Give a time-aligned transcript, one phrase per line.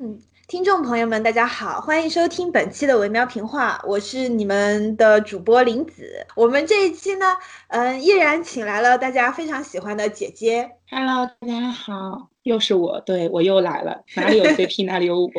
[0.00, 6.24] 嗯，听众朋友们，大家好，欢迎收听本期的维喵评话，我是你们的主播林子。
[6.36, 7.26] 我们这一期呢，
[7.66, 10.70] 嗯，依然请来了大家非常喜欢的姐姐。
[10.88, 15.30] Hello，大家好，又是我，对我又来了，哪里有 CP 哪里有我。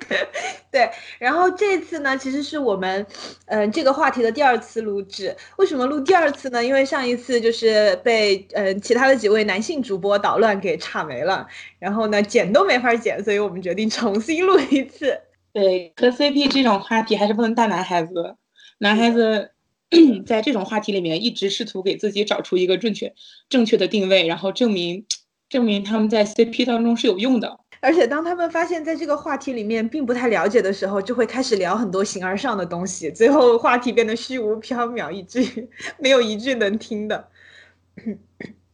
[0.70, 3.06] 对，然后这次呢，其实是我们，
[3.46, 5.34] 嗯，这个话题的第二次录制。
[5.56, 6.64] 为什么录第二次呢？
[6.64, 11.46] 因为上一次就是被，嗯，其他的几位男性主播捣乱给岔没了，
[11.78, 15.18] 然后呢，剪都没法剪，所以我们决定重新录一次。
[15.52, 18.36] 对，磕 CP 这种话题还是不能带男孩子，
[18.78, 19.52] 男孩子
[20.26, 23.14] 在这种话题里面一直试图给自己找出一个正确、
[23.48, 25.06] 正确的定位，然后证明，
[25.48, 27.60] 证明他们在 CP 当中是有用的。
[27.80, 35.68] 而且当他们发现，在这个话题里面并不太了解的时候，就会开始聊很多形而上的东西，最后话题变得虚无缥缈，以至于
[35.98, 37.28] 没有一句能听的。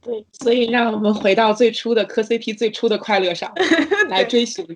[0.00, 3.52] 对，所以让我们回到最初的磕 CP 最初的快乐上
[4.08, 4.66] 来追寻，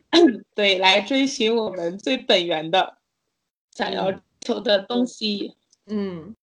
[0.55, 2.99] 对，来追寻我们最本源的
[3.75, 5.55] 想要求的东西。
[5.87, 6.35] 嗯。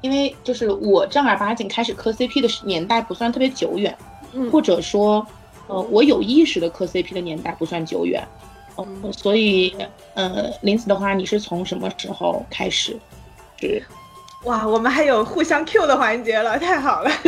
[0.00, 3.96] 因为就是我正儿八经开始磕 CP 的年代不算特别久远，
[4.50, 5.26] 或者说，
[5.66, 8.26] 呃，我有意识的磕 CP 的年代不算久远，
[8.76, 9.76] 嗯，所以，
[10.14, 12.98] 呃，林子的话，你是从什么时候开始？
[13.60, 13.82] 是，
[14.44, 17.10] 哇，我们还有互相 Q 的环节了，太好了。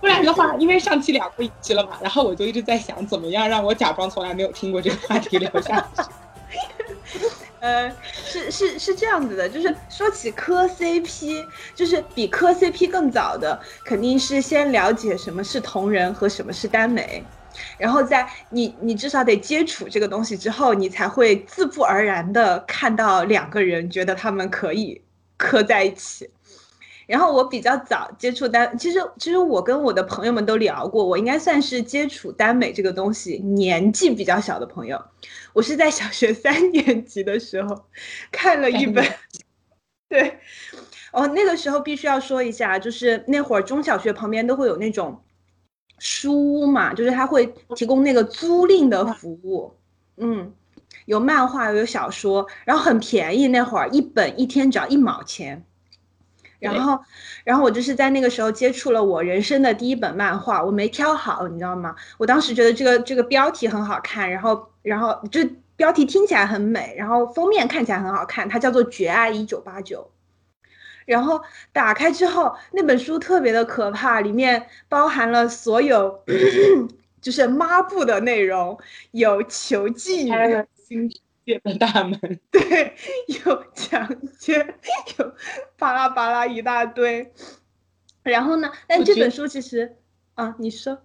[0.00, 6.02] 不然的话，因为上期聊过一期了嘛，然后我就一直在想，怎么样让我假装从来没有听过这个话题聊下去。
[7.62, 11.46] 呃，是是是这样子的，就是说起磕 CP，
[11.76, 17.24] 就是比磕 CP 更早的，肯定是先了解什么是同人和什么是耽美，
[17.78, 25.00] 然后在你你至少得接触这个东西之后，你才会自不而然的看到两个人觉得他们可以
[25.36, 26.28] 磕在一起。
[27.06, 35.02] 然后我比较早接触耽，其实其实我跟我的朋友们都聊过，我应该算是接触耽美这个东西年纪比较小的朋友。
[35.52, 37.84] 我是在小学三 年级的时候
[38.30, 39.04] 看了一本，
[40.08, 40.38] 对，
[41.12, 45.22] 哦，那个时候必须要说一下，就是那会儿中小学旁边都会有那种
[45.98, 49.74] 书屋嘛，就是他会提供那个租赁的服务，
[50.16, 50.52] 嗯，
[51.06, 55.64] 有漫画有小说，然后很便宜，那会儿一本一天只要一毛钱。
[56.70, 56.98] 然后，
[57.44, 61.94] 然后我就是在那个时候接触了我人生的第一本漫画，我没挑好，你知道吗？
[62.18, 65.40] 我当时觉得这个这个标题很好看，然后然后就
[65.74, 69.98] 标题听起来很美，然后封面看起来很好看，它叫做《绝爱一九八九》。
[71.04, 71.42] 然后
[71.72, 76.22] 打开之后，那本书特别的可怕，里面包含了所有
[77.20, 78.78] 就是抹布的内容，
[79.10, 80.32] 有囚禁。
[81.44, 82.18] 界的大门，
[82.50, 82.94] 对，
[83.44, 84.08] 有强
[84.38, 84.74] 奸，
[85.18, 85.34] 有
[85.78, 87.32] 巴拉巴拉一大堆。
[88.22, 88.70] 然后呢？
[88.86, 89.96] 但这本书其实，
[90.34, 90.96] 啊，你说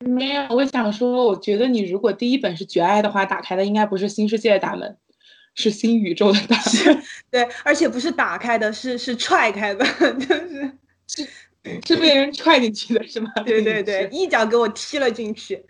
[0.00, 0.46] 没有？
[0.50, 4.96] 我想说，我觉得你如果第一本是绝爱的话，打开的应该不是新世界的大门，
[5.54, 7.02] 是新宇宙的大门。
[7.30, 9.82] 对，而且不是打开的，是是踹开的，
[10.20, 10.72] 就是
[11.06, 11.28] 是
[11.86, 13.30] 是被人踹进去的，是吗？
[13.46, 15.64] 对对对，一脚给我踢了进去。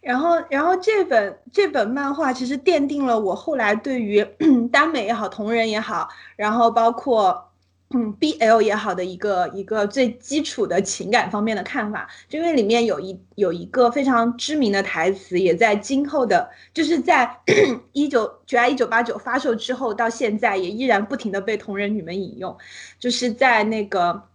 [0.00, 4.26] 然后，然后这本这本漫画其实奠定了我后来对于
[4.72, 7.50] 耽美也好、同人也好，然后包括
[7.90, 12.08] 嗯 BL 也好的一个一个最基础的情感方面的看法。
[12.30, 17.30] 就因为里面有一有一个非常知名的台词，也在今后的，就是在
[17.92, 22.56] 一九《绝爱一九八九》发售之后到现在，也依然不停的被同人女们引用，
[22.98, 24.29] 就是在那个。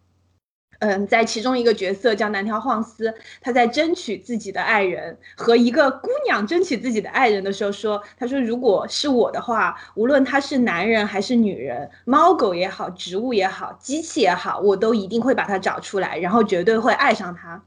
[0.79, 17.63] 嗯，在其中一个角色叫南条晃司，他在争取自己的爱人和一个姑娘争取自己的爱人的时候说：“他说如果是我的话，无论他是男人还是女人，猫狗也好，植物也好，机器也好，我都一定会把他找出来，然后绝对会爱上他。”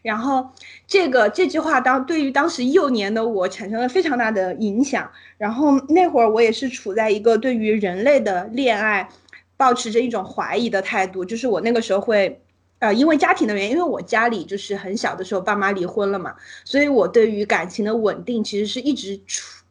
[0.00, 0.50] 然后
[0.86, 5.10] 这个这句话当对于当时幼年的我产生了非常大的影响。
[5.36, 9.08] 然后那会儿我也是处在一个对于人类的恋爱。
[9.58, 12.40] 保持着一种怀疑的态度，就是我那个时候会，
[12.78, 16.34] 呃，因为家庭的原因，因为我家里就是很小的时候爸妈离婚了嘛，
[16.64, 19.20] 所以我对于感情的稳定其实是一直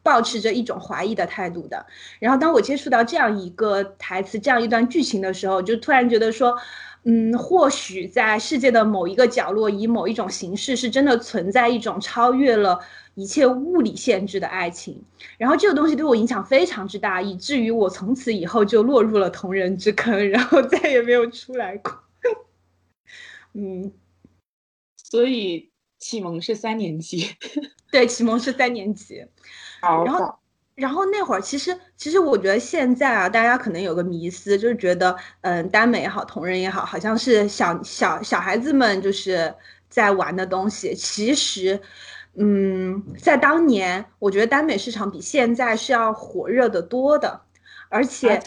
[0.02, 1.86] 保持着一种怀疑的态度的。
[2.20, 6.56] 然后当我接触到这样一个台词、这样一段剧情的时候，就突然觉得说，
[7.04, 12.78] 嗯，或许在世界的某一个角落，以某一种形式，是真的存在一种超越了。
[13.18, 15.02] 一切物理限制的爱情，
[15.38, 21.92] 然后这个东西对我影响非常之大，以至于我从此以后就落入了同人之坑，然后再也没有出来过。
[23.54, 23.92] 嗯，
[24.96, 27.28] 所以启蒙是三年级，
[27.90, 29.26] 对，启蒙是三年级。
[29.82, 30.38] 然后，
[30.76, 39.52] 然后那会儿，其实，其实我觉得现在啊，大家可能有个迷思，就是觉得，嗯，耽美也好，同人也好，好像是小小小孩子们就是
[39.88, 40.94] 在玩的东西。
[40.94, 41.80] 其实，
[42.38, 47.40] 嗯，在当年，我觉得耽美市场比现在是要火热的多的，
[47.88, 48.40] 而且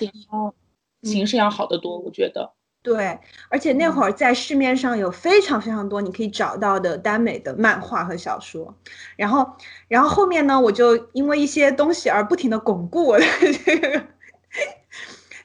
[1.04, 2.54] 形式要好得多，我觉得。
[2.84, 8.74] 对，而且那会儿在市面上有非常非常多你可以找到的耽美的漫画和小说，
[9.16, 9.46] 然后，
[9.88, 13.26] 然后后面呢，我就因为一些东西而不停的巩固我的
[13.66, 14.04] 这个，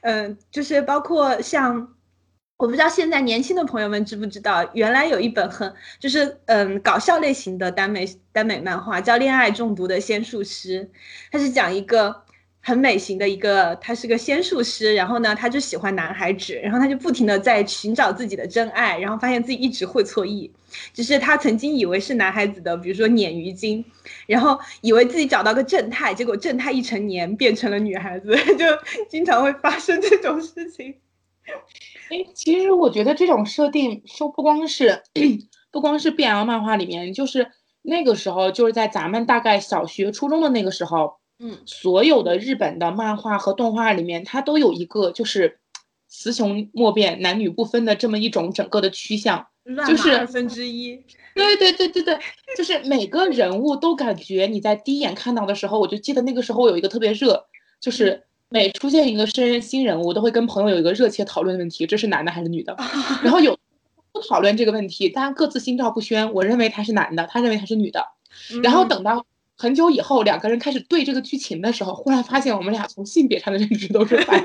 [0.01, 1.95] 嗯， 就是包括像，
[2.57, 10.83] 我不知道现在年轻的朋友们知不知道，原来有一本很就是嗯搞笑类型的耽美耽美漫画叫《恋爱中毒的仙术师》，
[11.31, 12.23] 它是讲一个。
[12.59, 20.51] 很美型的一个，他是个仙术师，然后呢，他就喜欢男孩子，然后他就不停的在寻找自己的真爱，然后发现自己一直会错意，
[20.93, 23.85] 只是他曾经以为是男孩子的，比如说鲶鱼精，
[24.25, 28.65] 然后以为自己找到个正太，结果正太一成年变成了女孩子， 就
[29.07, 30.93] 经常会发生这种事情。
[32.09, 35.03] 哎，其实我觉得这种设定，说不光是
[35.71, 37.51] 不光是 BL 漫画里面，就是
[37.81, 41.17] 那个时候，就是在咱们大概小学、初中的那个时候。
[41.39, 45.59] 嗯，所有的日本的漫画和动画里面，它都有一个就是
[46.07, 49.45] 雌雄莫辨、男女不分的这么一种整个的趋向，
[49.87, 50.95] 就是二分之一。
[51.35, 52.17] 对对对对对，
[52.57, 57.45] 就是每个人物都感觉你在第一眼看到的时候，我就记得那个时候有一个特别热，
[57.79, 62.75] 就是每出现一个新新人物，都会跟朋友有一个热切讨论的问题，这是男的还是女的？
[63.23, 63.57] 然后有
[64.11, 66.33] 不讨论这个问题，大家各自心照不宣。
[66.33, 68.05] 我认为他是男的，他认为他是女的，
[68.63, 69.25] 然后等到。
[69.59, 74.39] 很久以后，两个人开始对这个剧情的时候，忽然发现我们俩从性别上的认知都是白。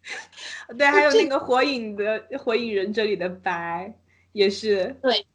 [0.78, 3.94] 对，还有那个火影的火影忍者里的白
[4.32, 4.96] 也是。
[5.02, 5.26] 对，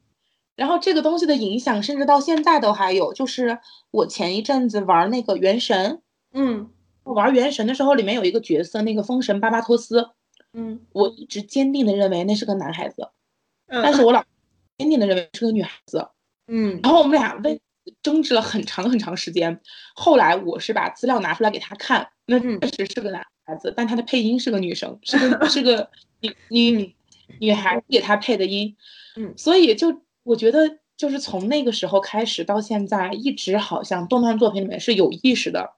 [0.55, 3.13] 然后这个东西的影响，甚至到现在都还有。
[3.13, 3.59] 就是
[3.91, 6.01] 我前一阵子玩那个原神，
[6.33, 6.71] 嗯，
[7.03, 10.09] 玩原神的时候，里面有一个角色，那个风神巴巴托斯，
[10.53, 13.09] 嗯，我一直坚定的认为那是个男孩子，
[13.67, 14.23] 但是我老
[14.77, 16.07] 坚定的认为是个女孩子，
[16.47, 17.61] 嗯，然后我们俩为。
[18.01, 19.59] 争执了很长很长时间，
[19.93, 25.89] 后来我是把资料拿出来给他看，那确实是个男孩子，但他的配音是个女生，是个 是个
[26.21, 26.95] 女女
[27.41, 28.73] 女孩给他配的音，
[29.17, 35.73] 嗯，所以就我觉得就是从那个时候开始到现在，一直好像动漫作品里面是有意识的，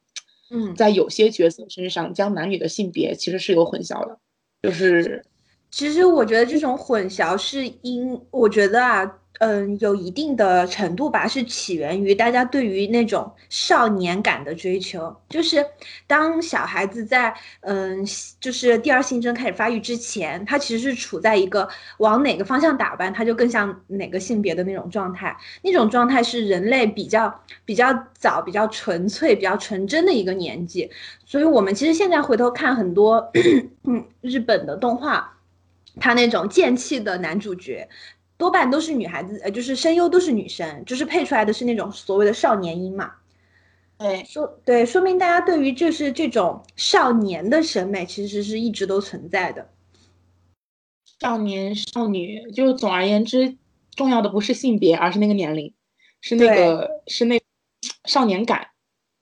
[0.50, 4.20] 嗯，在有些角色身上将男女的性别其实是有混淆的，
[4.62, 5.26] 就是
[5.72, 9.20] 其实我觉得这种混淆是因我觉得啊。
[9.40, 15.14] 嗯，有一定的程度吧，是起源于大家对于那种少年感的追求。
[15.28, 15.66] 就是
[16.08, 18.06] 当小孩子在嗯，
[18.40, 21.68] 就是第二性征开始发育之前，他其实是处在一个
[21.98, 25.36] 往哪个方向打扮，他就更像哪个性别的那种状态。
[25.64, 30.90] 那种状态是人类比较比较早、比较纯粹、比较纯真的一个年纪。
[31.26, 33.32] 所以，我们其实现在回头看很多
[33.84, 35.38] 嗯日本的动画，
[36.00, 37.90] 他那种剑气的男主角。
[38.38, 43.14] 多半都是女孩子，呃，就是声优都是女生，就是配出来的是那种所谓的少年音嘛。
[43.98, 49.70] 对，说对，说明大家对于就是这种少年的审美，其实是一直都存在的。
[51.22, 53.56] 少年少女，就总而言之，
[53.96, 55.74] 重要的不是性别，而是那个年龄，
[56.20, 57.42] 是那个是那
[58.04, 58.68] 少年感。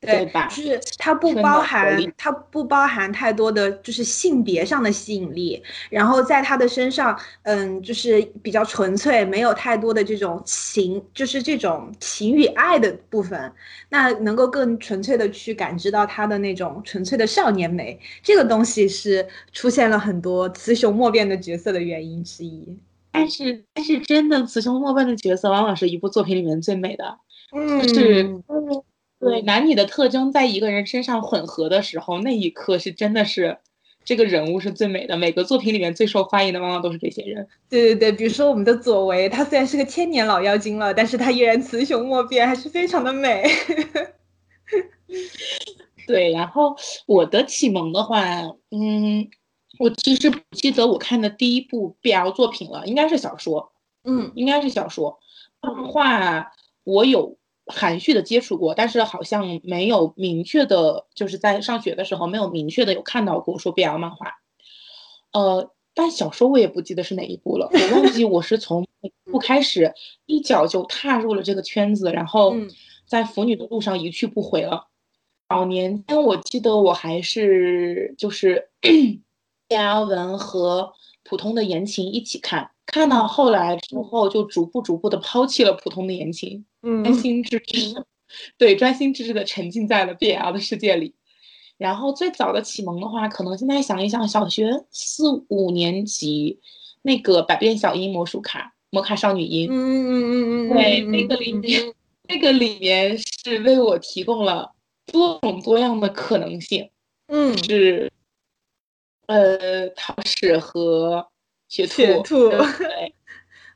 [0.05, 0.47] 对吧？
[0.47, 13.51] 就是它不包含，它不包含太多的就是性别上的吸引力，然后在他的身上，嗯，就是比较纯粹，没有太多的这种情，就是这种情与爱的部分，
[13.89, 22.77] 那能够更纯粹的去感知到他的那种纯粹的少年美，这个东西是出现了很多雌雄莫辨的角色的原因之一。
[23.11, 27.17] 但是，但是真的雌雄莫辨的角色，往往是一部作品里面最美的，
[27.55, 28.41] 嗯，是。
[29.23, 33.57] 对男女的特征在一个人身上混合的时候，那一刻是真的是
[34.03, 35.15] 这个人物是最美的。
[35.15, 37.47] 每个作品里面最受欢迎的往往都是这些人。
[37.69, 43.43] 对对对，比如说我们的左为，他虽然是个千年老妖精了，但是他依然雌雄莫辨，还是非常的美。
[46.05, 46.75] 对，然后
[47.05, 49.29] 我的启蒙的话，嗯，
[49.79, 53.71] 我其实不记得我看的第一部 BL 作品了，应该是小说。
[54.03, 55.17] 嗯，应该是小说。
[55.61, 56.51] 漫画
[56.83, 57.37] 我有。
[57.65, 64.27] 含蓄的接触过，但是好像没有明确的，就是在上学的时候没有明确的有看到过说 BL 漫画。
[65.31, 68.85] 呃，但小说我也不记得是哪一部了，我忘记我是从
[69.25, 69.93] 不开始
[70.25, 72.55] 一脚就踏入了这个圈子，然后
[73.07, 74.87] 在腐女的路上一去不回了。
[75.49, 78.69] 早年间我记得我还是就是
[79.69, 80.93] BL 文和
[81.23, 86.65] 普通的言情一起看，看到后来之后，就逐步逐步的抛弃了普通的言情，嗯，
[87.03, 88.05] 专心致志，
[88.57, 91.15] 对，专心致志的沉浸在了 BL 的世界里。
[91.77, 96.59] 然后最早的启蒙的话，可能现在想一想，小学四五年级
[97.01, 101.93] 那个百变小樱魔术卡，魔卡少女樱，嗯嗯嗯嗯，对，那个里面，
[102.29, 104.71] 那个里面是为我提供了
[105.07, 106.89] 多种多样的可能性，
[107.27, 108.11] 嗯，是，
[109.25, 111.27] 呃，桃矢和
[111.67, 113.13] 雪兔，对，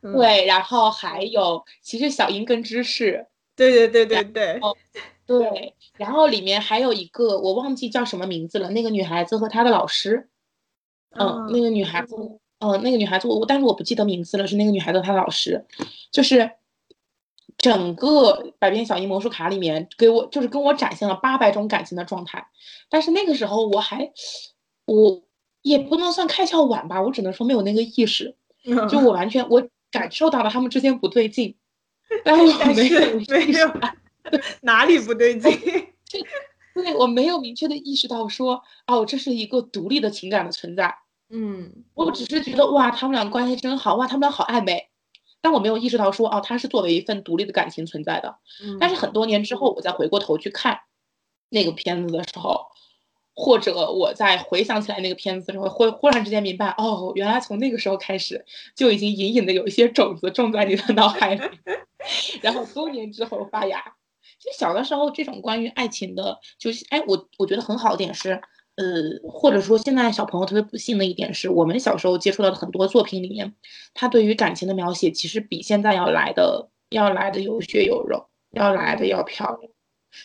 [0.01, 4.61] 对，然后还有，其实小樱跟芝士，对对对对对。
[5.25, 10.29] 对，然后里面还有一个我忘记叫什么名字了，那个女孩子和她的老师，
[11.11, 11.69] 嗯，那个。
[11.69, 12.15] 女孩子，
[12.59, 15.65] 嗯，那个女孩子我，但是我不记得名字了，是那个女孩子她的老师，
[16.13, 16.49] 就是
[17.57, 22.47] 整个百变小樱魔术卡里面给我就是跟我展现了八百种感情的状态，
[22.89, 24.09] 但是那个时候我还
[24.85, 25.21] 我
[25.61, 28.37] 也不能算开窍晚吧，我只能说没有那个意识，
[28.89, 31.55] 就我完全我感受到了他们之间不对劲，
[32.23, 33.73] 但是我没有没有。
[34.61, 35.51] 哪里不对劲？
[36.75, 40.93] 对我没有明确的意识到说，哦，这是一个独立的情感的存在。
[41.29, 44.89] 嗯，我只是觉得哇，他们俩关系真好，哇，他们俩好暧昧。
[45.39, 48.37] 但我没有意识到说，哦，他是作为一份独立的感情存在的。
[48.79, 50.79] 但是很多年之后，我再回过头去看
[51.49, 52.65] 那个片子的时候，
[53.39, 58.43] 或者我在回想起来那个片子的时候，会忽然之间明白，哦，原来从那个时候开始
[58.75, 61.41] 就已经隐隐的有一些种子种在你的脑海里，
[62.41, 63.79] 然后多年之后发芽。
[64.39, 68.31] 就小的时候，这种关于爱情的，就是哎，我我觉得很好的点是，
[68.75, 73.53] 呃，或者说现在小朋友特别不幸的一点是，我们小时候接触到的很多作品里面，
[73.93, 79.71] 他对于感情的描写其实比现在要来的要来的有血有肉，要来的要漂亮。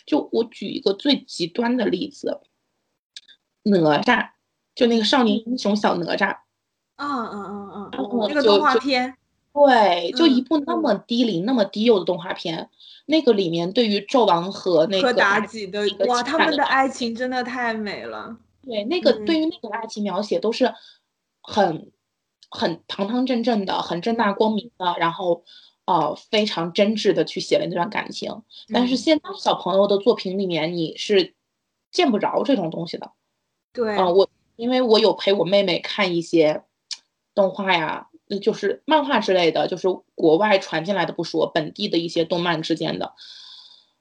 [0.07, 2.41] 就我举一个最极端的例子，
[3.63, 4.29] 哪吒，
[4.75, 6.37] 就那个少年英雄小哪吒，
[6.97, 7.43] 嗯嗯
[7.73, 9.15] 嗯嗯，那个动画片，
[9.53, 12.69] 对，就一部那么低龄、那么低幼的动画片。
[13.05, 18.37] 那个里面对于纣王和那个妲己的哇，他们的爱情真的太美了。
[18.65, 20.73] 对，那个对于那个爱情描写都是
[21.41, 21.91] 很
[22.49, 25.43] 很堂堂正正的，很正大光明的，然后
[25.83, 28.41] 呃非常真挚的去写了那段感情。
[28.71, 31.35] 但是现在小朋友的作品里面你是
[31.91, 33.11] 见不着这种东西的。
[33.73, 36.63] 对，嗯，我因为我有陪我妹妹看一些
[37.35, 38.07] 动画呀。
[38.41, 43.13] 就是漫画之类的，就是国外传进来的不说，本地的一些动漫之间的，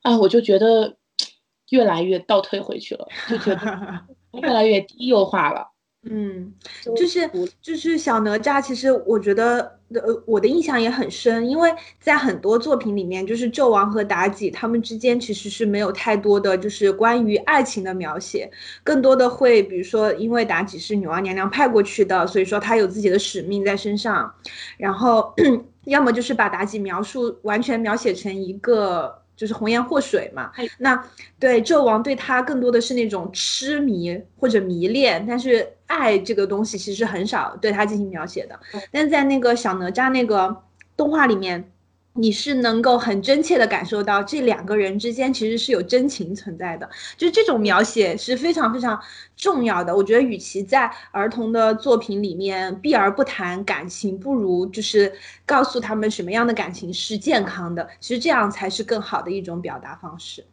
[0.01, 0.97] 哎，我就觉得
[1.69, 4.07] 越来越倒退回去了，就觉得
[4.41, 5.72] 越来越低幼化了。
[6.05, 6.53] 嗯，
[6.97, 7.31] 就是
[7.61, 18.51] 就是小哪吒，其实我觉得，呃，我的印象也很深，因为在很多作品里面，就是纣王和妲己他们之间其实是没有太多的就是关于爱情的描写，
[18.83, 24.35] 更多的会比如说，因为妲己是女娲娘娘派过去的，所以说她有自己的使命在身上，
[24.77, 25.33] 然后
[25.87, 29.23] 要么就是把妲己描述完全描写成一个。
[29.35, 31.05] 就是红颜祸水嘛，那
[31.41, 35.67] 对纣王对他更多的是那种痴迷或者迷恋，但是
[35.99, 38.59] 爱这个东西其实很少对它进行描写的。
[38.91, 40.63] 但在那个小哪吒那个
[40.97, 41.69] 动画里面。
[42.15, 49.01] 你是能够很真切的感受到这两个人之间其实是有真情存在的，就是这种描写是非常非常
[49.35, 49.97] 重要的。
[49.97, 55.11] 我觉得与其在儿童的作品里面避而不谈感情，不如就是
[55.47, 60.45] 告诉他们什么样的感情是健康的，其实这样才是更好的一种表达方式。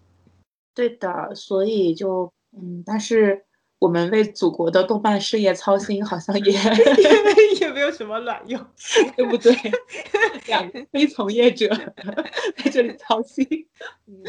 [0.74, 3.43] 对的，所以就嗯，但是。
[3.79, 6.51] 我们为祖国的动漫事业操心，好像也
[7.62, 8.59] 也没有什么卵用，
[9.15, 9.53] 对不对？
[10.48, 11.67] 两个非从业者
[12.57, 13.48] 在这里操心。
[14.05, 14.21] 嗯，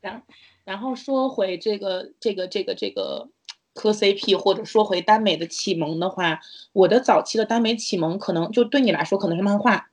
[0.00, 0.22] 然
[0.64, 3.28] 然后说回这个这个这个这个
[3.74, 6.40] 磕 CP，或者说回耽美的启蒙的话，
[6.72, 9.90] 我的早期的耽美启蒙可能就对你来说可能是漫画，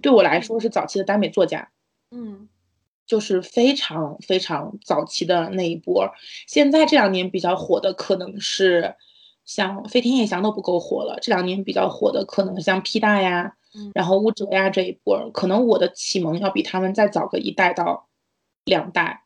[0.00, 1.70] 对我来说是早期的耽美作家。
[2.12, 2.48] 嗯。
[3.06, 6.10] 就是非常非常早期的那一波，
[6.46, 8.94] 现在这两年比较火的可能是
[9.44, 13.56] 像飞天夜翔都不够火了，这两年比较火的可能像 P 大呀，
[13.94, 18.08] 然后乌哲呀这一波，可能我的启蒙要比他们再早个一代到
[18.64, 19.24] 两代，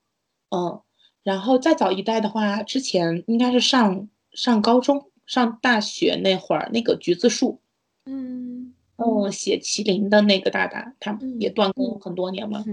[0.50, 0.80] 嗯，
[1.22, 7.60] 然后再早一代的话，之前应该是上上高中、上大学那会儿，那个橘子树，
[8.06, 12.64] 嗯嗯，写麒麟的那个大大，他也断更很多年了，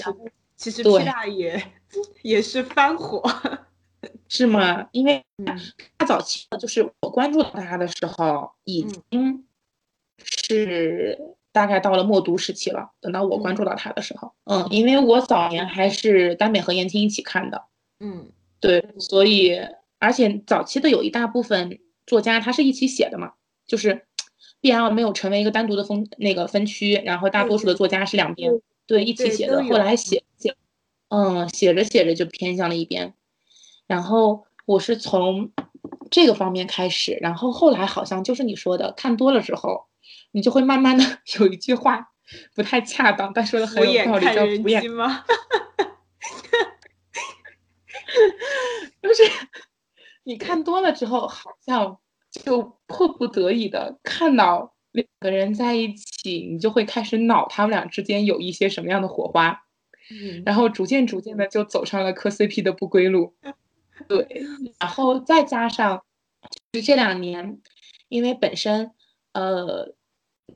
[0.00, 0.26] 然后。
[0.56, 1.62] 其实 P 大也
[2.22, 3.22] 也是翻火，
[4.28, 4.88] 是吗？
[4.92, 5.24] 因为
[5.98, 9.44] 他早期就是我关注到他的时候，已经
[10.18, 11.18] 是
[11.52, 12.90] 大概到了默读时期了。
[13.00, 17.64] 等到我关注到他的时候，嗯，因为我早年还是耽美和言情一起看的，
[18.00, 18.28] 嗯，
[18.60, 19.60] 对，所以
[19.98, 23.32] 而且早期的有一大部分作家他是一起写的嘛，
[23.66, 24.06] 就是
[24.62, 28.52] BL 没有成为一个单独的分那个分区，然后大多数的作家是两边
[28.86, 29.62] 对一起写的。
[29.64, 30.54] 后来写写，
[31.08, 33.14] 嗯，写着写着就偏向了一边。
[33.86, 35.52] 然后我是从
[36.10, 39.86] 这个方面开始，然后后来好像就是你说的，看多了之后，
[40.32, 41.04] 你就会慢慢的
[41.38, 42.10] 有一句话
[42.54, 45.24] 不太恰当，但说的很有道理，叫“敷衍”吗？
[49.02, 49.22] 就是
[50.22, 51.98] 你看多了之后，好像
[52.30, 59.64] 就迫不得已的看到两个人在一起，你就会开始脑他们俩之间有一些什么样的火花，
[60.10, 63.34] 嗯，然后逐渐逐渐的就走上了磕 CP 的不归路。
[64.08, 64.42] 对，
[64.78, 66.02] 然后再加上，
[66.72, 67.60] 就这两年，
[68.08, 68.92] 因为本身，
[69.32, 69.94] 呃，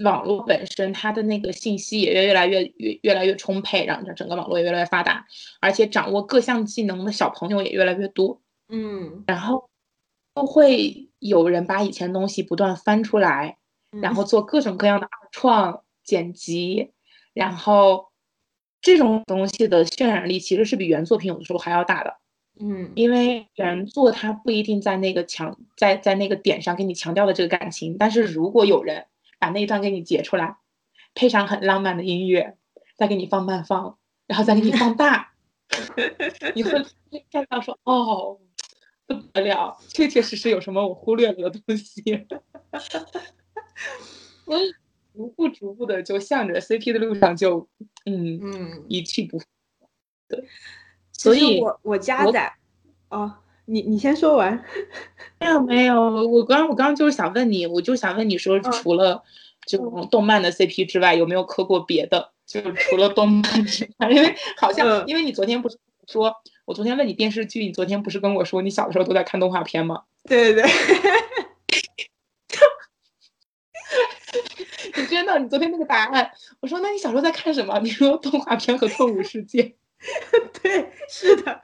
[0.00, 5.26] 网络本身它的那个信息也越越来越越越来越充沛，然后整个网络也越来越发达，
[5.60, 9.68] 而且掌握各项技能的小朋友也越来越多，嗯，然后
[10.34, 13.57] 都会有人把以前东西不断翻出来，
[13.90, 16.92] 然后做各种各样的二创剪辑，
[17.32, 18.08] 然后
[18.80, 22.18] 这种东西的渲染力其实是比原作品有的时候还要大的。
[22.60, 29.06] 嗯，因为原作它不一定在那个强在在那个点上给你强调的这个感情，但是如果有人
[29.38, 30.56] 把那一段给你截出来，
[31.14, 32.56] 配上很浪漫的音乐，
[32.96, 35.32] 再给你放慢放，然后再给你放大，
[36.56, 36.84] 你会
[37.30, 38.40] 看到说哦，
[39.06, 43.37] 不得了，确确实实有什么我忽略了的东西，所以
[45.14, 47.68] 逐步逐步的就向着 CP 的路上就
[48.04, 49.44] 嗯嗯一去不复，
[50.28, 50.44] 对。
[51.12, 52.54] 所以，我我加载，
[53.08, 54.64] 哦，你你先说完。
[55.40, 59.24] 没有没有，我刚我刚刚就是想问你，我就想问你说，除了
[59.66, 62.30] 这种动漫的 CP 之外，有没有磕过别的？
[62.46, 66.32] 就除了动漫之外，因为好像，因为你昨天不是说，
[66.64, 70.04] 我昨天问你电视剧，你昨天不是跟我说你小的时候都在看动画片吗？
[70.24, 70.70] 对对对。
[75.22, 75.38] 你真的？
[75.38, 77.78] 你昨天那个答案，我说那你小时候在看什么？
[77.82, 79.74] 你说动画片和动物世界。
[80.62, 81.60] 对，是的，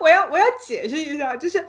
[0.00, 1.62] 我要我要解释一下，就是，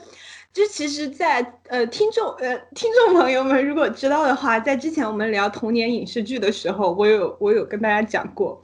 [0.53, 8.61] 就其实，在呃听众呃听众朋友们如果知道的话，在之前我们聊童年影视剧的时候，我有我有跟大家讲过，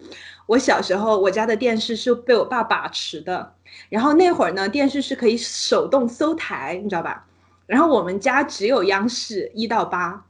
[0.48, 3.54] 我小时候我家的电视是被我爸把持的，
[3.89, 7.28] 然后那会儿呢电视是可以手动搜台，你知道吧？
[7.66, 10.26] 然后我们家只有央视一到八。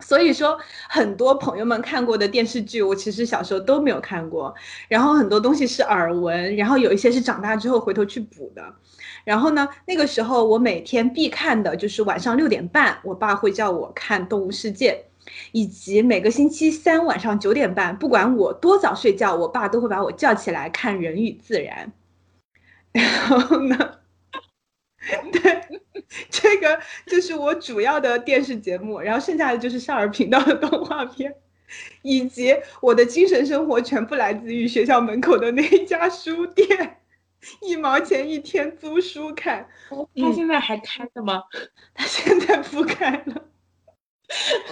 [0.00, 0.58] 所以说，
[0.88, 4.54] 很多朋友们看过的电视剧，我其实小时候都没有看过。
[4.88, 8.74] 然后很多东西是耳闻，然后有一些是长大之后回头去补的。
[9.24, 15.04] 然后呢，那个时候我每天必看的就是晚上六点半，我爸会叫我看《动物世界》，
[15.52, 21.92] 以及每个星期三晚上九点半，不管我多早睡觉，我爸都会把我叫起来看《人与自然》。
[23.00, 23.76] 然后呢？
[25.32, 25.40] 对，
[26.28, 31.34] 这个就是我主要的电视节目，然后剩下的就是少儿频道的动画片，
[32.02, 36.98] 以及我的精神生活全部来自于学校门口的那一家书店，
[37.62, 39.68] 一毛钱一天租书看。
[39.88, 41.44] 他现在还开着吗？
[41.94, 43.44] 他现在不开了。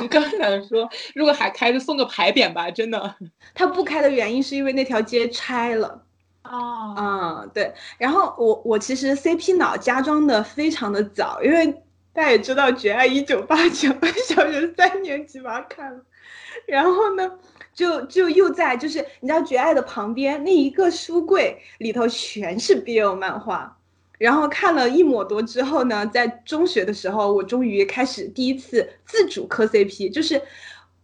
[0.01, 3.17] 我刚想说，如果还开就，送个牌匾吧，真的。
[3.55, 6.05] 他不开的原因是因为那条街拆了。
[6.51, 11.67] 哦，嗯，对，然后我我其实 CP 脑加装的非常的早，因为
[12.13, 13.89] 大家也知道《绝爱一九八九》，
[14.27, 16.01] 小学三年级吧看了，
[16.67, 17.31] 然后呢，
[17.75, 23.77] 就就又在就是你知道《绝爱》的旁边那一个书柜里头全是 BL 漫画，
[24.19, 30.43] 然后看了一抹多之后呢，在中学的时候，我终于开始第一次自主磕 CP，就是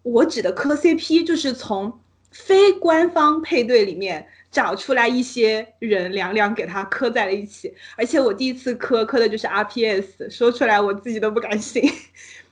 [0.02, 2.00] 我指的磕 CP，就是从
[2.32, 4.26] 非官方配对里面。
[4.54, 11.82] 找出来一些人，两两给他磕在了一起，而且我第一次磕磕的就是 RPS，说出来我自己都不敢信。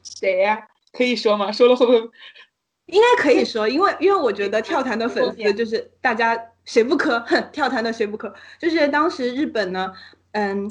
[0.02, 0.66] 谁呀？
[0.92, 1.52] 可以说吗？
[1.52, 1.98] 说了会不会？
[2.86, 8.34] 应该可以说，因为因为我觉得跳团的粉丝 就是大家谁不磕，哼，跳团的谁不磕？
[8.58, 9.92] 就是当时日本呢，
[10.32, 10.68] 嗯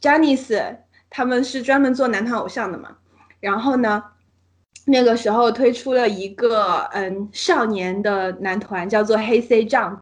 [0.00, 0.76] j a n i c e
[1.08, 2.98] 他们是专门做男团偶像的嘛，
[3.40, 4.04] 然后呢，
[4.84, 9.98] 那个时候推出了一个嗯少年的男团，叫做黑 C Jump。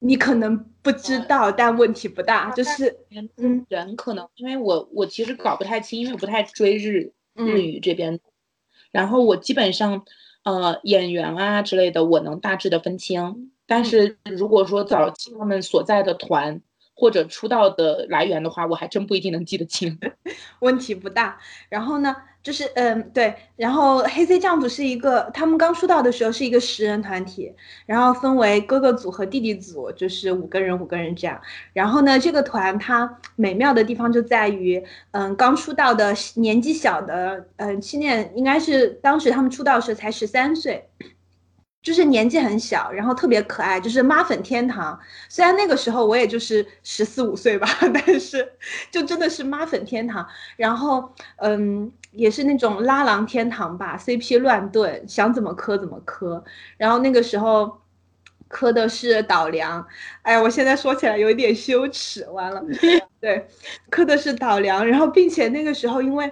[0.00, 2.98] 你可能不知道，但问题不大，就是
[3.36, 8.18] 嗯，人可能因为我我其实搞不太清，因为我不太追日日语这边，
[8.90, 10.04] 然后我基本上
[10.42, 16.60] 呃演员啊之类的我能大致的分清，但是如果说早期他们所在的团
[17.00, 19.98] 或者出道的来源的话，我还真不一定能记得清。
[20.60, 21.38] 问题不大。
[21.70, 27.54] 然后呢，就是嗯对，然后黑 C 丈夫是一个，他们刚出道的时候是一个十人团体，
[27.86, 31.40] 然后分为哥哥组和弟弟组，就是五个人五个人这样。
[31.72, 40.86] 然后呢，这个团它美妙的地方就在于，嗯，刚出道的年纪小的，嗯，七念应该是当时他们出道时才十三岁。
[41.82, 44.98] 就是年纪很小，然后特别可爱，就是妈粉天堂。
[45.30, 48.52] 虽然那个时候我也就是十四五岁吧， 但是
[48.90, 50.26] 就真的是妈粉天堂。
[50.56, 56.44] 然后，嗯，也是那种拉郎天堂吧，CP 乱炖，想怎么磕怎么磕。
[56.76, 57.80] 然后那个时候
[58.48, 59.86] 磕的是岛梁，
[60.22, 62.28] 哎，我现在说起来有一点羞耻。
[62.30, 62.62] 完了，
[63.20, 63.48] 对，
[63.88, 64.86] 磕的是岛梁。
[64.86, 66.30] 然后，并且那个时候因为。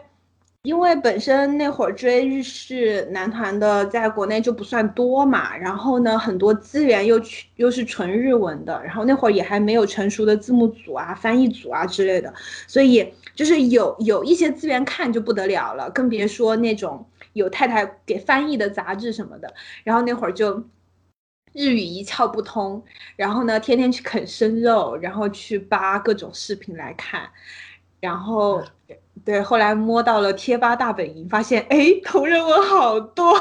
[0.68, 12.34] 因为本身那会儿追日式男团的在国内就不算多嘛，然后呢，很多资源又去又是纯日文的，然后那会儿也还没有成熟的字幕组啊、翻译组啊之类的，
[12.66, 19.50] 所以就是有有一些资源看就不得了了，更别说那种有太太给翻译的杂志什么的。
[19.84, 20.62] 然后那会儿就
[21.54, 22.84] 日语一窍不通，
[23.16, 27.26] 然后呢，天天去啃生肉，然后去扒各种视频来看，
[28.00, 28.62] 然后。
[29.24, 33.34] 对，后来摸到了贴吧大本营，发现哎，同人文好多，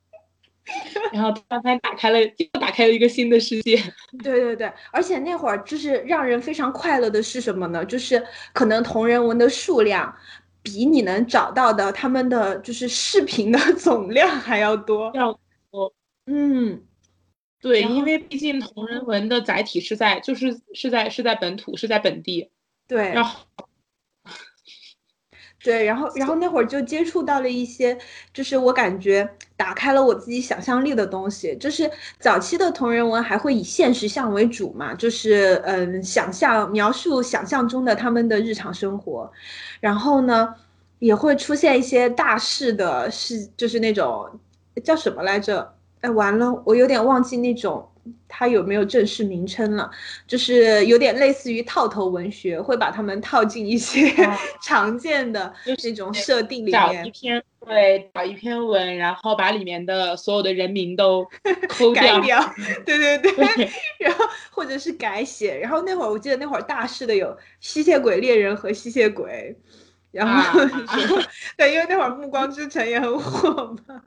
[1.12, 2.18] 然后突然打开了，
[2.60, 3.76] 打开了一个新的世界。
[4.22, 7.84] 对对对，而且那会儿就是让人非常快乐的是什么呢？
[7.84, 10.14] 就是可能同人文的数量
[10.62, 15.10] 比你能找到的他们的就是视频的总量还要多。
[15.14, 15.38] 要
[15.70, 15.92] 多。
[16.26, 16.82] 嗯，
[17.60, 22.50] 对，因为毕竟同人文的载体是在就是是在是在本土是在本地。
[22.86, 23.12] 对。
[23.12, 23.40] 然后。
[25.62, 27.96] 对，然后，然后那会儿就接触到了一些，
[28.34, 31.56] 就是我感觉打开了我自己想象力的东西。
[31.56, 39.30] 就是早期的同人文还会以现实像为主嘛，就是嗯，想象描述想象中的他们的日常生活，
[39.80, 40.52] 然后呢，
[40.98, 44.28] 也会出现一些大事的事，就是那种
[44.82, 45.74] 叫什么来着？
[46.00, 47.88] 哎，完了，我有点忘记那种。
[48.28, 49.90] 它有没有正式名称了？
[50.26, 54.12] 就是有点类似于套头文学，会把它们套进一些
[54.60, 55.52] 常见的
[55.84, 56.72] 那种设定里面。
[56.72, 61.24] 找一篇对，找一篇文，然后把里面的所有的人名都
[61.68, 62.18] 抠掉。
[62.84, 65.56] 对对对，然后或者是改写。
[65.56, 69.56] 然后那会儿我记得那会儿大势的有吸血鬼猎人和吸血鬼，
[70.10, 70.60] 然后
[71.56, 74.02] 对，因为那会儿暮光之城也很火嘛，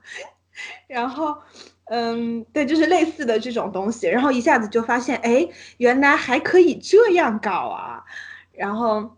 [0.88, 1.38] 然后。
[1.86, 8.04] 嗯，对，就是类似的这种东西，然后一下子就发现，哎，原来还可以这样搞啊！
[8.52, 9.18] 然后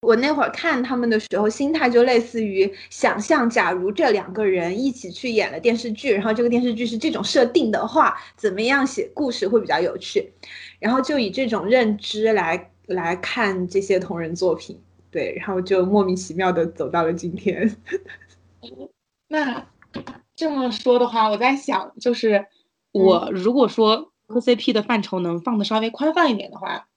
[0.00, 10.32] 我那会儿看他们的时候，心态就类似于想象，假如这两个人一起去演了电视剧，然后这个电视剧是这种设定的话，怎么样写故事会比较有趣？
[10.80, 14.76] 然后就以这种认知来来看这些同人作品，
[15.12, 17.76] 对，然后就莫名其妙的走到了今天。
[19.28, 19.64] 那。
[20.36, 22.46] 这么说的话，我在想，就是
[22.92, 26.88] 我如果说磕 CP 的范畴能放的稍微宽泛一点的话，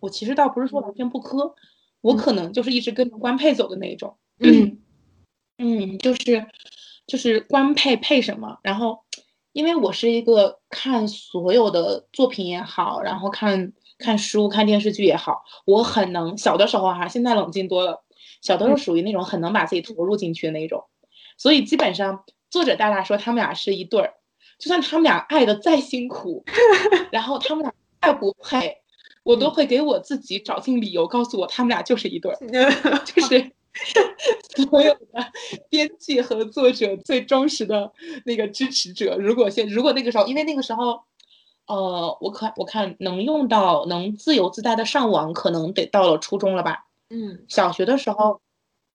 [0.00, 1.54] 我其实倒不是说完全不磕，
[2.00, 4.16] 我可能就是一直跟着官配走的那一种。
[5.58, 6.46] 嗯，就是
[7.06, 9.00] 就是官配配什么，然后
[9.52, 18.04] 因为我是一个看所有的作品也好，然后看看书、看电视剧也好，我很能小的时候哈，现在冷静多了，
[18.40, 20.84] 小的时候属于那种很能把自己投入进去的那种，
[21.36, 22.24] 所以基本上。
[22.54, 24.14] 作者大大说他们俩是一对儿，
[24.60, 26.44] 就算他们俩爱的再辛苦，
[27.10, 28.76] 然后他们俩再不配，
[29.24, 32.38] 我都会给我自己找尽理由，告诉我他们俩就是一对儿，
[33.04, 33.50] 就是
[34.70, 35.32] 所有的
[35.68, 37.92] 编剧和作者最忠实的
[38.24, 39.16] 那个支持者。
[39.18, 41.00] 如果现如果那个时候，因为那个时候，
[41.66, 46.86] 呃，我可我看能用到能自由自在的上网，可能得到了初中了吧？
[47.10, 48.40] 嗯，小学的时候，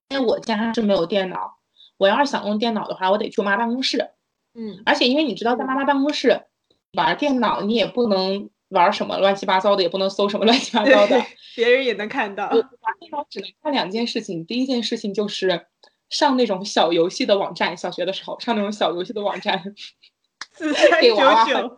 [0.08, 1.59] 因为我家是没有电脑。
[2.00, 4.10] 我要是想用电脑的话，我得去我妈办公室。
[4.54, 6.46] 嗯，而且因为你知道，在妈妈办公室
[6.94, 11.22] 玩电脑，你也不能玩什么乱七八糟的，也不能搜什么乱七八糟的，
[11.54, 12.46] 别人也能看到。
[12.46, 12.52] 玩
[12.98, 15.66] 电脑只能看两件事情，第一件事情就是
[16.08, 17.76] 上那种小游戏的网站。
[17.76, 19.62] 小学的时候上那种小游戏的网站，
[20.56, 21.76] 四三九九。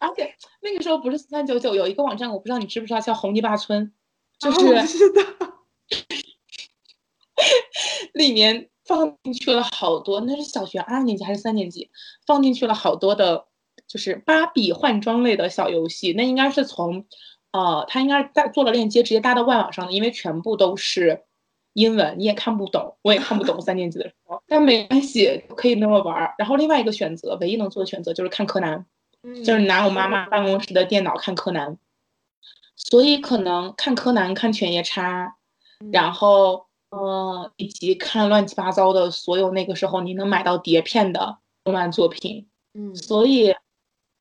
[0.00, 3.92] 而且那个时候不是四三九九，有一个网站，我不知道你知不知道，叫红泥巴村，
[4.40, 4.58] 就是。
[8.14, 11.90] 里面放进去了好多，那是小学二年级还是三年级？
[12.26, 13.46] 放进去了好多的，
[13.86, 16.12] 就是芭比换装类的小游戏。
[16.14, 17.04] 那应该是从，
[17.52, 21.22] 呃，他应该在做了链接，直接搭到外网上的，因为全部都是
[21.74, 23.60] 英文，你也看不懂，我也看不懂。
[23.60, 26.34] 三年级的时候， 但没关系，可以那么玩。
[26.38, 28.84] 然后另外一个选择，唯一能做的选择就是看柯南，
[29.44, 31.78] 就是拿我妈妈办公室的电脑看柯南。
[32.74, 35.36] 所以可能看柯南、看犬夜叉，
[35.92, 43.54] 然后呃，以及看乱七八糟的所有那个时候你能买到碟片的动漫作品，嗯，所以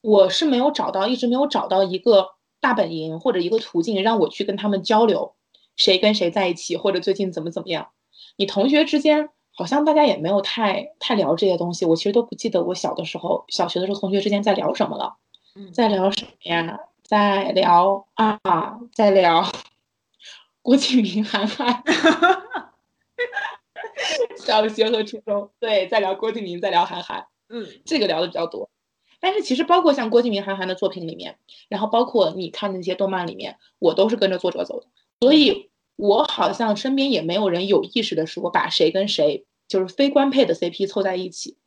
[0.02, 2.30] 我是没有找到，一直没有找到一个
[2.62, 5.36] 大本营或者一个途径让我去跟他们交流，
[5.76, 7.90] 谁跟谁在一起，或者最近怎么怎么样。
[8.38, 15.16] 你同学之间好像大家也没有太太聊这些东西，我其实都不记得我小的时候，小学的时候同学之间在聊什么了，
[15.56, 16.80] 嗯在聊什么呀？
[17.04, 18.40] 在聊啊，
[18.94, 19.46] 在聊
[20.62, 21.84] 郭敬明、韩寒，
[24.38, 28.70] 小学和初中对，在聊郭敬明，在聊韩寒，嗯，这个聊的比较多。
[29.20, 31.38] 但是其实包括像郭敬明、韩寒的作品里面，
[31.70, 34.88] 然后包括你看的那些动漫里面，我都是跟着作者走的，
[35.22, 41.58] 所以我好像身边也没有人有意识的说把谁跟谁就是非官配的 CP 凑在一起。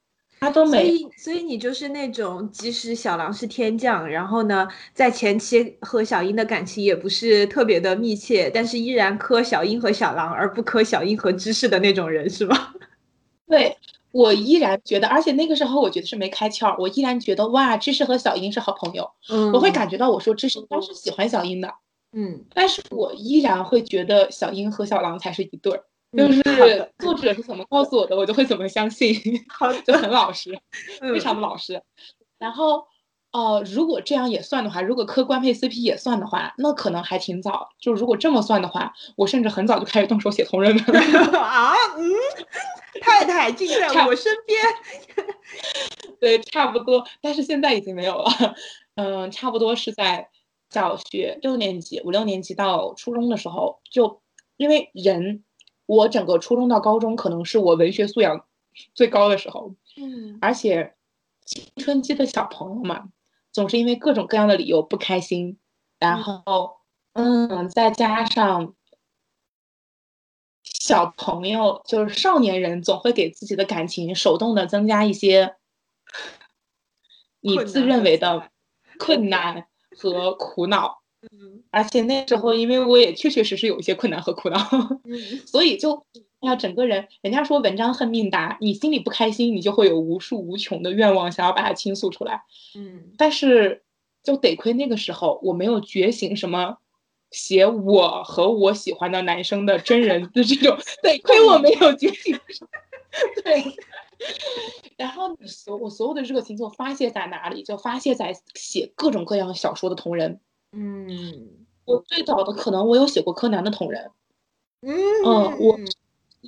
[0.40, 12.74] 他都没，所以所以你就是那种，即使小狼是天降，然后呢，在前期和小樱的感情也不是特别的密切，但是依然磕小樱和小狼，而不磕小樱和芝士的那种人，是吗？
[13.48, 13.76] 对
[14.10, 21.72] 我依然觉得，而且那个时候我觉得是没开窍，我依然觉得哇，芝士和小樱是好朋友，嗯，我会感觉到我说芝士应该是喜欢小樱的，
[22.12, 25.84] 嗯，但是我依然会觉得小樱和小狼才是一对儿。
[26.16, 26.42] 就是
[26.98, 29.14] 作者是怎么告诉我的，我就会怎么相信，
[29.48, 30.58] 好，就很老实，
[31.00, 31.82] 非常的老实。
[32.38, 32.84] 然后，
[33.32, 37.68] 呃，如果这样也算的话，如果磕官配 CP 也算的话，那可能还挺早。
[37.80, 41.72] 就如果这么算的话，我甚至很早就开始动手写同人文了 啊。
[41.96, 42.12] 嗯，
[43.00, 44.58] 太太近在我身边。
[46.20, 48.54] 对，差不多，但是现在已经没有了。
[48.96, 50.28] 嗯，差不多是在
[50.70, 54.20] 小学六年级、五六年级到初中的时候，就
[54.56, 55.42] 因为人。
[55.86, 58.46] 我整个初中到高中，可能是我文学素养
[58.94, 60.94] 最高的时候，嗯，而且
[61.44, 63.10] 青春期的小朋友嘛，
[63.52, 65.58] 总是因为各种各样的理由不开心，
[65.98, 66.78] 然后，
[67.12, 68.74] 嗯，再加上
[70.62, 75.56] 小朋友就是少年人，总会给自己的感情手动的增加一些
[77.40, 78.50] 你自认为的
[78.98, 81.03] 困难和苦恼。
[81.32, 84.58] 嗯，而且那时候，因为我也确确实实有一些困难和苦恼，
[85.04, 86.04] 嗯，所以就
[86.40, 92.42] 哎呀，整个人，人家说文章恨命大，你心里不开心，你就会有无数无穷的愿望想要把它倾诉出来，
[92.76, 93.82] 嗯，但是
[94.22, 96.78] 就得亏那个时候我没有觉醒什么
[97.30, 102.38] 写我和我喜欢的男生的真人的这种，得亏我没有觉醒，
[103.42, 103.64] 对，
[104.96, 107.62] 然后你所我所有的热情就发泄在哪里？
[107.62, 110.40] 就发泄在写各种各样小说的同人。
[110.74, 111.48] 嗯，
[111.84, 114.10] 我最早的可能我有写过柯南的同人，
[114.82, 115.22] 嗯
[115.58, 115.78] 我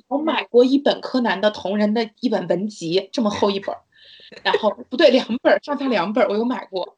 [0.07, 3.75] 我买过一本柯南的同人的一本文集，这么厚一本，
[4.43, 6.97] 然后不对，两本上下两本我有买过，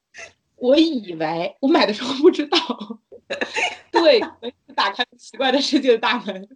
[0.55, 2.57] 我以为我买的时候不知道，
[3.91, 4.19] 对，
[4.75, 6.49] 打开奇怪的世界的大门，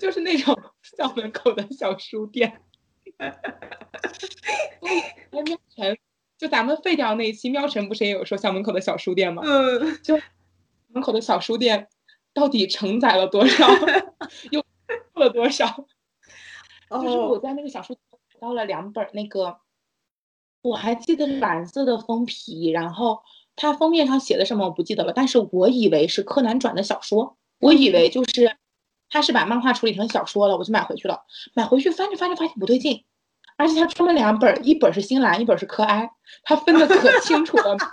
[0.00, 2.60] 就是那种校门口的小书店，
[6.40, 9.42] 就咱们废掉那一期，喵晨不是也有说校门口的小书店吗？
[9.44, 10.18] 嗯，就
[10.86, 11.88] 门口的小书店
[12.32, 13.68] 到底承载了多少，
[14.50, 14.64] 又
[15.12, 15.84] 了多少？
[16.88, 19.58] 就是我在那个小书店买到了两本那个，
[20.62, 23.20] 我还记得蓝色的封皮，然后
[23.54, 28.56] 它封面上写的什么我不记得了，但是我以为是柯南转的小说，我以为就是
[29.10, 31.24] 他是把漫画处理成小说了，我就买回去了。
[31.52, 33.04] 买回去翻着翻着发现不对劲，
[33.60, 36.10] 而且他出了两本，一本是新兰，一本是柯哀，
[36.44, 37.76] 他分的可清楚了。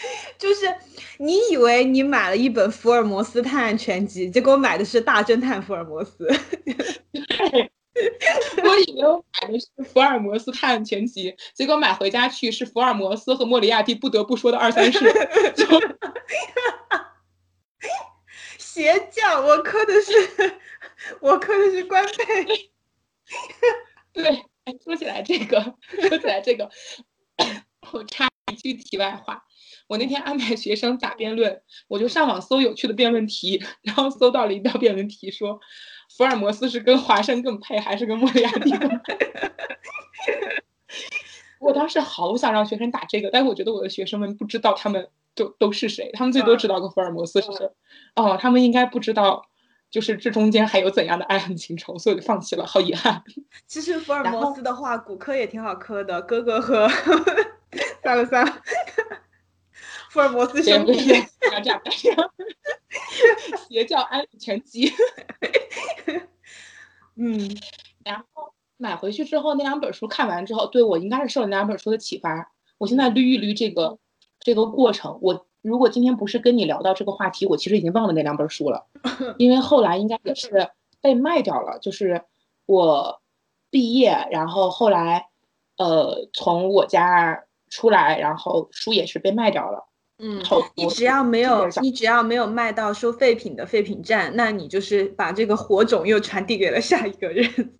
[0.38, 0.74] 就是
[1.18, 6.26] 你以为你买了一本《福尔摩斯探案全集》，结果买的是《大侦探福尔摩斯》。
[8.64, 15.12] 我以为我买的是《福尔摩斯探案全集》，结果买回家去是福尔摩斯和莫里亚蒂不得不说的二三事。
[15.54, 15.66] 就
[18.56, 20.12] 邪教，我磕的是
[21.20, 22.70] 我磕的是官配。
[24.12, 24.24] 对，
[24.64, 25.74] 哎，说起来这个，
[26.08, 26.70] 说起来这个，
[27.92, 29.44] 我插一句题外话。
[29.86, 35.58] 我那天安排学生打辩论，我就上网搜有趣的辩论题，然后搜到了一道辩论题，说
[36.16, 39.18] 福尔摩斯是跟华生更配，还是跟莫里亚蒂更配？
[41.58, 47.68] 我当时好想让学生打这个，但是我觉得我的学生们不知道他们都都是谁，他们最多知道个福尔摩斯是谁，
[48.14, 49.49] 哦，他们应该不知道，
[49.90, 53.22] 就是这中间还有怎样的爱恨情仇，所以就放弃了，好遗憾。
[53.66, 56.88] 其实福尔摩斯的话，骨科也挺好磕的，哥哥和
[58.02, 58.62] 算了算了。
[60.10, 60.92] 福尔摩斯兄弟，
[61.52, 61.80] 要这样，
[63.68, 64.92] 邪教安利全集。
[67.16, 67.48] 嗯，
[68.04, 72.52] 然后买回去之后，那两本书看完之后，对我应该是受了那两本书的启发。
[72.78, 73.98] 我现在捋一捋这个
[74.40, 78.86] 这个过程，我如果今天不是跟你聊到这个话题，我其实已经忘了那两本书了，
[79.38, 80.68] 因为后来应该也是
[81.00, 81.78] 被卖掉了。
[81.78, 82.22] 就是
[82.66, 83.20] 我
[83.70, 85.28] 毕业，然后后来
[85.76, 89.86] 呃从我家出来，然后书也是被卖掉了。
[90.18, 90.42] 嗯，
[90.74, 97.74] 你只要没有你只要没有卖到收废品的废品站，那你就是把这个火种又传递给了下一个人。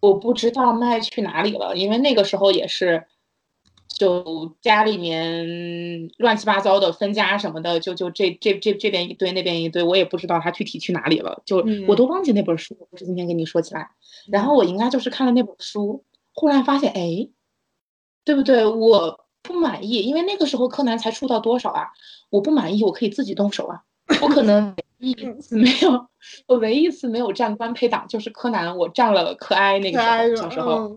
[0.00, 3.04] 我不知道卖去哪里了，因为那个时候也是，
[3.96, 12.74] 就家里面乱七八糟的分家什么的，就就这这这这边一堆那边一堆，我也不知道他具体去哪里了，就我都忘记那本书。
[12.90, 13.90] 不是今天跟你说起来，
[14.30, 17.28] 然后我应该就是看了那本书，忽然发现，哎，
[18.24, 18.64] 对不对？
[18.66, 19.26] 我。
[19.42, 21.88] 不满意，因为那个时候柯南才出到多少啊？
[22.28, 23.82] 我不满意，我可以自己动手啊。
[24.20, 26.06] 我可能 一次没有，
[26.46, 30.94] 我唯一一次没有站官配党就是柯南，我站了柯哀那个时候小时候。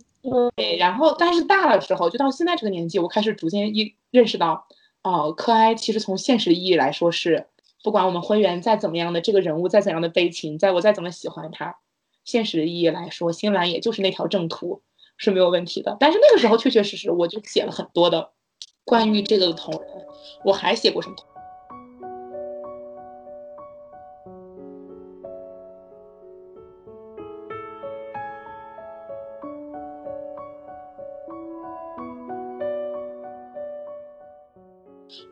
[0.55, 4.67] 对，然后但是大了之后，就到现在这个年纪，我开始逐渐一认识到，
[5.03, 7.47] 哦，柯哀其实从现实意义来说是，
[7.83, 11.75] 不管我们灰原再怎么样的这个人物再怎样的悲情，在我再怎么喜欢他，
[12.23, 14.81] 现实意义来说，新兰也就是那条正途。
[15.15, 18.31] 是没有问题的，但是那个时候确确实实我就写了很多的
[18.83, 20.05] 关于这个的同人，
[20.43, 21.15] 我还写过什么？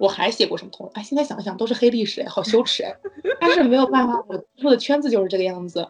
[0.02, 0.94] 我还写过什么同人？
[0.96, 2.92] 哎，现在想想都是黑历史哎，好羞耻哎！
[3.40, 5.88] 但是没有办法，我住的圈子就是这个样子。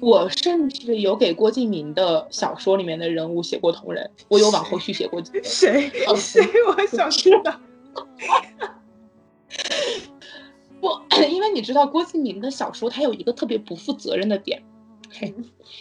[0.00, 5.22] 我甚至有给郭敬明的小说里面的人物写过同人，我有往后续写过。
[5.42, 5.90] 谁？
[6.14, 6.46] 谁？
[6.66, 7.58] 我想知道。
[10.78, 10.90] 不，
[11.30, 14.62] 因为你知道郭敬明的小说，他有一个特别不负责任的点，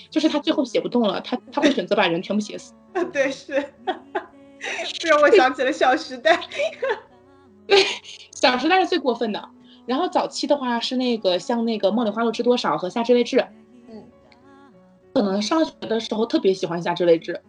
[0.09, 2.73] 就是他最后写不动了，他他会选择把人全部写死。
[3.11, 3.51] 对，是。
[5.05, 6.35] 让我想起了《小时代》。
[7.67, 7.77] 对，
[8.31, 9.49] 《小时代》是最过分的。
[9.85, 13.37] 然后早期的话是那个像那个《梦里花落知多少》和《夏至未至》。
[13.89, 14.03] 嗯
[15.13, 17.41] 可能上学的时候特别喜欢夏至未至，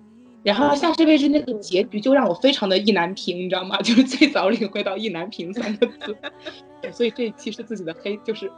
[0.43, 3.77] 然后夏至未至那个结局就让我非常的意难平，你知道吗？
[3.83, 6.17] 就是最早领会到意难平三个字，
[6.91, 8.51] 所以这一期是自己的黑，就是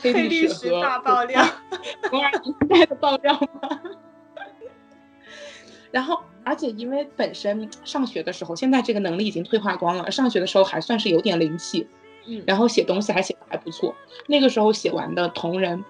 [0.00, 1.44] 黑历史大爆料，
[2.10, 3.80] 红二时代的爆料吗？
[5.96, 11.88] 然后，而且因为本身上学的时候，现在这个能力已经退化光了，上学的时候还算是有点灵气，
[12.26, 13.94] 嗯，然后写东西还写的还不错，
[14.26, 15.82] 那个时候写完的同人。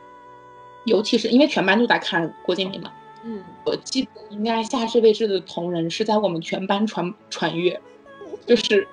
[0.85, 2.93] 尤其是因为全班都在看郭敬明嘛，
[3.25, 7.81] 嗯，我记得应该夏至未至的同人是在我们全班传传阅，
[8.47, 8.87] 就是，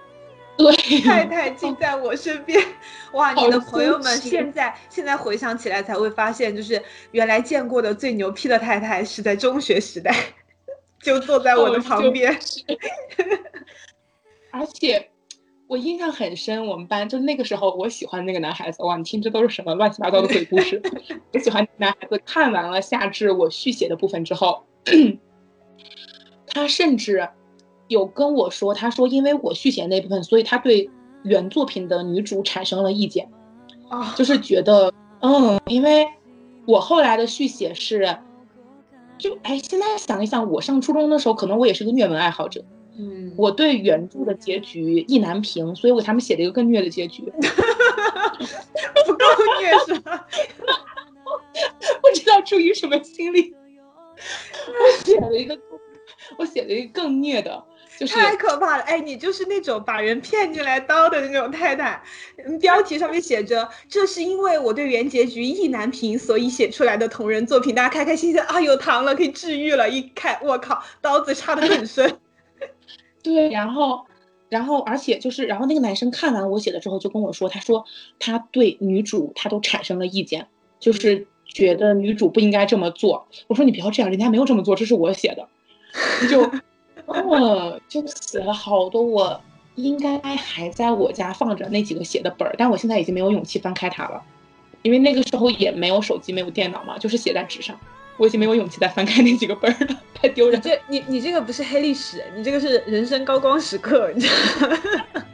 [0.57, 2.59] 对，太太近在我身边，
[3.11, 3.33] 哇！
[3.33, 10.15] 你的朋友们现在现在回想起来才会发现，就是原来见过的最牛批的太太是在中学时代，
[11.03, 12.31] 就坐在我的旁边，
[14.51, 15.09] 而且。
[15.65, 18.83] 我印象很深，我们班就那个时候，我喜欢那个男孩子。
[18.83, 20.79] 哇，你听这都是什么乱七八糟的鬼故事？
[21.33, 24.63] 我喜欢男孩子，看完了夏至我续写的部分之后，
[26.45, 27.27] 他甚至
[27.87, 30.87] 有跟我说，他说因为我续写那部分，所以他对
[31.23, 33.27] 原作品的女主产生了意见，
[33.89, 36.05] 啊，就是觉得，嗯，因为
[36.67, 38.15] 我后来的续写是，
[39.23, 42.61] 就哎，现在想一想，我上初中的时候，可能我也是个虐文爱好者。
[42.97, 47.23] 嗯，我对原著的结局意难平，所以我给他们写了一个更虐的结局。
[47.31, 49.25] 不够
[49.61, 50.27] 虐是吧？
[52.01, 53.55] 不知道出于什么心理，
[54.67, 55.57] 我写了一个，
[56.37, 57.63] 我写了一个更虐的，
[57.99, 58.83] 就是太可怕了。
[58.83, 62.01] 哎，你就是那种把人骗进来刀的那种太太。
[62.59, 69.89] 标题上面写着“这是因为我对原结局意难平，所以写出来的同人作品”，大家开开心心啊，有糖了，可以治愈了。
[69.89, 72.19] 一看，我靠，刀子插的很深。
[73.23, 74.05] 对，然后，
[74.49, 77.85] 然后，而且就是，然后那个男生看完我写的之后，就跟我说，他说
[78.19, 80.47] 他对女主他都产生了意见，
[80.79, 83.27] 就是觉得女主不应该这么做。
[83.47, 85.47] 我说你不要这样，人家没有这么做，这是我写的，
[86.29, 86.51] 就，
[87.07, 89.41] 呃，就写了好多，我
[89.75, 94.21] 应该还在我家放着那几个写的本儿，但我现在已经没有勇气翻开它了，
[94.81, 97.79] 因为那个时候也没有手机，没有电脑嘛，就是写在纸上。
[98.15, 100.61] 我已经没有勇气再翻开那几个本儿了，太丢人。
[100.61, 104.29] 这你你这个不是黑历史，你这个是人生高光时刻，你知
[104.61, 104.77] 道吗？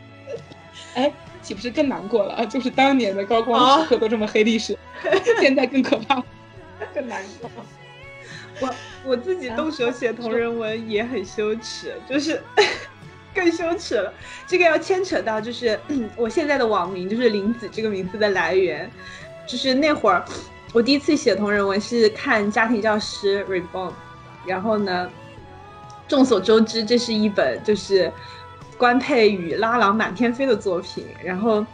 [0.95, 2.45] 哎，岂不是更难过了啊？
[2.45, 4.77] 就是当年的高光时刻都这么黑历史，
[5.41, 6.23] 现在更可怕，
[6.93, 7.49] 更难过。
[8.59, 12.41] 我我自己动手写同人文也很羞耻，就是
[13.33, 14.13] 更羞耻了。
[14.47, 15.79] 这个要牵扯到就是
[16.17, 18.89] 我现在的网名，就是林子这个名字的来源，
[19.47, 20.23] 就是那会儿。
[20.71, 23.89] 我第一次写同人文是看《家庭教师 Reborn》，
[24.45, 25.09] 然后呢，
[26.07, 28.11] 众所周知，这是一本就是
[28.77, 31.65] 官配与拉郎满天飞的作品，然后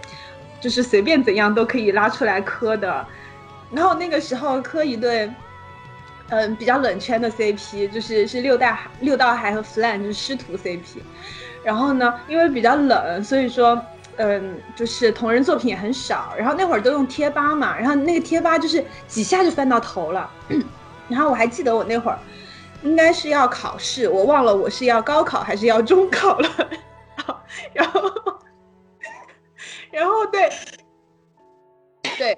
[0.61, 3.05] 就是随便怎样都可以拉出来磕的。
[3.69, 5.29] 然后那个时候磕一对，
[6.30, 11.01] 嗯，比较冷圈的 CP，就是是六代六道海和 Flan，就是师徒 CP。
[11.63, 13.80] 然后呢，因为比较冷，所以说，
[14.17, 16.34] 嗯，就是同人作品也很少。
[16.38, 20.32] 然后那会儿都用贴吧嘛，然后那个贴吧就是几下就翻到头了。
[21.09, 22.19] 然后我还记得我那会儿，
[22.82, 26.49] 应该是要考试，我忘了我是要高考还是要中考了。
[27.73, 28.01] 然后，
[29.91, 30.49] 然后对，
[32.17, 32.38] 对。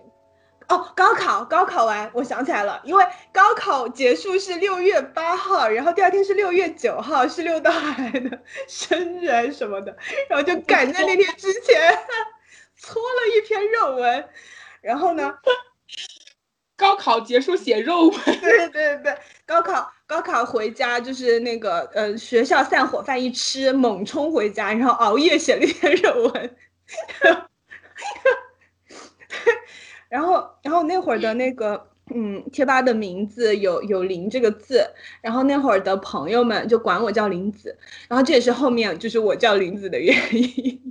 [0.70, 9.96] 哦，高考，高考完，我想起来了，因为高考结束是六月八号，然后第二天是六月九号，是六道海的生日什么的，
[10.30, 11.98] 然后就赶在那天之前
[12.76, 14.30] 搓了一篇肉文，
[14.82, 15.34] 然后呢，
[16.76, 26.56] 高考结束写肉文，对对对，高考高考回家就是那个呃学校散伙饭一吃，猛冲回家，然后熬夜写了一篇肉文。
[30.10, 34.90] 然后，然后那会儿的那个，嗯，贴吧的名字有有林这个字，
[35.22, 37.78] 然后那会儿的朋友们就管我叫林子，
[38.08, 40.82] 然后这也是后面就是我叫林子的原因。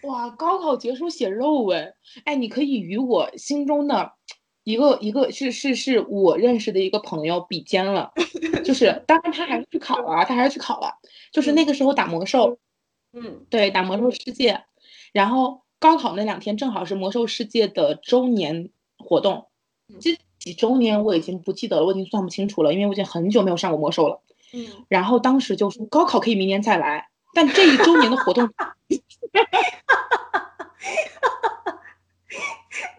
[0.04, 1.94] 哇，高考结束写肉文，
[2.24, 4.12] 哎，你可以与我心中的
[4.64, 8.12] 一个一个是是是我认识的一个朋友比肩了，
[8.64, 10.88] 就是当然他还是去考了，他还是去考了，
[11.32, 12.56] 就是那个时候打魔兽，
[13.12, 14.64] 嗯，对，打魔兽世界，
[15.12, 15.65] 然后。
[15.78, 19.48] 高考那两天正好是魔兽世界的周年活动，
[20.00, 24.22] 这几周年我已经不记得了，我已经算不清楚了，因为我已经很久没有上过魔兽了。
[24.52, 28.48] 嗯，然后当时就说高考可以明年再来，但这一周年的活动，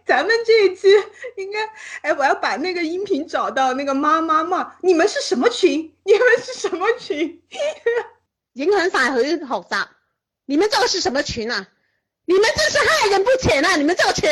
[0.05, 0.87] 咱们这一期
[1.37, 1.59] 应该，
[2.01, 5.93] 哎，我要把那个音频找到那个妈妈嘛，你们是什么群？
[6.03, 7.41] 你们是什么群？
[8.53, 9.87] 影响晒佢學習，
[10.45, 11.67] 你们这个是什么群啊？
[12.29, 13.77] 你们这是害人不浅呐！
[13.77, 14.29] 你们这个群，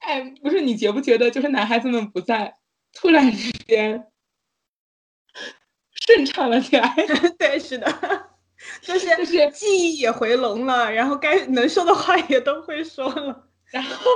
[0.00, 2.56] 哎，不是你觉不觉得，就是男孩子们不在，
[2.92, 4.08] 突然之间
[5.92, 6.92] 顺畅了起来？
[7.38, 7.86] 对，是的，
[8.82, 14.10] 就是就是记忆也回笼了，然后该能说的话也都会说了，然后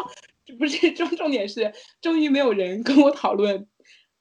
[0.59, 1.72] 不是重重点是，
[2.03, 3.68] 终于没有人跟我讨论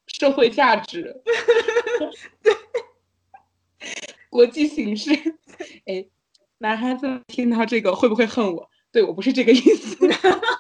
[0.06, 1.24] 社会价值，
[2.44, 2.54] 对，
[4.30, 5.10] 国际形势，
[5.88, 6.06] 哎。
[6.60, 8.70] 男孩子听到这个会不会恨我？
[8.92, 9.98] 对我不是这个意思，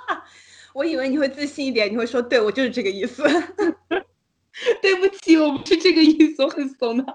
[0.73, 3.23] 我以为你会自信一点，你会说对我就是这个意思。
[4.81, 7.05] 对不起，我不是这个意思，我很怂的。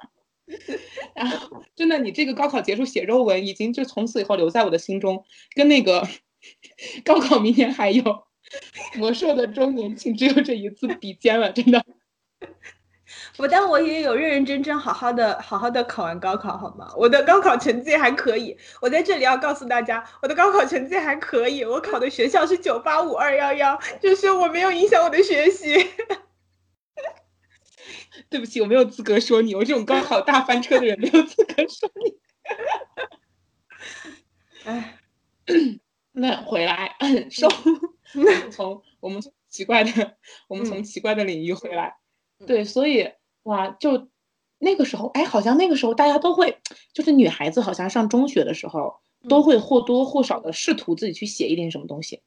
[1.14, 5.24] 然后真的，你这个高考结束写肉文，已经就从此以后留在我的心中，
[5.54, 6.06] 跟那个
[7.04, 8.02] 高考明年还有
[8.96, 11.84] 魔兽的周年庆只有这一次比肩了，真的。
[13.36, 16.92] 不但我也有认认真真好好的好好的考完高考，好吗？
[16.96, 18.56] 我的高考成绩还可以。
[18.80, 21.64] 我在这里要告诉大家，我的高考成绩还可以。
[21.64, 25.74] 我考的学校是九八五二幺幺，就是我没有影响我的学习。
[28.30, 32.16] 对不起，我没有资格说你，我这种高考大翻车的人没有资格说你。
[34.64, 34.98] 哎，
[36.12, 36.94] 那回来
[37.30, 37.50] 说，
[38.52, 40.16] 从我们从奇怪的，
[40.46, 41.96] 我们从奇怪的领域回来。
[42.46, 43.10] 对，所以
[43.44, 44.08] 哇，就
[44.58, 46.58] 那个时候，哎，好像那个时候大家都会，
[46.92, 48.94] 就是女孩子好像上中学的时候，
[49.28, 52.20] 都会或多或少的试图自己去写一点什么东西。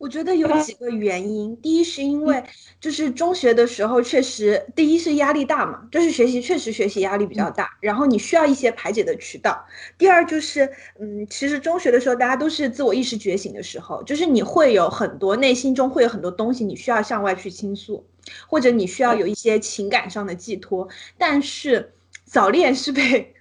[0.00, 2.42] 我觉得有几个原因，第一是因为
[2.80, 9.62] 就是中学的时候确实，第一是压力大嘛，就是学习确实学习压力比较大，然后你需要一些排解的渠道。
[9.98, 10.64] 第二就是，
[10.98, 18.02] 嗯，其实中学的时候大家都是自我意识觉醒的时候，就是你会有很多内心中会有很多东西，你需要向外去倾诉，
[18.46, 20.88] 或者你需要有一些情感上的寄托。
[21.18, 21.92] 但是
[22.24, 23.34] 早恋是被，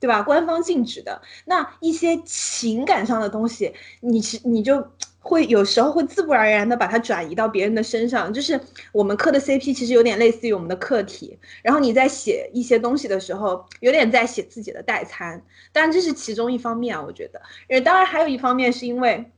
[0.00, 0.22] 对吧？
[0.22, 4.84] 官方禁止的，那一些情感上的东西，你其你就。
[5.20, 8.58] 会有时候会自不而然的把它转移到别人的身上，就是
[8.92, 15.42] 我们磕的 CP 其实有点类似于我们的课题，然后你在写一些东西的时候，有点在写自己的代餐，
[15.72, 19.30] 当然这是其中一方面啊，我觉得，呃，当然还有一方面是因为。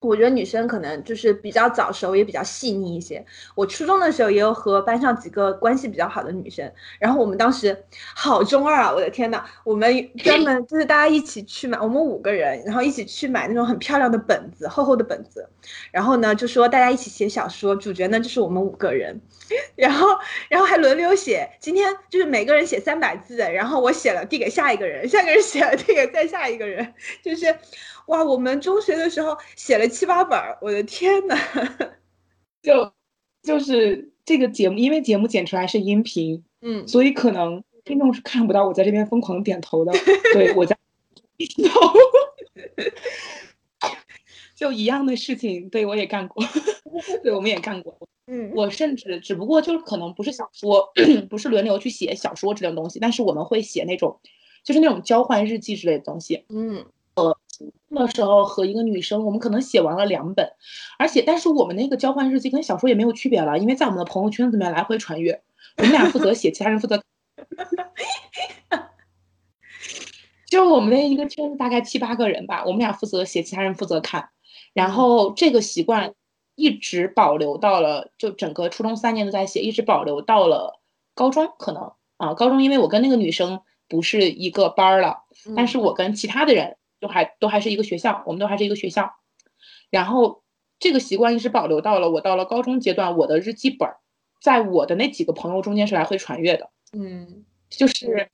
[0.00, 3.22] 我觉得女生可能就是比较早熟，也比较细腻一些。
[3.54, 7.84] 我初中的时候也有和班上几个关系比较好的女生，然后我们当时
[8.14, 8.92] 好中二啊！
[8.92, 15.46] 我的天呐，我们专门 就是大家一起去买，我们五个人，然后一起去买那种很漂亮的本子，厚厚的本子。
[15.92, 19.20] 然后呢，就说大家一起写小说，主角呢就是我们五个人，
[19.76, 20.08] 然后
[20.48, 21.46] 然后还轮流写。
[21.60, 27.54] 今天就是每个人写三百字，然后我写了递给下一个人，下个人写了递给再下一个人， 就是。
[28.10, 31.36] 哇，我们中学的时候写了七八本儿，我的天呐，
[32.60, 32.92] 就
[33.42, 39.92] 就是这个节目，因为节目剪出来是音频，嗯，所以可能听众是看不到我在这边疯狂点头的，
[40.34, 40.76] 对我在
[41.38, 41.80] 点头，
[44.56, 46.44] 就一样的事情，对我也干过，
[47.22, 47.96] 对我们也干过。
[48.26, 50.92] 嗯，我甚至只不过就是可能不是小说，
[51.30, 54.20] 不是轮流去写小说这种东西，但是我们会写那种，
[54.64, 56.44] 就是那种交换日记之类的东西。
[56.48, 56.84] 嗯，呃，
[57.88, 60.52] 那时候和一个女生，我们可能写完了两本，
[60.98, 65.40] 而且但是我们那个交换日记跟小说也没有区别了，因为在我们的朋友圈子里面来回传阅，
[65.78, 67.02] 我们俩负责写，其他人负责。
[70.46, 74.30] 就我们那一个圈子大概七八个人吧，我们俩负责写，其他人负责看，
[74.72, 76.14] 然后这个习惯。
[76.56, 80.78] 一直保留到了，就整个初中三年都在写，一直保留到了
[81.14, 85.24] 高中，可能啊，高中因为我跟那个女生不是一个班儿了，
[85.56, 89.12] 但是我跟其他的人就还都还是一个学校，我们都还是一个学校，
[89.90, 90.42] 然后
[90.78, 93.88] 这个习惯一直保留到了我到了高中阶段，我的日记本
[94.40, 98.28] 在我的那几个朋友中间是来回传阅的，嗯，就是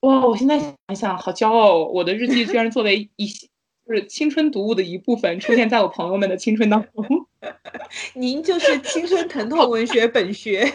[0.00, 3.26] 哇，我现在想想好骄傲，我的日记居然作为一
[3.84, 7.04] 就是青春读物的一部分出现在我朋友们的青春当中。
[8.14, 10.72] 您就是青春疼痛文学本学，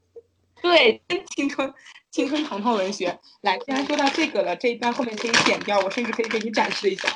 [0.60, 1.00] 对，
[1.34, 1.72] 青春
[2.10, 3.18] 青春疼痛文学。
[3.42, 7.08] 来，既然说到这个了，这一段后面可以剪掉，我甚至可以给你展示一下，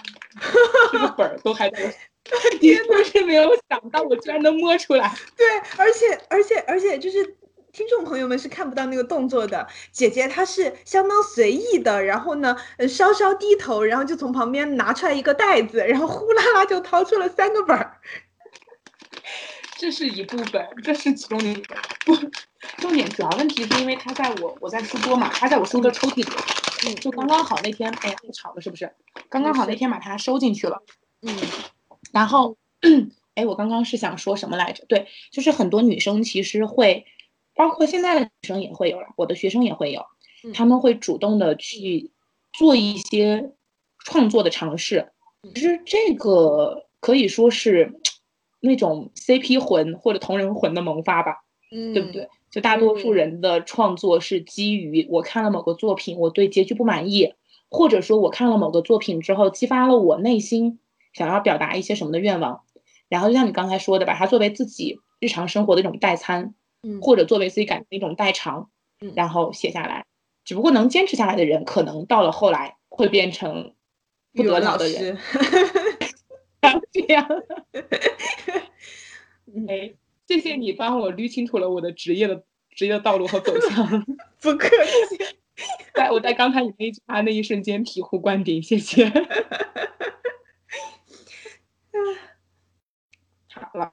[0.93, 1.95] 这个本儿都还在。
[2.61, 5.15] 你不是没有想到，我居然能摸出来。
[5.37, 7.37] 对，而且而且而且就是。
[7.75, 17.99] 听众朋友们是看不到那个动作的，姐姐她是相当随意的，然后呢，呃，稍稍低头，然后就从旁边拿出来一个袋子，然后呼啦啦就掏出了三个本儿。
[19.77, 21.75] 这是一部分，这是其中的一个
[22.07, 22.15] 不
[22.79, 23.09] 重点。
[23.11, 26.25] 主要问题是因为它在我我在书桌嘛，它在我书的抽屉里，
[26.87, 28.93] 嗯，就刚刚好那天，哎呀，吵了是不是？
[29.29, 30.83] 刚刚好那天把它收进去了，
[31.23, 31.37] 嗯，
[32.13, 32.57] 然后，
[33.35, 34.85] 哎，我刚刚是想说什么来着？
[34.87, 37.07] 对，就是很多女生其实会。
[37.57, 40.05] 包括现在的女生也会有了，我的学生也会有，
[40.53, 42.11] 他们会主动的去
[42.53, 43.53] 做一些
[44.01, 45.13] 创作的尝试。
[45.55, 48.01] 其实这个可以说是
[48.59, 52.29] 那种 CP 魂或者同人魂的萌发吧，对不对？
[52.55, 57.35] 就大多数人的创作是基于我看了某个作品，我对结局不满意，
[57.69, 60.79] 或者说我看了某个作品之后，激发了我内心
[61.13, 62.63] 想要表达一些什么的愿望，
[63.09, 66.55] 然后就像你刚才说的，把它作为自己日常生活的一种代餐。
[67.01, 68.69] 或者作为自己感情的一种代偿，
[69.17, 70.05] 然后写下来。
[70.45, 73.73] 只不过能坚持下来的人，可能到了后来会变成
[74.35, 75.17] 不得了的人。
[76.93, 77.27] 这样。
[79.67, 79.95] 哎，
[80.27, 83.87] 谢谢你帮我捋清楚了我的职业的职业道路和走向。
[84.41, 84.69] 不客
[85.09, 85.19] 气。
[85.95, 89.09] 在我在刚才你那句话那一瞬间醍醐灌顶，谢谢。
[93.53, 93.93] 好了，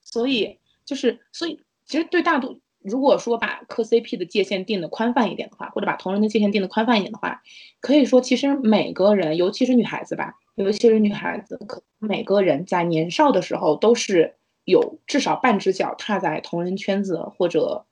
[0.00, 1.60] 所以就是所以。
[1.90, 7.42] 其实对大多，如果说把磕 CP 的界限定的宽泛一点的话，或者把同人的界限定的宽泛一点的话，
[7.80, 14.36] 可以说其实每个人，尤其是女孩子吧，尤其是女孩子，可每个人在年少的时候都是
[14.68, 17.86] 有至少半只脚踏在同人圈子或者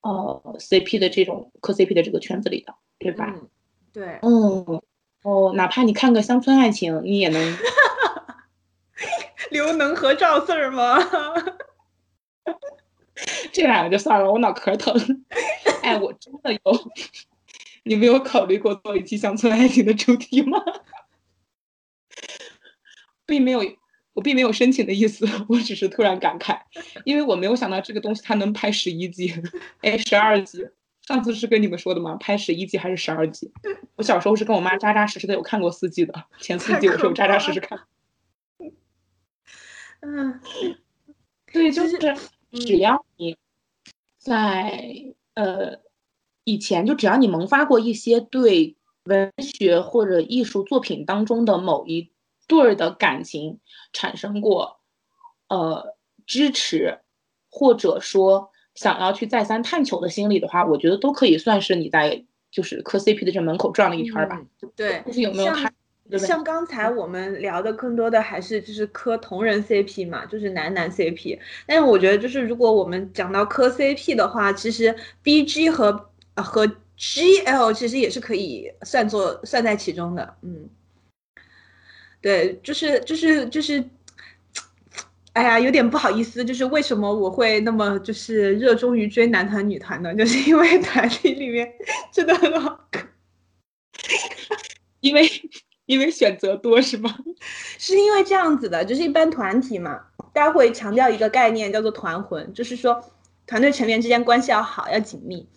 [0.00, 3.32] 呃 CP 的这种磕 CP 的这个圈子里的，对吧？
[3.92, 4.82] 对，嗯，
[5.22, 7.56] 哦，哪怕你看个乡村爱情，你也能
[9.50, 10.98] 刘能和赵四儿吗？
[13.52, 15.24] 这两个就算了，我脑壳疼。
[15.82, 16.60] 哎，我真的有，
[17.84, 20.60] 你没有考虑过做一期乡村爱情的主题吗？
[23.24, 23.60] 并没有，
[24.16, 26.58] 我并没有申请的意思， 我只是突然感慨，
[27.04, 29.32] 因为我没有想到这个东西它能拍十一季，
[29.82, 30.66] 哎，十二集。
[31.02, 32.16] 上次是跟你们说的吗？
[32.16, 33.52] 拍十一季还是十二季？
[33.94, 37.78] 我小时候是跟我妈扎扎实实的有看过四季的，前四季我是有扎扎实实看。
[40.00, 40.40] 嗯，
[41.52, 41.96] 对，就是。
[42.52, 43.36] 只要你
[44.16, 45.78] 在呃
[46.44, 52.10] 以前，就只要你萌发过一些对文学或者艺术作品当中的某一
[52.46, 53.60] 对儿的感情
[53.92, 54.80] 产生过
[55.48, 56.98] 呃支持，
[57.50, 64.40] 或者说想要去再三探求的心理的话，我觉得都可以算是你在就是磕 CP 的这门口转了一圈吧。
[64.74, 65.72] 对，就是有没有看？
[66.20, 71.36] 像刚才我们聊的更多的还是就是磕同人 CP 嘛，就是男男 CP。
[71.66, 74.94] 但是我觉得就是如果我们讲到磕 CP 的话，其实
[75.24, 76.64] BG 和和
[76.96, 80.36] GL 其实也是可以算作算在其中的。
[80.42, 80.70] 嗯，
[82.26, 83.84] 对，就是就是就是，
[85.32, 90.12] 哎呀，有点不好意思，就是为什么我会那么就是热衷于追男团女团呢？
[90.12, 91.72] 就是 因为团体里面
[92.10, 93.06] 真的很好磕，
[94.98, 95.30] 因为。
[95.86, 97.16] 因为选择多是吗？
[97.78, 100.00] 是因为这样子的，就是一般团体嘛，
[100.32, 103.00] 大家会强调一个概念叫做团魂，就是说
[103.46, 105.48] 团队成员之间关系要好，要紧密。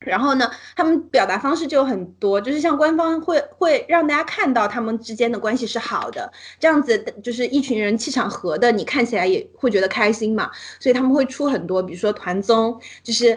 [0.00, 6.30] 然后呢，他们表达方式就很多，就是像官方会会让大家看到他们之间的关系是好的，
[6.60, 10.50] 这样子就是一群人气场合的，你看起来也会觉得开心嘛。
[10.78, 13.36] 所以他们会出很多，比如说团综，就是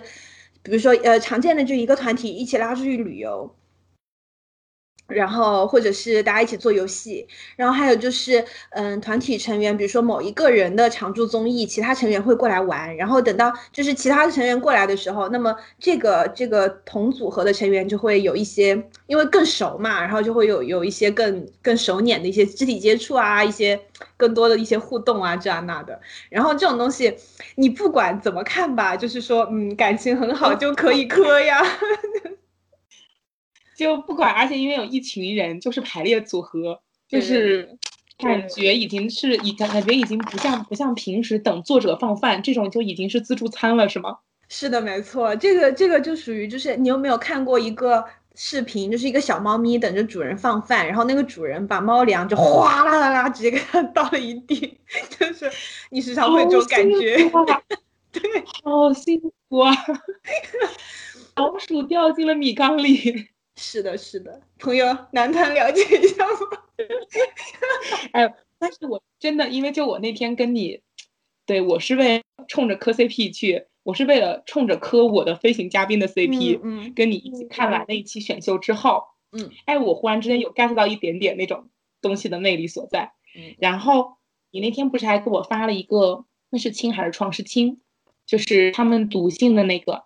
[0.62, 3.56] 比如说呃常见的就一个团体一起拉出去旅游。
[5.10, 23.80] 然后，或者是大家一起做游戏，然后还有就是，嗯，团体成员，比如说某一个人的常驻综艺，其他成员会过来玩，然后等到就是其他的成员过来的时候，那么这个这个同组合的成员就会有一些，因为更熟嘛，然后就会有有一些更更熟稔的一些肢体接触啊，一些
[24.18, 26.00] 更多的一些互动啊，这样那的。
[26.30, 27.16] 然后这种东西，
[27.56, 31.62] 你不管怎么看吧，就是说，嗯，感情很好就可以磕呀。
[33.80, 37.78] 就不管，而且因为有一群人，就是排列组合，就是
[38.18, 44.18] 感觉已经是已感感觉已经不像不像平时等作者放饭这种，就已经是自助餐了，是吗？
[44.50, 48.04] 是的，没错，这个这个就属于就是你有没有看过一个
[48.36, 54.78] 视频，就是一个小猫咪等着主人放饭，然后那个主人把猫粮就哗啦啦啦直接给它 倒了一地，
[55.18, 55.50] 就是
[55.90, 57.16] 你时常会这种感觉，
[58.12, 58.22] 对，
[58.62, 59.74] 好幸福啊！
[61.38, 63.30] 老鼠掉进了米缸里。
[63.60, 66.40] 是的，是的，朋友，男团了解一下吗？
[68.14, 70.82] 哎，但是我真的，因为就我那天跟你，
[71.46, 79.04] 对我是为冲着磕 CP 去，我是为了冲着磕我的飞行嘉宾的 CP，嗯，跟你一起看完那一期选秀之后，
[79.34, 81.68] 嗯，哎，我忽然之间有 get 到一点点那种
[82.02, 84.14] 东西的魅力所在，嗯，然后
[84.52, 87.82] 你那天不是还给我发了一个，那是亲还是创是亲，
[88.26, 90.06] 就是他们读信的那个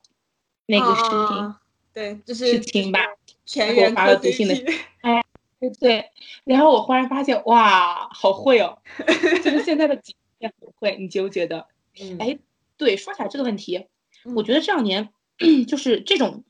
[0.66, 1.56] 那个视频，
[1.94, 3.00] 对，就是亲吧。
[3.46, 4.56] 全员发了读信的，
[5.02, 5.24] 哎，
[5.60, 6.06] 对对，
[6.46, 8.80] 然后我忽然发现，哇，好会哦，
[9.44, 11.68] 就是现在的姐也很会，你觉不觉得？
[12.20, 12.38] 哎，
[12.78, 13.88] 对，说起来这个问题，
[14.36, 15.10] 我觉得这两年
[15.68, 16.44] 就是这种，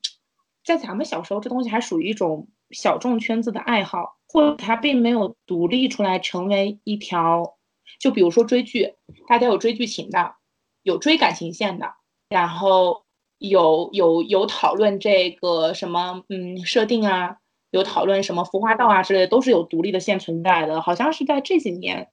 [0.63, 7.57] 在咱们小时候，这东西还属于一种小众圈子的爱好，或者它并没有独立出来成为一条，
[7.99, 8.93] 就比如说追剧，
[9.27, 10.35] 大家有追剧情的，
[10.83, 11.93] 有追感情线的，
[12.29, 13.02] 然后。
[13.49, 17.39] 有有有讨论这个什么嗯设定啊，
[17.71, 20.81] 有讨论什么服化道啊之类的，都是有独立的线存在的。
[20.81, 22.09] 好像是在这几年，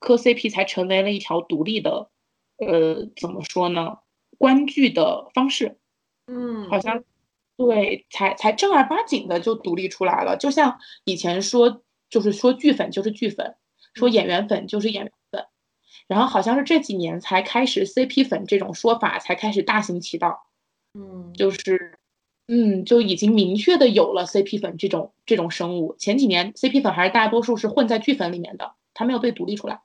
[0.00, 2.10] 磕 CP 才成为了一条独立的，
[2.56, 3.98] 呃，怎么说呢？
[4.38, 5.78] 观剧的方式，
[6.26, 7.04] 嗯，好像
[7.56, 10.36] 对，才才正儿八经的就独立出来了。
[10.36, 13.54] 就像以前说，就是说剧粉就是剧粉，
[13.94, 15.44] 说演员粉就是演员粉，
[16.08, 20.42] 然后好像是这几年才开始 CP 粉这种说法才开始大行其道。
[20.94, 21.94] 嗯，就是，
[22.48, 25.94] 嗯，就已经明确的有了 CP 粉这种这种生物。
[25.98, 29.80] 前几年 CP 粉还是大多数是混在剧粉里面的，它没有被独立出来。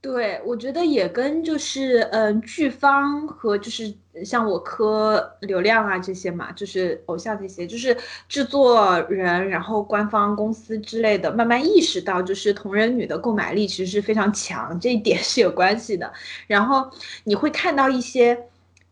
[0.00, 3.92] 对，我觉得也跟就是，嗯，剧方和就是
[4.24, 7.96] 像我磕流量啊这些嘛，就是偶像这些，就是
[8.28, 16.12] 制作人，然后官方公司之类的，慢慢意识到就是同人女的购买力其实是非常强，这一点是有关系的。
[16.46, 16.88] 然后
[17.24, 18.38] 你会看到一些，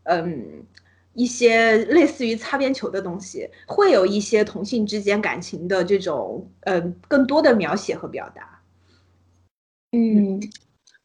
[0.03, 0.63] 嗯。
[1.17, 8.61] 一些类似于擦边球的东西，会有一些同性之间感情的这种，嗯，更多的描写和表达。
[9.91, 10.39] 嗯，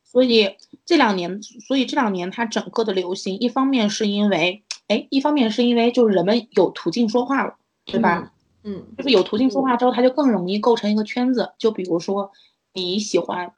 [0.04, 0.54] 所以
[0.84, 7.56] 这两年，所以这两年它整个的流行，一方面是因为，哎，一方面是因为就是人们有途径说话了，
[7.86, 8.34] 对吧？
[8.64, 11.54] 嗯，就是有途径说话之后，它就更容易构成一个圈子。
[11.56, 12.30] 就比如说
[12.74, 13.50] 你喜欢，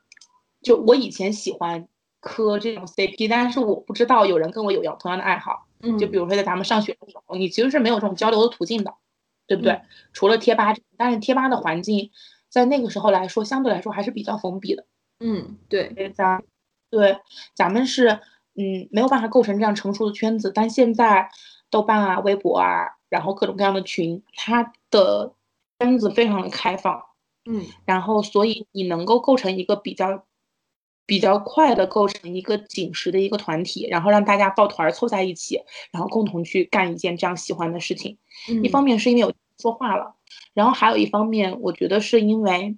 [0.63, 1.89] 就我以前喜欢
[2.21, 5.64] 磕这种 CP，但是我不知道有人跟我有样同样的爱好。
[5.99, 8.95] 就比如说在咱们上学的时候，你其实是没有这种交流的途径的，
[9.47, 9.81] 对不对？
[10.13, 12.11] 除了贴吧，但是贴吧的环境
[12.49, 14.87] 在那个时候来说，相对来说还是比较封闭的。
[15.21, 16.43] 嗯，对，咱
[16.91, 17.19] 对
[17.55, 18.21] 咱们是
[18.55, 20.51] 嗯没有办法构成这样成熟的圈子。
[20.55, 21.29] 但现在
[21.71, 25.35] 豆瓣啊、微博啊，然后各种各样的群，它的
[25.79, 27.05] 圈子非常的开放。
[27.45, 30.25] 嗯，然后所以你能够构成一个比较。
[31.07, 38.17] 比较快的构成一个紧实的一个团体，然后让大家抱团凑在一起，然后共同去干一件这样喜欢的事情。
[38.63, 40.15] 一方面是因为有说话了，
[40.55, 42.77] 然后还有一方面，我觉得是因为，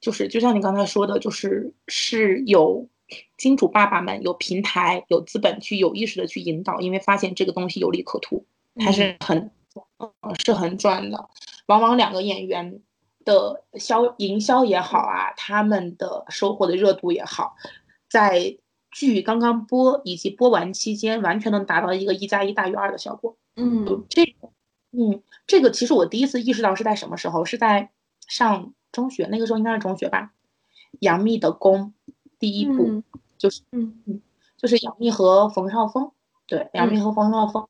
[0.00, 2.88] 就是就像你刚才说的，就是是有
[3.36, 8.46] 金主爸爸们有平台有资本去有意识的去引导，因为发现这个东西有利可图，
[8.76, 9.50] 它是很
[10.44, 11.28] 是很赚的，
[11.66, 12.80] 往往两个演员。
[13.24, 17.54] 的销营销也好啊，他们的收获的热度也好，
[18.08, 18.58] 在
[18.90, 23.36] 剧刚刚播以及播完期间，完全能达到一个一加一大于二的效果。
[23.56, 24.22] 嗯，这，
[24.92, 27.44] 嗯，这个其实我第一次意识到是在什么时候？
[27.44, 27.90] 是在
[28.28, 30.32] 上中学，那个时候应该是中学吧。
[31.00, 31.94] 杨幂的宫
[32.38, 33.02] 第一部
[33.38, 34.20] 就是，嗯嗯，
[34.56, 36.12] 就是杨幂和冯绍峰，
[36.46, 37.66] 对，杨幂和冯绍峰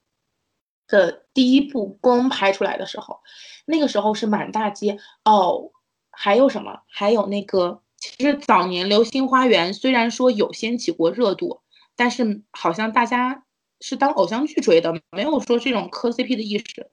[0.93, 3.21] 的第一部公拍出来的时候，
[3.65, 5.73] 那个时候是满大街哦，
[6.11, 6.83] 还有什么？
[6.87, 11.63] 还有那个，其实早年《流星花园》虽然说有掀起过热度，
[11.97, 13.45] 但是好像大家
[13.81, 16.91] 是当偶像剧追的，没有说这种磕 CP 的意识。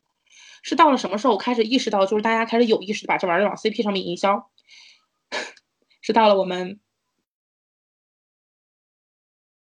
[0.63, 4.49] 是到了什么时候开始意识到，就是大家开始有意识的把这玩意儿往 CP 上面营销？
[6.01, 6.79] 是到了我们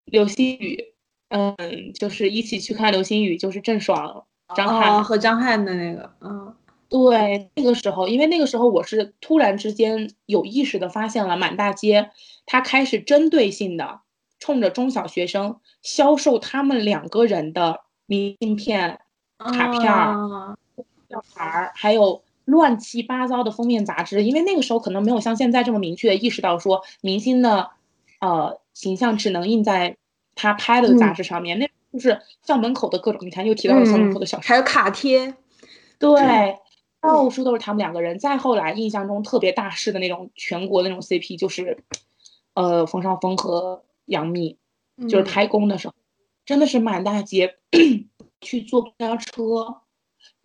[0.05, 0.95] 流星雨，
[1.29, 6.55] 嗯，就是一起去看流星雨，就是郑爽、张翰和张翰的那个，嗯，
[6.89, 12.11] 对，那个时候，因为那个时候我是突然之间有意识的发现了满大街，
[12.47, 14.01] 他开始针对性的
[14.39, 19.01] 冲着中小学生销售他们两个人的明信片、
[19.39, 20.57] 卡片儿、
[21.09, 22.23] 吊牌儿，还有。
[22.49, 27.69] 乱七八糟的封面杂志，因为那个时候可能没有像现在这么明确的意识到说明星的，
[28.21, 29.99] 呃，形象只能印在
[30.35, 31.59] 他拍的杂志上面。
[31.59, 35.35] 那就是校门口的各种，你看又提到了校门口的小，还有卡贴，
[35.99, 36.57] 对，
[37.01, 38.19] 到处都是他们两个人。
[38.19, 41.85] 再后来，印象中特别大势的那种全国那种 CP，就是，
[42.55, 44.59] 呃，冯绍峰和杨幂，
[45.09, 45.95] 就是开工的时候，
[46.45, 47.57] 真的是满大街
[48.41, 49.83] 去坐公交车。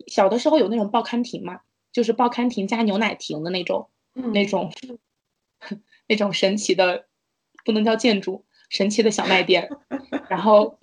[0.06, 1.60] 小的时候有那种报刊亭嘛。
[1.92, 4.72] 就是报刊亭加牛奶亭的那种，那种，
[6.08, 7.04] 那种神奇的，
[7.64, 9.70] 不能叫建筑，神奇的小卖店，
[10.28, 10.76] 然后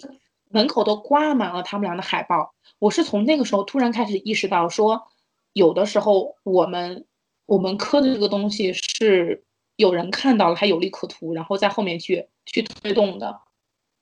[0.52, 2.54] 门口都挂满了他们俩的海报。
[2.80, 5.08] 我是从那个时候突然开始意识到，说
[5.54, 7.06] 有的时候我们
[7.46, 9.44] 我们磕的这个东西是
[9.76, 13.42] 有人看到了，还有利可图，然后在后面去去推动的。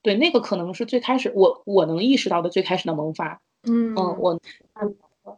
[0.02, 3.42] 对，那个可能是最开始我我能意识到的最开始的萌发。
[3.64, 4.40] 嗯嗯，我。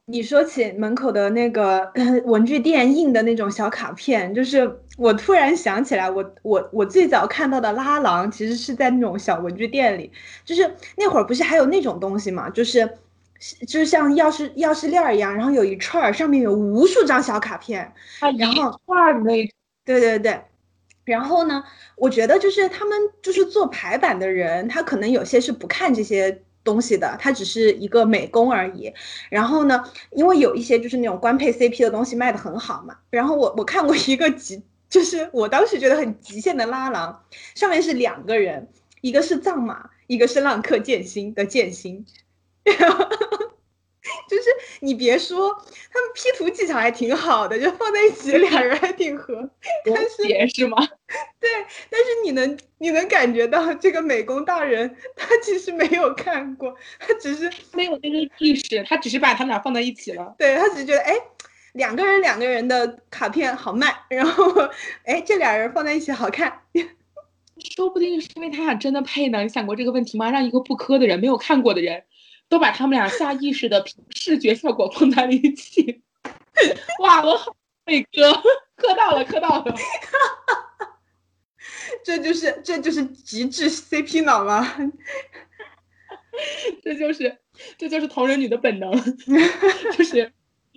[0.06, 1.92] 你说起门口的那个
[2.26, 10.12] 文具店印的那种小卡片，就是我突然想起来，我我我最早看到的拉郎其实是在那种小文具店里，
[10.46, 12.88] 就是那会儿不是还有那种东西嘛，就是
[13.68, 17.94] 就是像钥匙钥匙链一样，然后有一串儿，上面有无数张小卡片，
[18.38, 19.48] 然后串那，
[19.86, 20.42] 对对对，
[21.06, 21.64] 然后呢，
[21.96, 26.42] 我觉得就是他们就是做排版的人，他可能有些是不看这些。
[26.64, 28.94] 东西的，它只是一个美工而已。
[29.30, 32.98] 然后呢，因为有一些就是那种官配 CP 的东西卖的很好嘛。
[33.10, 37.24] 然后我我看过一个极，就是我当时觉得很极限的拉郎，
[37.56, 38.68] 上面是两个人，
[39.02, 42.06] 一个是藏马，一个是浪客剑心的剑心。
[44.30, 44.44] 就是
[44.82, 45.52] 你别说，
[45.92, 49.50] 他们 P 图技巧还挺好的，就放在一起俩人还挺合。
[49.86, 50.78] 但是是吗？
[51.40, 51.50] 对，
[51.90, 60.36] 但是你能你能感觉到这个美工大人他其实没有看过，他只是没有那个意识，他只是把他们俩放在一起了。
[60.38, 61.14] 对他只是觉得哎，
[61.74, 64.52] 两个人两个人的卡片好卖，然后
[65.06, 66.62] 哎这俩人放在一起好看。
[67.76, 69.44] 说不定是因为他俩真的配呢？
[69.44, 70.32] 你想过这个问题吗？
[70.32, 72.04] 让一个不磕的人、没有看过的人。
[72.52, 73.82] 都把他们俩下意识的
[74.14, 76.02] 视觉效果碰在了一起，
[77.00, 78.30] 哇，我好会磕，
[78.76, 79.74] 磕到了，磕到了，
[82.04, 84.68] 这就是这就是极致 CP 脑吗？
[86.84, 87.38] 这就是
[87.78, 88.92] 这就是同人女的本能，
[89.98, 90.34] 就是。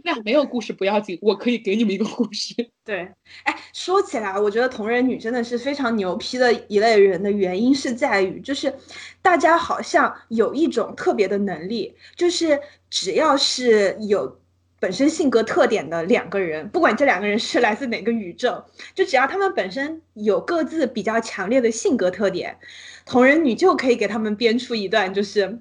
[0.07, 2.55] 那没有故事不要紧，我可以给你们一个故事。
[2.85, 3.11] 对，
[3.45, 8.75] 哎，说起来，我觉得同人女真的是非常牛批的一类人的原因是在于，就是
[9.23, 14.39] 大家好像有一种特别的能力，就是只要是有
[14.79, 18.63] 本身性格特点的两个人，不管这两个人是来自哪个宇宙，
[18.95, 22.59] 就只要他们本身有各自比较强烈的性格特点，
[23.07, 25.59] 同人女就可以给他们编出一段就是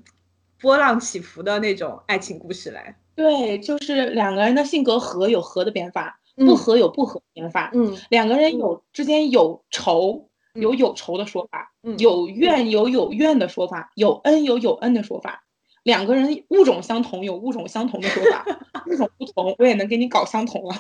[0.60, 2.98] 波浪起伏的那种爱情故事来。
[3.16, 7.70] 对，就是两个人的性格合有合的编法，不合有不合编法。
[7.74, 15.44] 嗯，两个人有之间有仇有有仇的说法，嗯有怨有有怨的说法，有恩有有恩的说法。
[15.84, 18.46] 两个人物种相同有物种相同的说法，
[18.88, 20.76] 物种不同我也能给你搞相同了。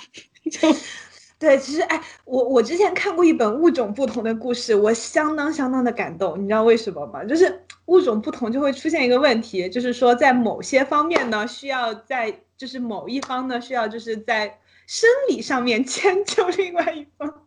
[0.49, 0.59] 就
[1.37, 6.41] 对，其实哎，我我之前看过一本物种不同的故事，我相当相当的感动。
[6.41, 7.23] 你知道为什么吗？
[7.25, 7.63] 就是。
[7.85, 17.45] 物种不同就会出现一个问题，就是说在某些方面呢，需要在就是某一方呢需要就是在生理上面 迁就另外一方。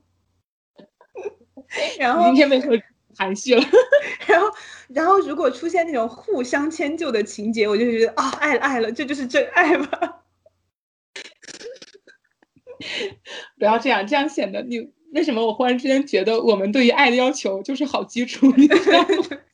[1.99, 2.77] 然后今天没什么
[3.17, 3.63] 含蓄了？
[4.29, 4.47] 然后
[4.89, 10.23] 然后如果出现那种互相迁就的情节，我就觉得啊，爱了爱了，这就是真爱吧。
[13.59, 15.45] 不要这样，这样显得你为什么？
[15.45, 18.53] 我忽然之间觉得我们对于爱的要求就是好基础。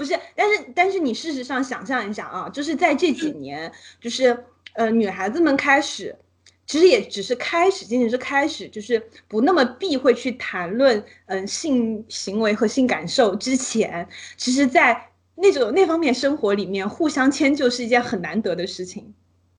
[0.00, 3.70] 不是，但是但是你事实上想象一下啊，就是在这几年，
[4.00, 6.16] 就是呃女孩子们开始，
[6.64, 8.98] 其实也只是开始，仅仅是开始，就是
[9.28, 19.12] 不那么避讳去谈论嗯性行为和性感受之前，其实在那种那方面生活里面互相迁就是一件很难得的事情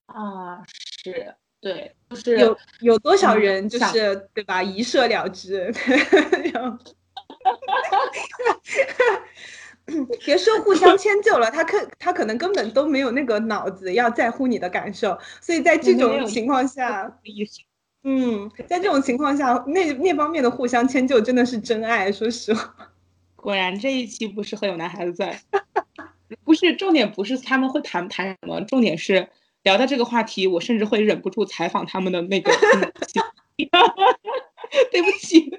[0.06, 0.58] 啊，
[1.04, 5.72] 是对，就是有有多少人就是对吧，一射了之。
[10.24, 17.18] 别说互相迁就了，他可他可能根本都没有那个脑子要在乎你的感受，所以在这种情况下，
[18.04, 22.10] 嗯，在这种情况下，那那方面的互相迁就真的是真爱。
[22.12, 22.74] 说实话，
[23.36, 25.40] 果然这一期不适合有男孩子在，
[26.44, 29.28] 不是重点，不是他们会谈谈什么，重点是
[29.62, 32.52] 聊到这个话题，我甚至会忍不住采访他们的那个，
[34.90, 35.58] 对不起。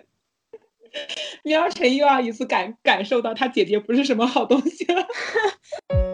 [1.44, 5.06] 喵晨又要一次感感受到他姐姐不是什么好东西了。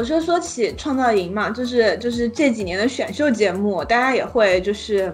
[0.00, 5.12] 我说说起创造营嘛，就是就是这几年的选秀节目，大家也会就是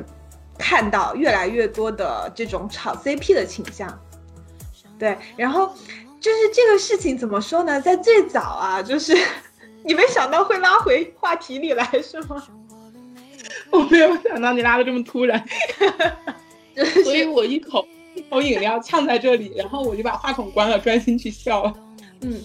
[0.57, 3.93] 看到越来越多的这种炒 CP 的倾向，
[4.97, 5.74] 对，然后
[6.20, 7.80] 就是这个事情怎么说呢？
[7.80, 9.12] 在最早啊，就是
[9.82, 12.41] 你没想到会拉回话题里来是吗？
[13.70, 15.45] 我没有想到你拉的这么突然，
[17.03, 17.84] 所以我一口
[18.14, 21.74] 一口饮料呛在这里，然后我就把话筒关了，专心去笑。
[22.20, 22.41] 嗯。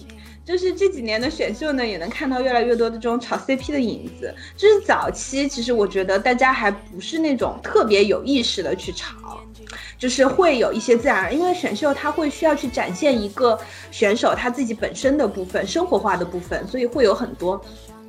[0.52, 4.34] 就是这几年的选秀呢，也能看到越来越多的这种炒 CP 的影子。
[4.54, 9.40] 就是早期，其实我觉得大家还不是那种特别有意识的去炒，
[9.96, 13.58] 就是会有一些自然，因为选秀它会需要去展现一个
[13.90, 17.58] 选手他自己本身的部分、生活化的部分，所以会有很多。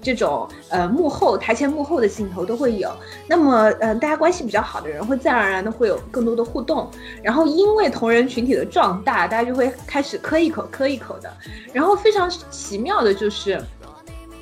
[0.03, 2.91] 这种呃幕后台前幕后的镜头都会有，
[3.25, 6.91] 那么呃大家关系比较好的人会自然而然的会有更多的互动，
[7.23, 11.31] 然后因为同人群体的壮大，大家就会开始磕一口磕一口的，
[11.71, 13.59] 然后非常奇妙的就是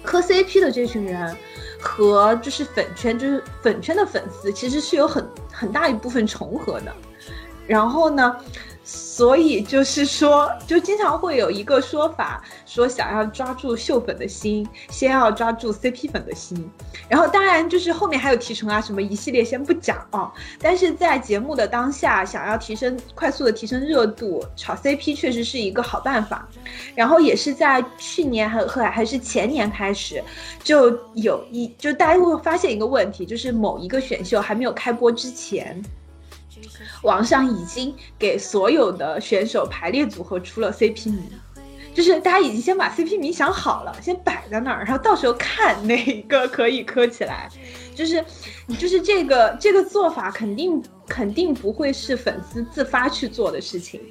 [0.04, 1.38] 磕 CP 的这群人
[1.80, 6.92] 和就是粉圈就是粉圈的粉丝其实是有很很大一部分重合的，
[7.68, 8.36] 然后呢。
[8.84, 16.70] 所以就是说，就经常会有一个说法，说想要抓住秀粉的心，先要抓住 CP 粉的心。
[17.08, 20.32] 然后当然就是后面还有提成啊，什么一系列先不讲啊。
[20.60, 26.48] 但是在节目的当下，想要提升快速的提升热度，炒 CP 确实是一个好办法。
[26.96, 30.24] 然后也是在去年还和还是前年开始，
[30.64, 35.82] 就有一就大家会发现一个问题，就是某一个选秀还没有开播之前。
[37.04, 41.24] 网上已经给所有的选手排列组合出了 CP 名，
[41.94, 47.50] 就是大家已经先把 CP 名想好了，先摆在那儿，然后到时候看哪个可以磕起来。
[47.94, 48.24] 就是，
[48.80, 54.02] 就是这个这个做法肯定肯定不会是粉丝自发去做的事情，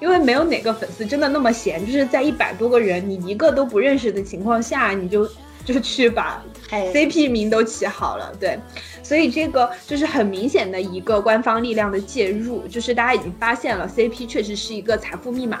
[0.00, 5.26] 因为没有哪个粉丝真的那么闲，就是在一百多个人你一个都不认识的情况下，你就
[5.64, 8.58] 就去把 CP 名都起好了，对。
[9.02, 15.58] 所以这个就是很明显的一个官方力量的介入，就是大家已经发现了 CP 确实是一个财富密码，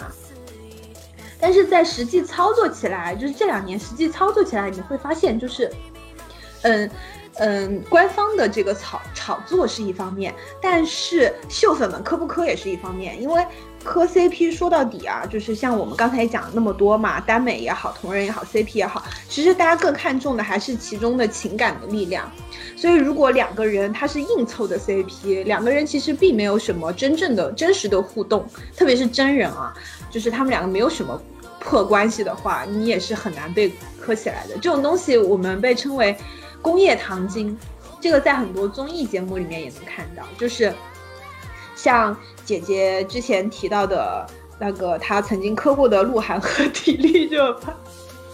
[1.40, 5.72] 但是在实际操作起来，就是这两年实际操作起来，你会发现就是，
[6.62, 6.90] 嗯
[7.36, 13.46] 嗯，官方的这个炒炒作是一方面，但是秀粉们磕不磕也是一方面，因为。
[13.88, 22.30] 磕 CP 说到底啊，就是像我们刚才讲那么多嘛，耽美也好，同人也好，CP 也好，其实大家更看重的还是其中的情感的力量。
[22.76, 29.72] 所以如果两个人他是硬凑的 CP，两个人其实并没有什么真正的真实的互动，特别是真人啊，
[30.10, 31.18] 就是他们两个没有什么
[31.58, 34.54] 破关系的话，你也是很难被磕起来的。
[34.56, 36.14] 这种东西我们被称为
[36.60, 37.56] 工业糖精，
[38.02, 40.70] 这个在很多综艺节目里面也能看到，就是
[41.78, 42.14] 像。
[42.44, 44.26] 姐姐之前提到的
[44.58, 47.78] 那个，她曾经磕过的鹿晗和 迪丽热巴，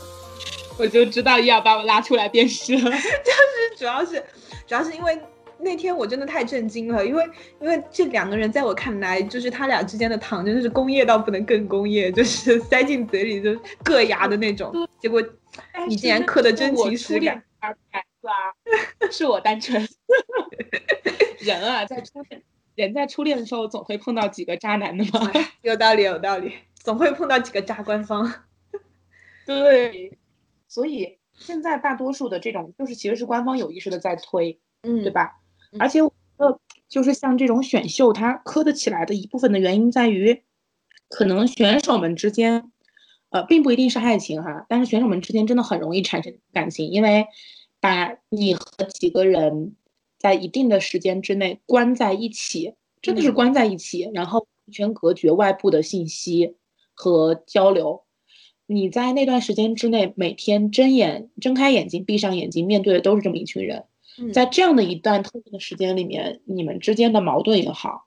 [0.79, 2.81] 我就知道要把我拉出来鞭尸了。
[2.87, 4.23] 就是主要是，
[4.69, 5.19] 主要是因为
[5.59, 7.29] 那天我真的太震惊了，因为
[7.61, 13.51] 因为这两个人在我看来，就是他俩之间的糖真的是工业到不能更工业，就是塞进嘴里就
[13.83, 14.73] 硌牙的那种。
[15.01, 15.21] 结果
[15.89, 17.43] 你竟然磕的真情实感，
[19.11, 19.85] 是我单纯。
[21.41, 22.41] 人啊，在初恋。
[22.75, 25.31] 人在初恋的时候总会碰到几个渣男的嘛？
[25.63, 28.33] 有道理，有道理，总会碰到几个渣官方。
[29.47, 30.19] 对，
[30.67, 35.41] 所以现在大多数的这种就是其实是官方有意识的在推，嗯，对吧？
[35.79, 40.43] 而且我觉得就是像这种选秀，它磕得起来的一部分的原因在于，
[41.09, 42.73] 可能选手们之间，
[43.31, 47.27] 呃，并不一定是爱情哈，但是选手们之间真的很容易产生感情，因为
[47.79, 49.77] 把你和几个人。
[50.25, 52.73] 在一定的时间之内关在一起，
[53.03, 56.57] 真的是关在一起，然后完全隔绝外部的信息
[56.95, 58.05] 和交流。
[58.65, 63.85] 你在那段时间之内，每天睁眼睁开眼睛，闭上眼睛，面对的都是这么一群人。
[64.33, 68.07] 在这样的一段特定的时间里面，你们之间的矛盾也好，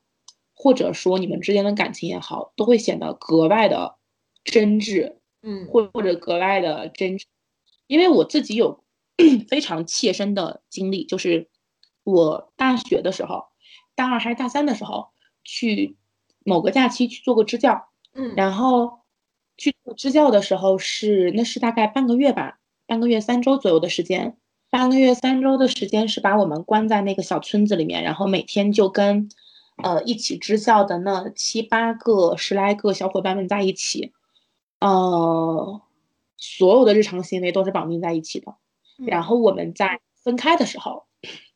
[0.56, 3.98] 或者说你们之间的感情也好，都会显得格外的
[4.44, 7.20] 真挚，嗯，或或者格外的真。
[7.86, 8.84] 因为我自己有
[9.48, 11.48] 非常切身的经历，就是
[12.12, 13.48] 我大学的时候，
[13.94, 15.10] 大二还是大三的时候，
[15.44, 15.98] 去
[16.46, 19.00] 某个假期去做过支教，嗯，然后
[19.58, 24.38] 去做支教的时候是那是大概半个月吧，半个月三周左右的时间。
[24.70, 29.30] 半个月三周的时间是把我们关在那个小村子里面，然后每天就跟，
[29.82, 34.14] 呃，一起支教的那七八个、十来个小伙伴们在一起，
[34.80, 35.82] 呃，
[36.38, 38.56] 所有的日常行为都是绑定在一起的。
[38.98, 41.06] 然后我们在分开的时候，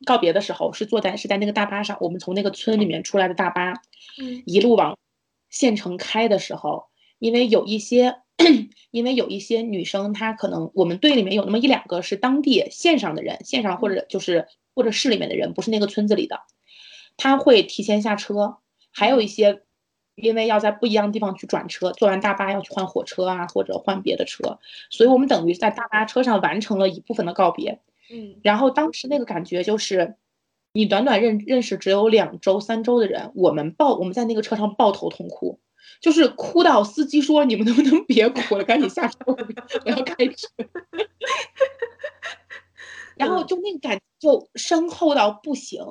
[0.04, 3.72] 告别的时候是坐在是在那个大巴上，我们从那个村里面出来的大巴，
[4.20, 4.98] 嗯，一路往
[5.50, 6.86] 县城开的时候，
[7.18, 8.16] 因为有一些。
[8.90, 16.40] 因为有一些女生，她可能我们队里面有那么一两个是当地县上的人，县上或者就是或者市里面的人，不是那个村子里的，
[17.16, 18.56] 她会提前下车。
[18.90, 19.62] 还有一些，
[20.16, 24.58] 因为要在不一样的地方去转车，坐完大巴要去换火车啊，或者换别的车，
[24.90, 27.80] 所以我们等于在大巴车上完成了一部分的告别。
[28.10, 30.16] 嗯，然后当时那个感觉就是，
[30.72, 35.60] 你短短认认识只有两周三周的人，我们抱我们在那个车上抱头痛哭。
[36.00, 40.48] 就是哭到司机说：“你们能不能别哭了，赶紧下车，我要开车。”
[43.16, 45.82] 然后就那个感就深厚到不行。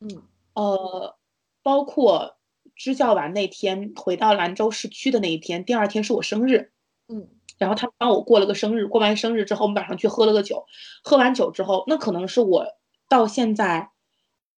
[0.00, 1.16] 嗯，呃，
[1.62, 2.36] 包括
[2.74, 6.72] 支教完那天回到兰州市区的那一天，第二天是我生日。
[7.08, 7.28] 嗯，
[7.58, 10.66] 然后他帮我过了个生日，过完生日之后，我们晚上去喝了个酒。
[11.02, 12.66] 喝完酒之后，那可能是我
[13.08, 13.90] 到现在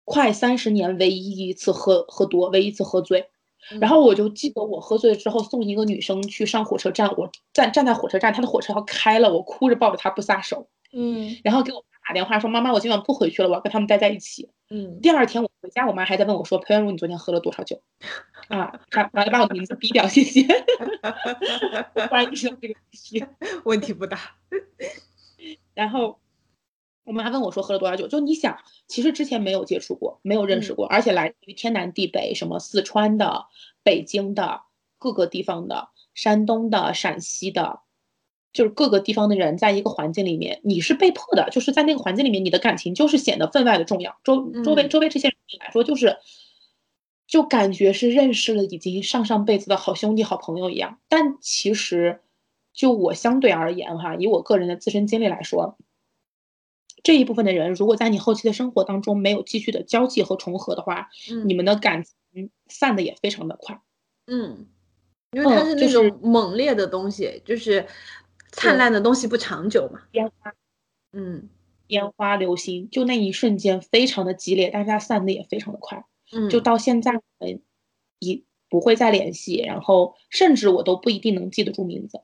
[0.05, 3.29] 快三十年唯一一次喝喝多，唯一一次喝醉。
[3.81, 15.01] 然后我就记得我喝醉了之后送一个女生去上火车站，我站站在火车站，她的火车要开了，我哭着抱着她不撒手，嗯，然后给我妈打电话说妈妈，我今晚不回去了，我要跟他们待在一起，嗯。
[15.01, 17.81] 第二天我回家，我妈还在问我说裴元如，你昨天喝了多少酒？
[18.47, 20.45] 啊，她完了把我的名字逼掉，谢谢。
[21.95, 23.25] 我突然意识到这个问题，
[23.65, 24.35] 问题不大。
[25.73, 26.19] 然后。
[27.03, 28.05] 我妈问我说喝了多少酒？
[28.09, 33.45] 就你想，其实之前没有接触过，没有认识过，而且来自于天南地北，什么四川的、
[33.81, 34.63] 北京的
[34.99, 37.79] 各个地方的、山东的、陕西的，
[38.53, 44.17] 就是各个地方的人，在一个环境里面，你是被迫的，就是在那个环境里面，你的感情就是显得分外的重要。
[44.23, 46.17] 周周围周围这些人来说，就是
[47.27, 50.99] 就感觉是认识了已经上上辈子的好兄弟、好朋友一样。
[51.07, 52.21] 但其实，
[52.73, 55.77] 就我相对而言哈，以我个人的自身经历来说。
[57.03, 61.09] 这一部分的人，如果在你后期的生活当中没有继续的交际和重合的话，
[61.45, 63.79] 你们的感情散的也非常的快。
[64.25, 64.67] 嗯，
[65.31, 67.85] 因为它是那种猛烈的东西，就是
[68.57, 70.01] 灿烂的东西不长久嘛。
[70.13, 70.53] 烟花，
[71.13, 71.47] 嗯，
[71.87, 76.03] 烟花流星，就那一瞬间非常的激烈，但是它散的也非常的快。
[76.33, 77.61] 嗯，就到现在，嗯，
[78.19, 82.19] 也不会再联系，然后甚至我都不一定能记得住名字，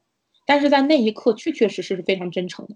[0.45, 2.75] 但是在那一刻确确实实是非常真诚的。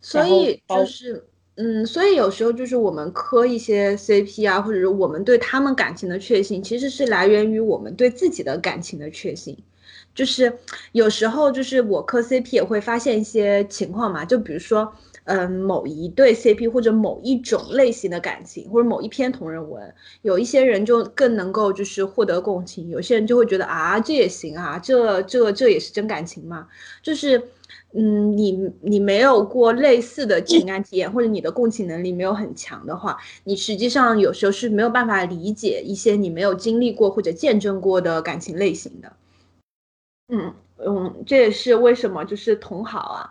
[0.00, 9.56] 所以就是，嗯，所以有时候就是我们磕一些 CP 啊，或者是我们对他们感情的确信，其实是来源于我们对自己的感情的确信。
[10.18, 10.52] 就是
[10.90, 14.92] 有时候就是我磕 CP 也会发现一些情况嘛，就比如说，
[15.22, 26.66] 嗯，某一对 CP 或者某一种类型的感情，或者某一篇同人文，有一些人就更能够就是获得共情，有些人就会觉得啊，这也行啊，这这这也是真感情嘛，
[27.00, 27.40] 就是。
[27.94, 39.10] 嗯，你你没有过类似的情感体验，或者你的共情能力没有很强的话，你实际上有时候是没有办法理解一些你没有经历过或者见证过的感情类型的。
[40.28, 43.30] 嗯嗯，这也是为什么就是同好啊，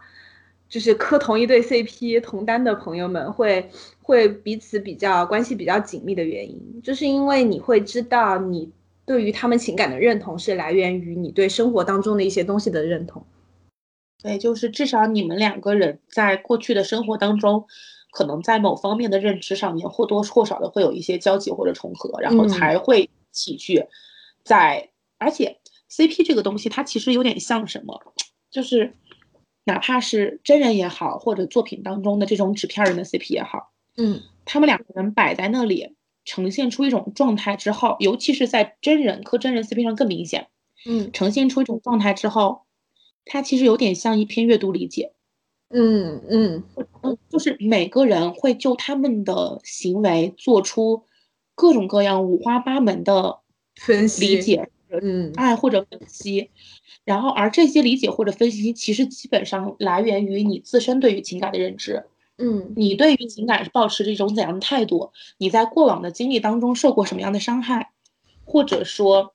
[0.68, 3.70] 就是磕同一对 CP 同单的朋友们会
[4.02, 8.72] 会彼此比较关系比较紧密的原因，就是因为你会知道你
[9.06, 13.26] 对于他们情感的认同是来源于你对生活当中的一些东西的认同。
[14.22, 17.66] 对，就是至少你们两个人在过去的生活当中，
[18.12, 23.86] 可能在某方面的认知上面或多或少的会有一些交集或者重合，然后才会一起去
[24.44, 24.90] 在。
[25.20, 25.58] 而且
[25.98, 28.14] CP 这个东西，它其实有点像什么，
[28.52, 28.94] 就是
[29.64, 40.48] 哪怕是真人也好，或者作品当中的这种纸片人的 CP 也好，嗯，他们两个人摆在那里，呈现出一种状态之后，尤其是在真人和真人 CP 上更明显，
[40.86, 42.62] 嗯，呈现出一种状态之后。
[43.30, 45.12] 它其实有点像一篇阅读理解，
[45.68, 46.64] 嗯嗯。
[47.02, 51.04] 嗯，就是每个人会就他们的行为做出
[51.54, 53.40] 各种各样五花八门的
[53.76, 56.50] 分析理解嗯，爱或者分析，
[57.04, 62.06] 然后而这些理解或者分析，其实基本上来源于你自身对于情感的认知。
[62.38, 65.12] 嗯，你对于情感是保持着一种怎样的态度？
[65.40, 67.92] 你在过往的经历当中受过什么样的伤害，
[68.46, 69.34] 或者说，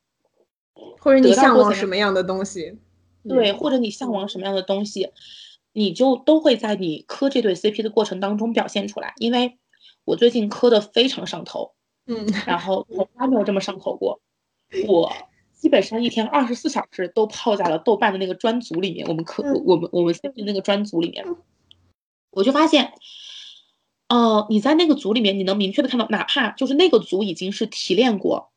[1.00, 2.78] 或者你向往什么样的东西？
[3.28, 5.11] 对，或者你向往什么样的东西，
[5.72, 9.14] 你就都会在你磕这对 CP 的过程当中表现出来。
[9.18, 9.59] 因为
[10.05, 11.72] 我最近磕的非常上头，
[12.07, 14.20] 嗯，然后从来没有这么上头过。
[14.86, 15.12] 我
[15.62, 21.24] 基本上一天二十四小时都泡在了豆瓣的那个专组里面，我们磕我们我们那个专组里面。
[22.32, 22.92] 我就发现，
[24.08, 28.50] 呃，你在那个组里面，你能明确的看到，哪怕就是那个组已经是提炼过，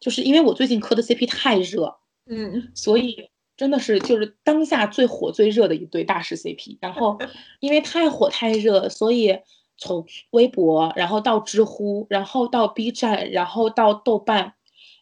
[0.00, 6.76] 就是因为我最近磕的 CP 太热，嗯，所以真的是就是当下最火最热的一对大师 CP。
[6.82, 7.18] 然后
[7.60, 9.38] 因为太火太热，所以
[9.78, 14.52] 从微博，然后到知乎，然后到 B 站，然后到豆瓣，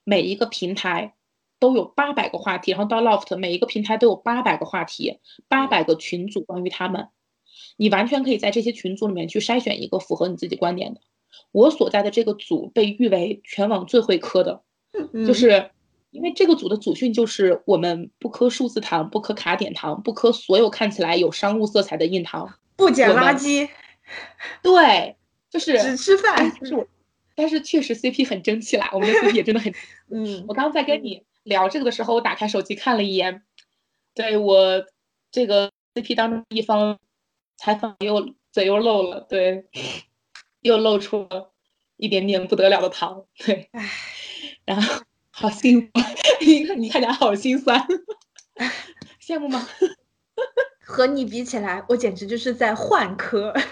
[0.04, 1.14] 每一个平台
[1.58, 7.08] 都有八百个话题，然后到 Loft，每一个平台都有八百个话题，八百个群组关于他们。
[7.78, 11.00] 你完全可以在这些群组里面去筛选一个符合你自己观点的。
[11.52, 14.62] 我所在的这个组被誉为全网最会磕的，
[15.26, 15.70] 就是
[16.10, 23.68] 因为这个组的组训就是我们不磕数字糖，不磕卡点糖，不磕所有看起来有商务色彩的硬糖，不捡垃圾。
[24.62, 25.16] 对，
[25.50, 26.50] 就是只吃饭。
[26.64, 26.86] 是我，
[27.34, 29.72] 但是确实 CP 很争气啦，我们的 CP 也真的很。
[30.10, 33.42] 嗯，我刚刚在跟你聊这个的时候，我打开手机看了一眼，
[34.14, 34.84] 对我
[35.30, 36.98] 这个 CP 当中一方。
[37.58, 39.70] 采访又嘴又漏了，对，
[40.60, 41.54] 又露出了
[41.96, 43.70] 一点点不得了的糖，对，
[44.66, 45.88] 然后好幸福，
[46.44, 47.82] 你看你看起来好心酸，
[49.22, 49.66] 羡慕吗？
[50.84, 53.54] 和你比起来，我简直就是在换科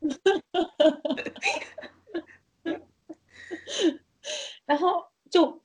[4.66, 5.62] 然后就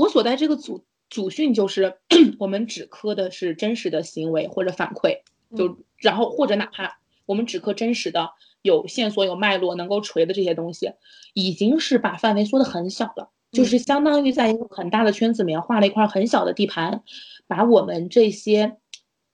[0.00, 1.98] 我所在这个组组训就是
[2.40, 5.20] 我们只磕的是真实的行为或者反馈。
[5.56, 8.30] 就然后或者哪怕我们只磕真实的
[8.62, 10.92] 有线索有脉络能够锤的这些东西，
[11.34, 17.02] 已经是把范围缩的很小了，就是相当于在一个很大的圈子里面画了一块很小的地盘，
[17.48, 18.76] 把我们这些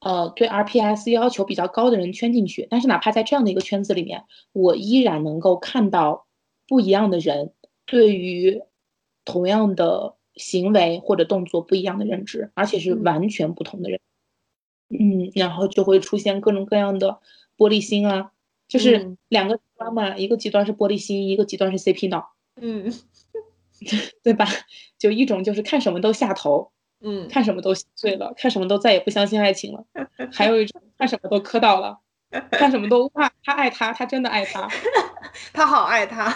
[0.01, 2.67] 呃对 RPS 要求比较高的人圈进去。
[2.71, 6.27] 但是哪怕在这样的一个圈子里面，我依然能够看到
[6.67, 7.53] 不一样的人
[7.85, 8.63] 对于
[9.27, 14.01] 同样的行为或者动作不一样的认知，而且是完全不同的人。
[14.89, 17.19] 嗯，然后就会出现各种各样的
[17.57, 18.31] 玻璃心啊，
[18.69, 22.93] 就是两个极端嘛，一个极端是玻璃心，一个极端是 CP 脑，嗯，
[24.23, 24.47] 对吧？
[24.97, 26.71] 就一种就是看什么都下头，
[27.01, 29.85] 嗯，看什么都碎了，看什么都再也不相信爱情了，
[30.33, 31.99] 还有一种看什么都磕到了，
[32.53, 34.69] 看什么都哇，他爱他，他真的爱他，
[35.53, 36.31] 他好爱他，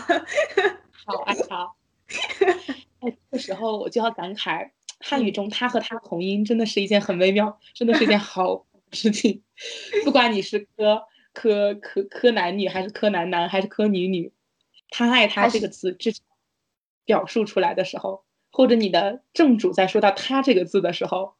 [1.06, 1.72] 好爱他，
[3.00, 4.70] 哎，这时候我就要感慨。
[5.02, 9.42] 汉语中他和他同音真的是一件很微妙，真的是一件好 事情。
[10.04, 14.32] 不管你是科科科科男女，还是科男男，还是科女女，
[14.90, 16.20] 他爱他这个词至少
[17.06, 21.34] 表述出来的时候，或者你的正主在说到他这个字的时候，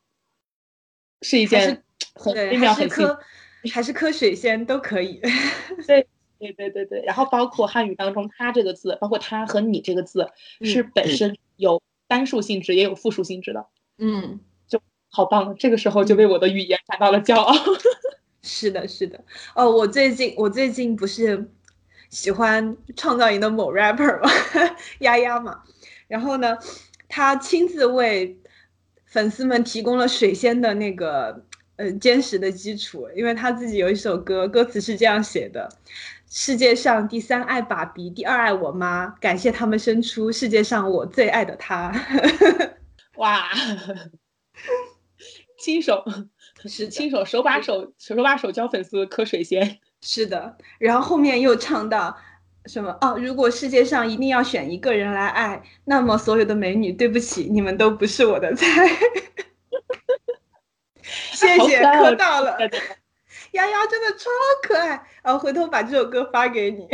[1.21, 1.85] 是一件
[2.15, 3.07] 很微妙、很幸，
[3.71, 5.21] 还是科水仙都可以。
[5.87, 6.09] 对
[6.41, 7.03] 对对对对。
[7.03, 10.29] 然后包括汉语当中他这个字，包括他和你这个字，
[10.63, 11.81] 是本身有。
[12.11, 13.65] 单数性质也有复数性质的，
[13.99, 15.55] 嗯，就好棒。
[15.57, 17.55] 这个时候就为我的语言感到了骄傲。
[18.43, 19.25] 是的，是的。
[19.55, 21.49] 哦，我最近我最近不是
[22.09, 24.29] 喜欢创造营的某 rapper 吗？
[24.99, 25.63] 丫丫嘛。
[26.09, 26.59] 然后呢，
[27.09, 28.37] 他亲自为
[29.05, 31.45] 粉丝们提供了水仙的那个
[31.77, 35.69] 呃坚实的基础，因为他自己有一首歌，歌词是这样写的。
[36.33, 41.93] 世界上第三爱爸比，第二爱我妈，感谢他们生出世界上我最爱的他。
[43.19, 43.49] 哇，
[45.59, 46.05] 亲手
[46.67, 49.81] 是亲手手把手手把手教粉丝磕水仙。
[50.03, 52.17] 是的，然后后面又唱到
[52.67, 53.19] 什么哦？
[53.19, 58.67] 如果世界上一定要选一个人来爱，那么所有的美女，对不起，你们都不是我的菜。
[61.03, 62.57] 谢谢，磕到了。
[63.53, 64.31] 丫丫真的超
[64.63, 64.89] 可爱，
[65.23, 66.87] 然后回头把这首歌发给你。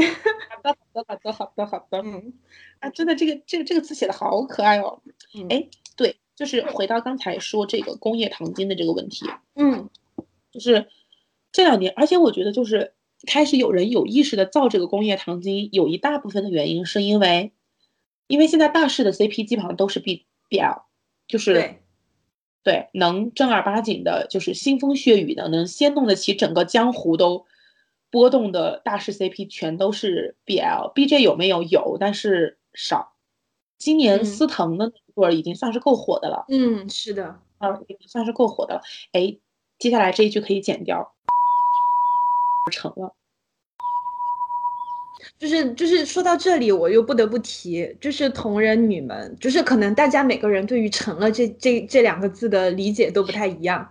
[0.48, 1.98] 好的，好的，好的，好的，好的。
[2.02, 2.32] 嗯，
[2.80, 5.02] 啊，真的，这个这个这个词写的好可爱哦。
[5.50, 9.26] 哎，对，就是回到刚才说这个工业糖精的这个问题。
[9.54, 9.88] 嗯，
[10.50, 10.88] 就是
[11.52, 12.94] 这两年，而且我觉得就是
[13.26, 17.52] 开始有人有意识的造这个工业糖精，有一大部分的原因是因为，
[18.26, 20.82] 因为现在大势的 CP 基本上都是 B BL，
[21.28, 21.54] 就是。
[21.54, 21.82] 对，
[22.92, 27.44] 能正儿八经的，就是腥风血雨的，能掀动得起整个江湖都
[28.10, 30.92] 波动的大师 CP，全都是 BL。
[30.94, 31.62] BJ 有没有？
[31.62, 33.12] 有，但是少。
[33.78, 36.46] 今年司藤的那对已经算是够火的了。
[36.48, 38.80] 嗯，是的，啊，已经算是够火的了。
[39.12, 39.36] 哎，
[39.78, 41.12] 接下来这一句可以剪掉，
[42.72, 43.14] 成了。
[45.38, 53.86] 就是就是说到这里，我又不得不提，就是同人女们，就是可能大家每个人对于“成了”这这这两个字的理解都不太一样。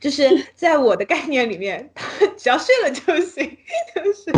[0.00, 1.88] 就是 在我的概念里面，
[2.36, 3.56] 只要睡了就行，
[3.94, 4.32] 就是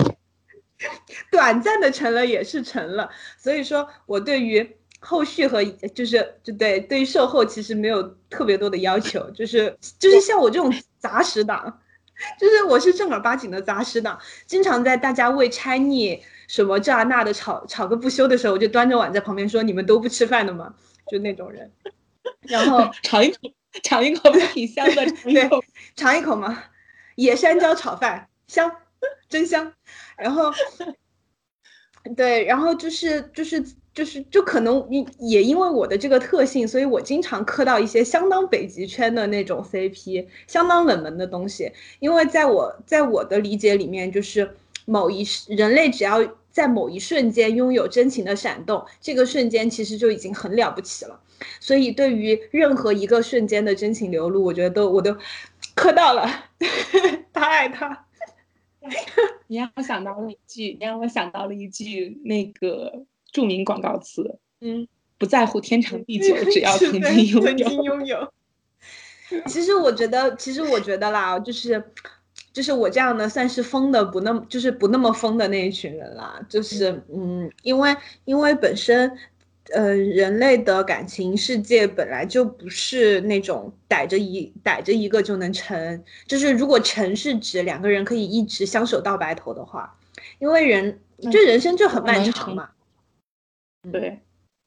[1.31, 3.09] 短暂的成了也是成了。
[3.39, 11.81] 所以说我对于后续和就是就对对于售后其实没有特别多的要求，就是就是像我这种杂食党，
[12.39, 16.23] 就是我是正儿八经的杂食党，经常在大家为拆腻。
[16.51, 20.75] 什么这啊那的吵吵个不休的时候，我就端着碗在旁边说：“你们都不吃饭的吗？”
[21.07, 21.71] 就那种人，
[22.41, 23.39] 然后 尝一口，
[23.85, 25.63] 尝一口挺香的，尝一口，
[25.95, 26.65] 尝一口嘛。
[27.15, 28.69] 野山椒炒饭香，
[29.31, 29.73] 真香。
[30.17, 30.51] 然后，
[32.17, 33.65] 对，然后就是就是
[33.95, 34.85] 就是就可能
[35.21, 41.71] 也因为我的这个特性，所以我经常磕到一些相当北极圈的那种 CP，相当冷门的东西。
[42.01, 46.21] 因为在我在我的理解里面，就是某一人类只要。
[46.51, 51.21] 在某一瞬间拥有真情的闪动，这个瞬间其实就已经很了不起了。
[51.61, 55.17] 所以对于任何一个瞬间的真情流露，我觉得都我都
[55.75, 56.29] 磕到了，
[57.33, 58.07] 他爱他。
[59.47, 67.41] 你让我想到了一句，你让我想到了一句那个著名广告词，嗯，不在乎天长地久，只要曾经 拥有。
[67.43, 68.33] 曾经拥有。
[69.47, 71.93] 其实我觉得，其实我觉得啦，就是。
[72.53, 79.17] 就是我这样的算是疯的不那么就是不那么疯的那一群人啦，就是嗯，因为因为本身，
[79.73, 89.97] 呃，人类的感情世界本来就不是那种逮着一逮着一个就能成，就是如果成是指两个人可以一直相守到白头的话，
[90.41, 90.99] 因为人
[91.31, 92.71] 这人生就很漫长嘛，
[93.93, 94.19] 对，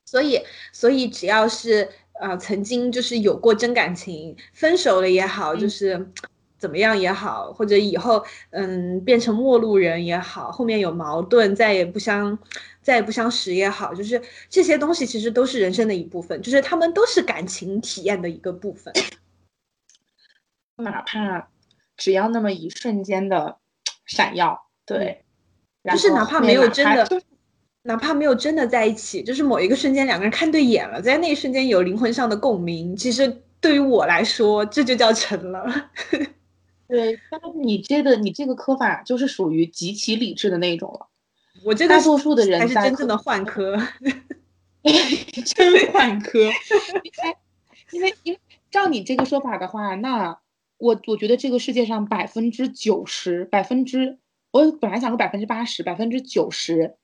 [0.05, 0.41] 所以
[0.71, 1.89] 所以只要是
[2.21, 6.09] 呃曾经就是有过真感情，分手了也好，就是。
[6.63, 12.39] 怎么样也好，或者以后嗯变成陌路人也好，后面有矛盾再也不相
[12.81, 18.93] 再也不相识也好，就是这些东西其实都是人生的一部分，就是他们都是感情体验的一个部分。
[20.81, 21.49] 哪怕
[21.97, 23.57] 只要那么一瞬间的
[24.05, 25.25] 闪耀，对，
[25.91, 27.05] 就是哪怕没有真的，
[27.81, 35.91] 哪怕没有真的在一起，就是某一个瞬间两个人看对眼了，在那一瞬间有灵魂上的共鸣，其实对于我来说这就叫成了。
[36.93, 41.07] 对，但是你这个你这个科法就是属于极其理智的那种了。
[41.65, 43.75] 我这大多数的人才是真正的换科
[45.43, 46.39] 真换科。
[47.91, 48.39] 因为因为
[48.69, 50.37] 照你这个说法的话，那
[50.77, 54.19] 我我觉得这个世界上百分之九十百分之，
[54.51, 56.95] 我本来想说百分之八十百分之九十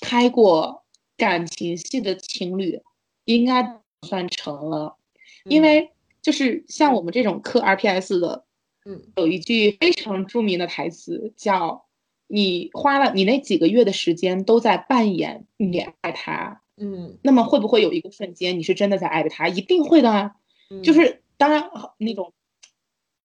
[0.00, 0.84] 拍过
[1.18, 2.80] 感情戏的情侣，
[3.26, 4.96] 应该算成了。
[5.44, 5.90] 因为
[6.22, 8.43] 就是像我们这种磕 RPS 的。
[8.84, 11.86] 嗯，有一句非常著名的台词叫
[12.28, 19.48] ：“你花了你那几个月的时间都在扮演你爱他，嗯，那么会不会有一个瞬间你是真的在爱着他？
[19.48, 20.36] 一定会的啊，
[20.82, 22.34] 就是当然那种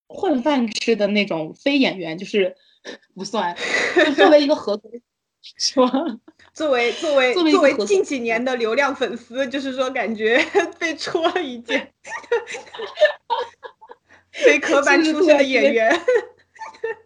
[0.08, 2.56] 混饭吃的那种非演员就是
[3.14, 3.54] 不算，
[4.16, 4.88] 作为一个合格
[5.42, 5.90] 是吧？
[6.54, 10.42] 作为作为作为近几年的流量粉丝，就是说感觉
[10.80, 11.92] 被戳了一剑。”
[14.44, 16.00] 非科班出身的演员，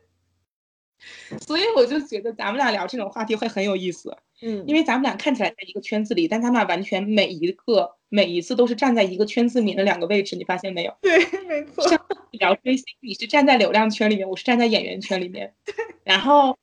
[1.40, 4.16] 所以我就觉得咱们俩聊这种话题会很有意思。
[4.42, 10.94] 嗯，因为咱们俩看起来在一个圈子里，但咱们俩完全每一个每一次都是站在一个圈子里面的两个位置，你发现没有？
[11.00, 11.88] 对，没错。
[11.88, 11.98] 像
[12.32, 15.54] 聊追星，你是站在流量圈里面，我是站在演员圈里面。
[15.64, 15.74] 对。
[16.04, 16.58] 然后，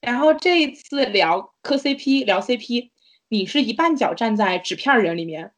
[0.00, 2.90] 然后这一次聊磕 CP，聊 CP，
[3.28, 5.52] 你是一半脚站在纸片人里面，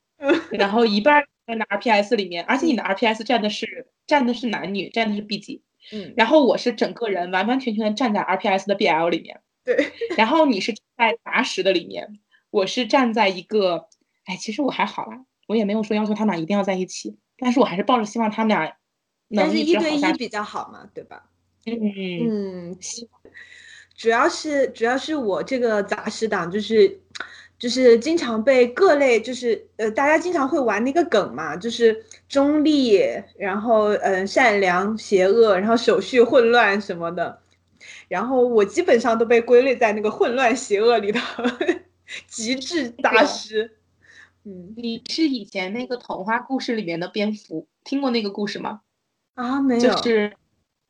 [0.50, 3.86] 然后一半在 RPS 里面，而且你的 RPS 站的是。
[4.06, 12.18] 站的是男女，站的是 B 级，嗯，然后我是整个人完完全全的站在 RPS 的 BL 里面，对，然后你是在杂食的里面，
[12.50, 13.88] 我是站在一个，
[14.26, 18.76] 哎，其实我还好啦，我也没有说要求他们俩一定要在一起，但是我还是抱着希望他们俩
[19.28, 21.30] 能一直好下去比较好嘛，对吧？
[21.64, 22.78] 嗯嗯，
[23.96, 27.00] 主要是主要是我这个杂食党就是。
[27.64, 33.00] 就是经常被各类，就是呃，大家经常会玩那个梗嘛，就是中立，
[33.38, 37.38] 然后嗯，善良、邪恶，然后手续混乱什么的，
[38.06, 41.18] 然后我基本上都被归类在那个混乱邪恶里的
[42.28, 43.78] 极致大师。
[44.44, 48.82] 嗯，你是以前那个童话故事里面的蝙蝠，听过那个故事吗？
[49.36, 50.32] 啊，没有，就是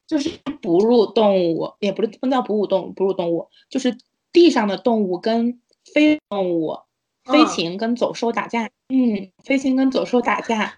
[0.09, 0.29] 就是
[0.61, 3.97] 哺乳动物，也不是不叫哺乳动物，哺乳动物就是
[4.33, 5.61] 地上的动物跟。
[5.93, 6.79] 非动物
[7.25, 10.75] 飞禽跟走兽打架，嗯，飞禽跟走兽打架，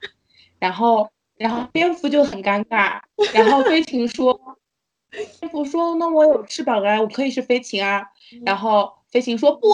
[0.58, 3.00] 然后然后蝙蝠就很尴尬，
[3.34, 4.58] 然后飞禽说，
[5.10, 8.06] 蝙蝠说那我有翅膀啊，我可以是飞禽啊，
[8.44, 9.68] 然后飞禽说不，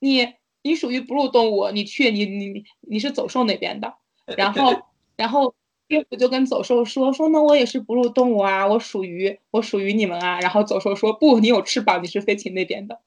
[0.00, 3.94] 你你属于哺乳动物，你去你你你你是走兽那边的，
[4.36, 4.74] 然 后
[5.16, 5.54] 然后。
[5.88, 10.40] 蝙蝠就跟走兽说说，那我也是哺乳动物啊，我属于我属于你们啊。
[10.40, 12.98] 然后走兽说不，你有翅膀，你是飞禽那边的，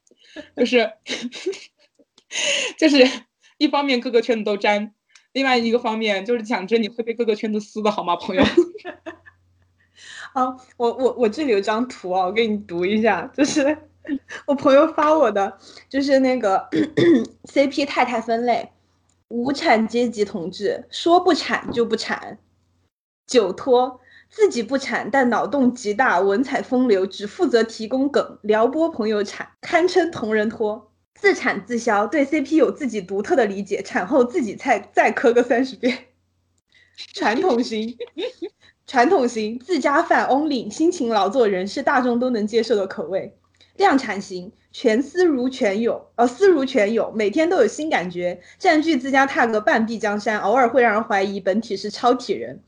[0.56, 0.92] 就是
[2.78, 3.04] 就是
[3.58, 4.92] 一方面各个圈子都沾，
[5.32, 8.42] 另外一个方面就是讲真，你会被各个圈子撕的好吗，朋友？
[10.32, 13.76] 好， 我我我这里有张图啊，我给你读一下，就是
[14.46, 15.58] 我朋友发我的，
[15.88, 16.68] 就是那个
[17.44, 18.70] CP 太太分类，
[19.28, 22.38] 无产阶级同志说不产就不产。
[23.26, 24.00] 酒托
[24.36, 30.92] 自己不产，但脑洞极大，文采风流，只负责提供梗，撩拨朋友产，堪称同人托。
[31.14, 36.08] 自产自销，对 CP 有自己独特的理解，产后自己再再磕个三十遍。
[37.14, 37.96] 传统型，
[38.86, 43.38] 传统型，自家饭 only，辛勤劳作人是大众都能接受的口味。
[43.76, 52.60] 量产型，全思如全有，呃，思如全有，每天都有新感觉，占据自家 tag 半壁江山，偶尔会让人怀疑本体是超体人。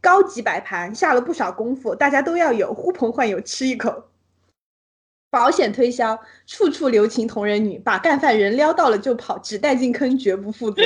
[0.00, 4.04] 高级摆盘下了不少功夫，大家都要有呼朋唤友吃一口。
[5.30, 10.82] 保险推销处处留情同人女，把干饭人撩到了就跑，只带进坑绝不负责。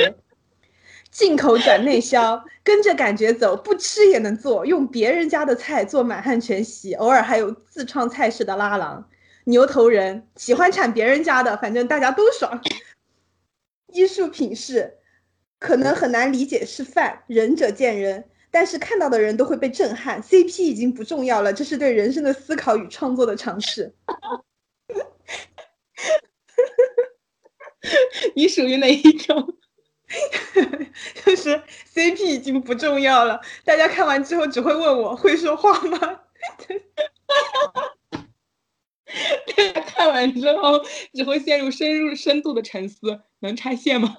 [1.09, 9.09] 进口转内销，跟着感觉走，不吃也能做，用别人家的菜做满汉全席，偶尔还有自创菜式的拉郎。
[9.45, 12.61] 牛头人喜欢铲别人家的，反正大家都爽。
[13.93, 14.97] 艺术品是
[15.57, 18.25] 可能很难理解是饭，仁者见仁。
[18.55, 23.93] 但是看到的人都会被震撼，CP 已经不重要了，这是对人生的思考与创作的尝试。
[28.33, 29.57] 你属于哪一种？
[31.25, 31.61] 就是
[31.93, 36.21] CP 已经不重要了，大家看完之后只会问我会说话吗？
[39.85, 40.79] 看完之后
[41.13, 44.15] 只会陷入深入深度的沉思，能拆线吗？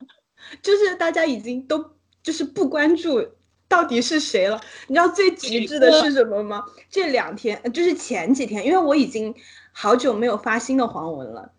[0.61, 1.93] 就是大家已经都
[2.23, 3.27] 就是不关注。
[3.69, 4.61] 到底是谁了？
[4.87, 6.65] 你知道最极致的是什么吗？
[6.91, 9.35] 这两天就是前几天，因为我已经
[9.73, 11.53] 好久没有发新的黄文了。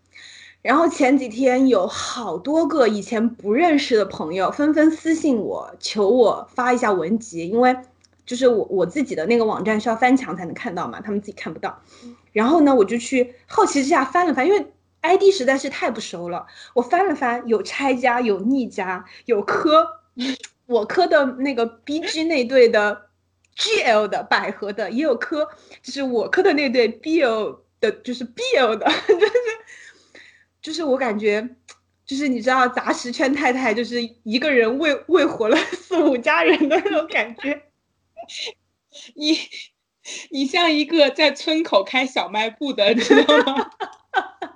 [0.61, 7.77] 然后前几天有好多个以前不认识的朋友纷纷私信我，求我发一下文集，因为
[8.25, 11.81] 就是我我自己的那个网站需要翻墙才能看到嘛，他们自己看不到。
[12.33, 19.87] 然后呢，我就去好奇之下翻了翻，因为 ID 实在是太不熟了，我翻了翻，有拆家，有逆家，有科。
[20.67, 23.09] 我磕的那个 B G 那队的
[23.55, 25.47] G L 的百合的也有磕，
[25.81, 29.31] 就是我磕的那队 B L 的，就是 B L 的， 就是
[30.61, 31.55] 就是我感觉，
[32.05, 37.63] 就是你知道杂食圈太太就是一个人喂喂活了四五家人的那种感觉，
[39.15, 39.37] 你
[40.31, 43.71] 你像一个在村口开小卖部的，知道吗？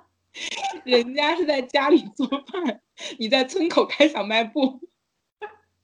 [0.84, 2.80] 人家是在家里做饭，
[3.18, 4.80] 你在村口开小卖部。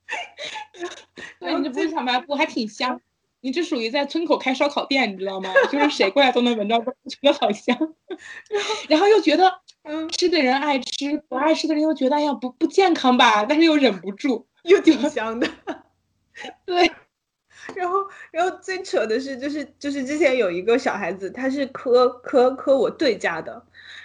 [1.40, 3.00] 对，你这不是小卖部，还挺香。
[3.40, 5.50] 你这属于在村口开烧烤店，你知道吗？
[5.70, 7.76] 就是谁过来都能闻到，觉得好香。
[8.88, 13.44] 然后又觉得，嗯，吃的人爱吃，不爱吃的人又觉得，哎呀，不不健康吧？
[13.44, 15.48] 但是又忍不住，又挺香的。
[16.66, 16.90] 对。
[17.74, 17.98] 然后，
[18.32, 23.62] 然后最扯的是，就是就是之前有一个小孩子，他是磕磕磕我对家的，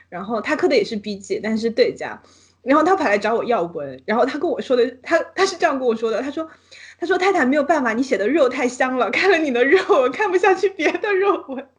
[0.10, 2.22] 然后他磕的也是 B G，但是对家。
[2.64, 6.49] 然后他跑来找我要文，然后他跟我说的，他他是这样跟我说的，他说，
[6.98, 11.69] 他说太太没有办法，你写的肉太香了，看了你的肉，我看不下去别的肉文。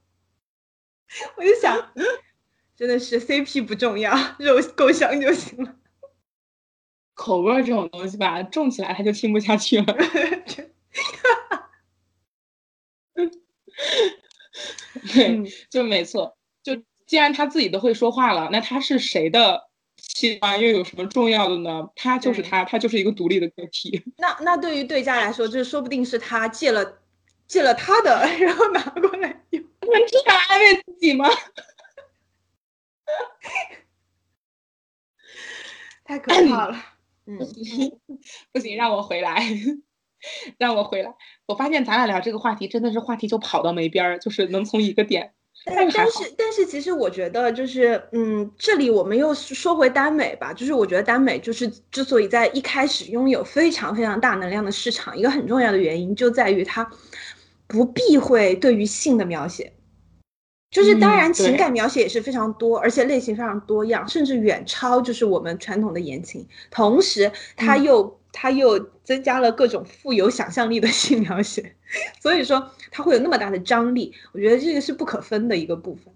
[1.37, 1.93] 我就想，
[2.77, 5.75] 真的是 CP 不重要，肉够香就行了。
[7.15, 9.87] 口味这种东西吧，重起来他就听不下去了。
[15.15, 19.69] 对，就没错，就既然他自己都会说话了，那他是谁的？
[20.15, 21.91] 器官又有什么重要的呢？
[21.97, 24.03] 他就是他，他就是一个独立的个体。
[24.17, 27.01] 那那对于对家来说，就是说不定是他借了
[27.47, 29.63] 借了他的， 然后拿过来用。
[29.63, 31.29] 能这样安慰自己吗？
[36.05, 36.77] 太可怕了。
[37.27, 37.39] 嗯，
[38.53, 39.43] 不行，让我回来，
[40.59, 41.15] 让我回来。
[41.47, 45.35] 我发现咱俩聊这个话题，真的是话题就跑到没边儿，就是能从一个点。
[45.67, 56.87] 但但是但是，其实我觉得就是，嗯，这里我们又说回耽美吧，就是我觉得耽美就是之所以在一开始拥有非常非常大能量的市场，一个很重要的原因就在于它
[57.67, 59.73] 不避讳对于性的描写，
[60.71, 61.73] 就是当然情感。
[61.73, 66.47] 描写也是非常多，而且类型非常多样，甚至远超就是我们传统的言情。
[66.71, 71.77] 同时，它又他又增加了各种富有想象力的性描写，
[72.21, 74.13] 所以说他会有那么大的张力。
[74.33, 76.13] 我觉得这个是不可分的一个部分。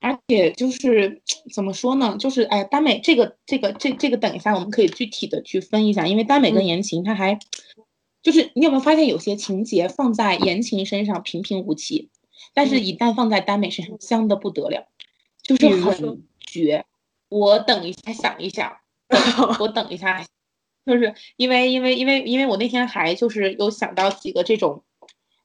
[0.00, 1.20] 而且就是
[1.54, 2.16] 怎么说呢？
[2.18, 7.38] 就是哎，耽美这个这个这这个，等一下我们可以具体的去分一下，因为耽美跟言情它还
[8.22, 12.10] 就是你有没有发现有些情节放在言情身上平平无奇？
[12.54, 14.88] 但是，一旦放在耽美身上，香的不得了，
[15.42, 16.84] 就是很绝。
[17.28, 18.76] 我等一下想一想，
[19.60, 20.26] 我等一下，
[20.84, 24.84] 就是因为因为因为因为我那天还就是有想到几个这种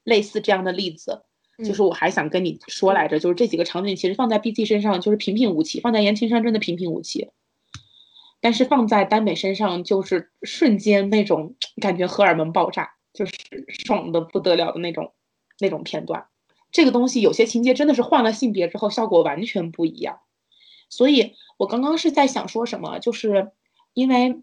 [0.04, 1.24] 类似这样的例子，
[1.66, 7.30] 就是我还想跟你说来着，就是这几个场景其实放在 B G 身上就是平平无奇，放在言情上真的平平无奇，
[8.40, 13.34] 但是放在耽美身上就是瞬间那种感觉荷尔蒙爆炸，就是
[13.86, 15.14] 爽的不得了的那种
[15.60, 16.28] 那种片段。
[16.72, 20.20] 这个东西有些情节真的是换了性别之后效果完全不一样，
[20.90, 23.52] 所以我刚刚是在想说什么，就是
[23.94, 24.42] 因为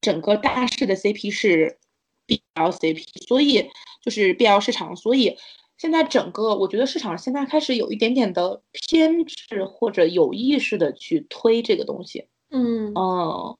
[0.00, 1.78] 整个大势的 CP 是
[2.26, 3.68] BL CP，所以
[4.02, 5.36] 就是 BL 市场，所以
[5.76, 13.56] 现在整个我觉得市场现在开始有一点点的偏执或者有意识的去推这个东西，嗯嗯，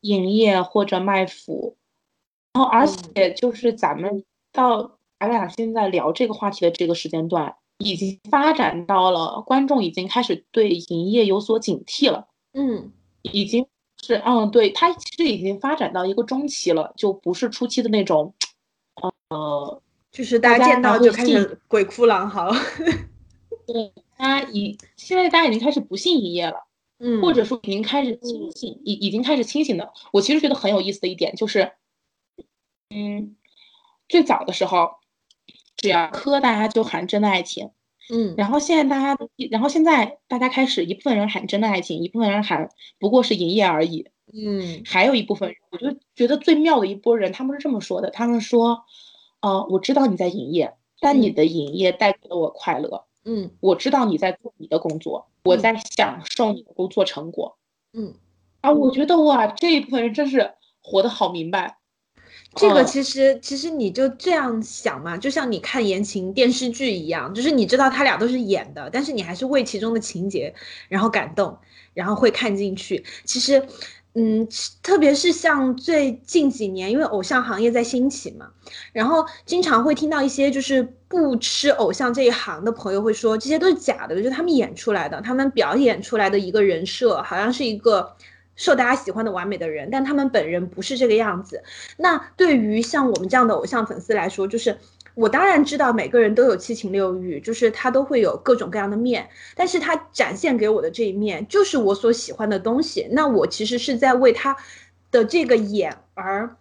[0.00, 1.76] 营业或者卖腐，
[2.54, 4.98] 然后而且就是咱们到。
[5.22, 12.26] 咱俩现在聊这个话题的这个时间段，已经发展到了观众已经开始对营业有所警惕了。
[12.54, 12.92] 嗯，
[13.22, 13.64] 已经
[14.02, 18.34] 是嗯，对，它其实已经发展到一个中期了，就不是初期的那种，
[19.28, 22.50] 呃，就是大家见到就开始鬼哭狼嚎。
[23.66, 26.66] 对，他已现在大家已经开始不信一夜了，
[26.98, 29.92] 嗯，或者说已经开始清醒，已已经开始清醒的。
[30.12, 31.72] 我其实觉得很有意思的一点就是，
[32.90, 33.36] 嗯，
[34.08, 35.00] 最早的时候。
[35.74, 37.70] 只要磕，大家就喊真的爱情，
[38.14, 42.68] 嗯，然后现在大家，然后现在大家开始一部分人喊真的爱情，一部分人喊
[42.98, 48.84] 不过是营业而已，嗯，还有一部分人，我就觉得最妙的一波人，他们是这么说的，他们说，
[49.40, 57.56] 呃，我知道你在营业，但你的营业带给了我快乐，嗯，我知道你在做你的工作，我在享受你的工作成果，
[57.94, 58.12] 嗯，
[58.60, 60.52] 啊，我觉得哇，这一部分人真是
[60.82, 61.78] 活得好明白。
[62.54, 70.54] 这个其实其实你就这样想嘛，就像你看言情电视剧一样，就是你知道他俩都是演的，但是你还是为其中的情节
[70.88, 71.56] 然后感动，
[71.94, 73.04] 然后会看进去。
[73.24, 73.66] 其实，
[74.14, 74.46] 嗯，
[74.82, 78.50] 特别是像最近几年，因为偶像行业在兴起嘛，
[78.92, 88.14] 然后经常会听到一些就是不吃偶像这一行的朋友会说，这些都是假的，就是他们演出来的，他们表演出来的一个人设，好像是一个。
[88.62, 91.64] 受大家喜欢的完美的人，但他们本人不是这个样子。
[91.96, 94.78] 那对于像我们这样的偶像粉丝来说，就是
[95.14, 103.08] 我当然知道每个人都有七情六欲，就是他都会有各种各样的面，但是他展现给我的这一面就是我所喜欢的东西。
[103.10, 104.56] 那我其实是在为他
[105.10, 106.54] 的这个眼而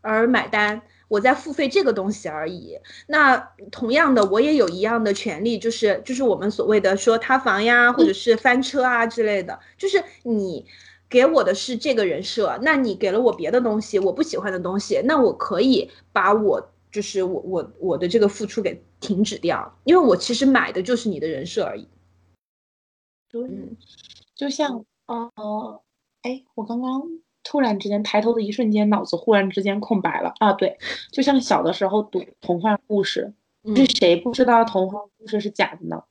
[0.00, 2.78] 而买单，我在付费这个东西而已。
[3.06, 10.64] 那同样的，我也有一样的权利，就是就是我们所谓的说塌房呀，或者是翻车啊之类的，就是你。
[11.08, 21.88] 给我的是这个人设，那你给了我别的东西，我不喜欢的东西，那我可以把我就是我我我的这个付出给停止掉，因为我其实买的就是你的人设而已。
[23.32, 23.76] 嗯，
[24.34, 25.82] 就像呃，
[26.22, 27.02] 哎，我刚刚
[27.42, 30.78] 突然之间抬头的一瞬间，脑子忽然之间空白了啊，对，
[31.10, 33.34] 就像小的时候读 童话故事，
[33.74, 36.04] 是谁不知道童话故事是假的呢？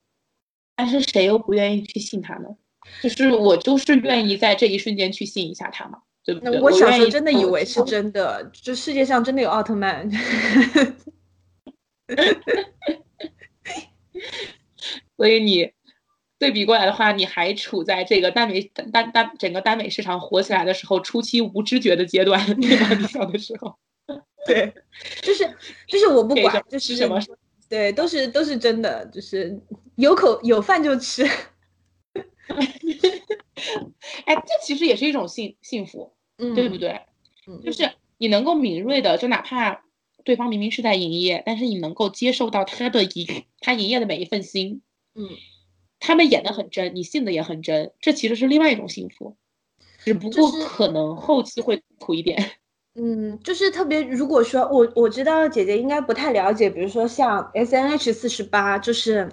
[0.75, 2.57] 但是谁又不愿意去信它呢？
[3.01, 6.59] 就是我就是愿意在这一瞬间去信一下他嘛，对不对？
[6.59, 10.09] 我小时候真的以为是真的，就世界上真的有奥特曼。
[15.15, 15.71] 所以你
[16.37, 18.61] 对比过来的话，你还处在这个耽美
[18.91, 22.93] 耽耽整个耽美市场火起来的时候初期无知觉的阶段，对吧？
[22.95, 23.77] 你小的时候，
[24.45, 24.73] 对，
[25.21, 25.49] 就是
[25.87, 27.17] 就是我不管，就是什么，
[27.69, 29.57] 对，都是都是真的，就是
[29.95, 31.25] 有口有饭就吃。
[34.25, 37.01] 哎，这其实也是一种幸幸福，对不对？
[37.47, 39.83] 嗯，就是你能够敏锐的，就哪怕
[40.23, 44.81] 对方明明是在营业，但是你能够接受到他的营，他营业的每一份心，
[45.15, 45.27] 嗯，
[45.99, 49.37] 他们演的很真，你信的也很真，这其实是另外一种幸福，
[50.03, 52.51] 只不过可能后期会苦一点。
[52.95, 59.27] 嗯，就是特别，如果说我我知道姐姐应该不太了解，比如说像 S N H 四十八，就是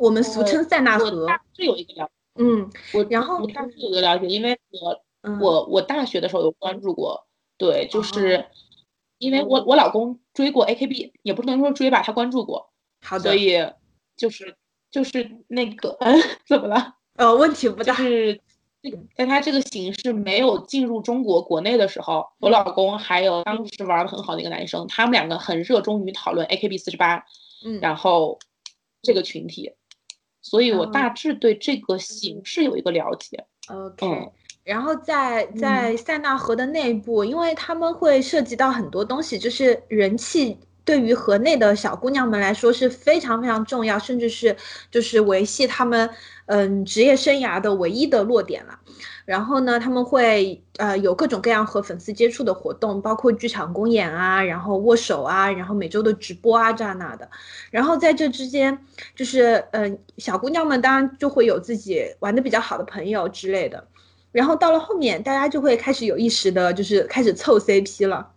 [0.00, 1.26] 我们俗称塞纳河，
[1.56, 5.00] 是有一个了嗯，我然后我大致有个了解，因为我
[5.40, 7.26] 我我大学的时候有关注过，
[7.56, 8.46] 对，就是
[9.18, 12.70] 因为我我老公追过 A K B，也不能说追吧，他关注过，
[13.02, 13.56] 好的，所以
[14.16, 14.56] 就是
[14.90, 16.16] 就是那个，嗯，
[16.46, 16.94] 怎么了？
[17.16, 17.94] 呃， 问题不大。
[17.94, 18.40] 是
[18.80, 27.24] 这个，在他这个形式没有进入中国国内的时候，我老公还有当时玩的很好的一个男生，他们两个很热衷于讨论 AKB 四十八，
[27.64, 28.38] 嗯，然后
[29.02, 29.72] 这个群体，
[30.48, 33.44] 所以我大致对这个形式有一个了解。
[33.68, 34.32] OK，
[34.64, 40.56] 然后在在塞纳河的内部，因为他们会涉及到很多东西，就是人气。
[40.88, 44.56] 对于河内的小姑娘们来说是非常非常重要，甚至是
[44.90, 46.08] 就是维系她们
[46.46, 48.78] 嗯职业生涯的唯一的落点了。
[49.26, 57.28] 然后呢，他们会呃有各种各样和粉丝接触的活动，包括剧场公演啊，然后握手啊，然后每周的直播啊这那的。
[57.70, 58.78] 然后在这之间，
[59.14, 63.86] 就是嗯小姑娘们当然就会有自己玩的比较好的朋友之类的。
[64.32, 68.30] 然后到了后面，大家就会开始有意识的，就是开始凑 CP 了。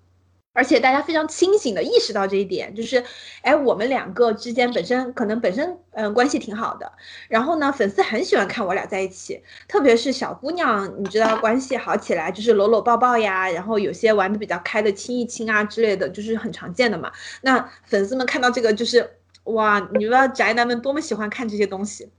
[0.53, 3.03] 而且大家非常清醒的意识到这一点，就是，
[3.41, 6.91] 哎，我们两个之间本身可能本身嗯关系挺好的，
[7.29, 17.09] 然后呢，粉丝很喜欢看我俩在一起，特别是小姑娘，你知道关系好起来就是搂搂抱抱呀，然后有些玩的比较开的亲一亲啊之类的，就是很常见的嘛。
[17.41, 19.09] 那粉丝们看到这个就是
[19.45, 22.11] 哇，你知道宅男们多么喜欢看这些东西，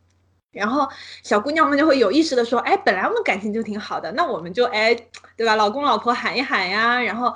[0.53, 0.89] 然后
[1.23, 4.97] 小姑娘们就会有意识的说，哎，本来我们感情就挺好的，那我们就哎，
[5.37, 7.35] 对吧，老公老婆喊一喊呀，然后。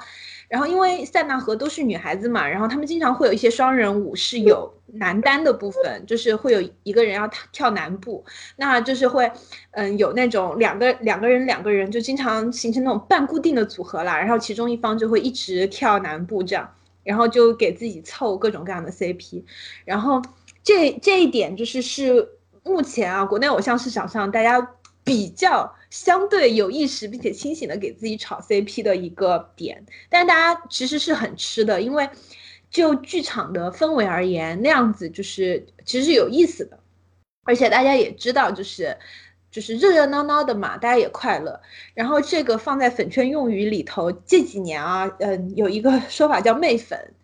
[0.48, 8.24] 然后因为塞纳河都是女孩子嘛，然后他们经常会有一些双人舞是有男单的部分，就是会有一个人要跳男步，
[8.56, 9.30] 那就是会，
[9.72, 19.42] 嗯，有那种两个两个人两个人就经常形成那种半固定的组合啦，然后其中一方就会一直跳男步这样，然后就给自己凑各种各样的 CP，
[19.84, 20.22] 然后
[20.62, 22.28] 这这一点就是是
[22.62, 24.60] 目前啊国内偶像市场上大家
[25.06, 25.74] 比较。
[25.88, 32.06] 相对有意识并且清醒的给自己炒 CP 的一个点，但大家其实是很吃的，因为
[32.68, 36.78] 就剧场的氛围而言，那样子就是其实是有意思的，
[37.44, 38.98] 而且大家也知道，就是
[39.50, 41.62] 就是热热闹闹的嘛，大家也快乐。
[41.94, 47.14] 然后这个放在粉圈用语里头，这几年啊，嗯，有一个说法叫“媚粉”。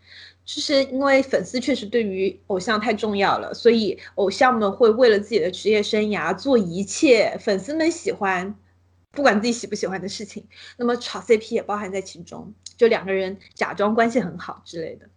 [0.44, 8.55] 就是因为粉丝确实对于偶像太重要了，所以偶像们会为了自己的职业生涯做一切粉丝们喜欢，
[9.12, 10.44] 不管自己喜不喜欢的事情。
[10.77, 15.09] 那么炒 CP 也包含在其中，就两个人假装关系很好之类的。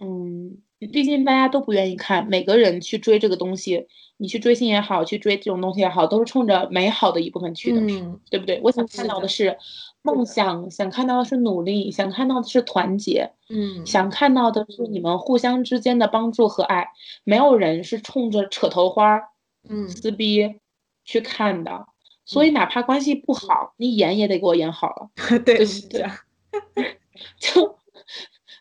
[0.00, 3.86] 嗯，毕竟大家都不愿意看，每个人去追这个东西，
[4.16, 8.58] 你去追星也好，去追这种东西也好，都是冲着美好的一部分去的，嗯对不对？
[8.64, 9.58] 我想看到的是。
[10.04, 16.90] 梦想想看到的是努力，想看到的是团结，嗯，想看到的是你们互相之间的帮助和爱。
[17.24, 19.18] 没有人是冲着扯头花，
[19.66, 20.60] 嗯，撕逼
[21.06, 21.86] 去看的。
[22.26, 25.10] 所以哪怕关系不好，你演也得给我演好了。
[25.40, 26.10] 对，是这样。
[27.40, 27.78] 就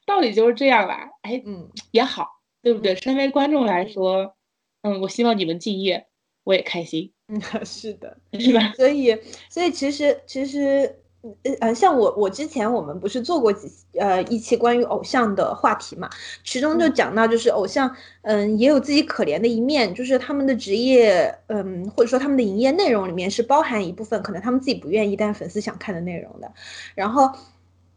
[0.06, 1.10] 道理就是这样吧。
[1.24, 2.96] 哎，嗯，也好，对不对？
[2.96, 4.34] 身为观众来说，
[4.84, 6.08] 嗯，我希望你们敬业，
[6.46, 7.12] 我也开心。
[7.28, 8.72] 嗯， 是的，是吧？
[8.78, 9.18] 所以，
[9.50, 11.03] 所以其实，其实。
[11.60, 16.10] 呃像我我之前我们不是做过几呃一期关于偶像的话题嘛，
[16.44, 26.52] 其中就讲到就是偶像嗯也有自己可怜的一面，就是他们的职业嗯或者说他们的营业内容里面是包含一部分可能他们自己不愿意但粉丝想看的内容的，
[26.94, 27.32] 然后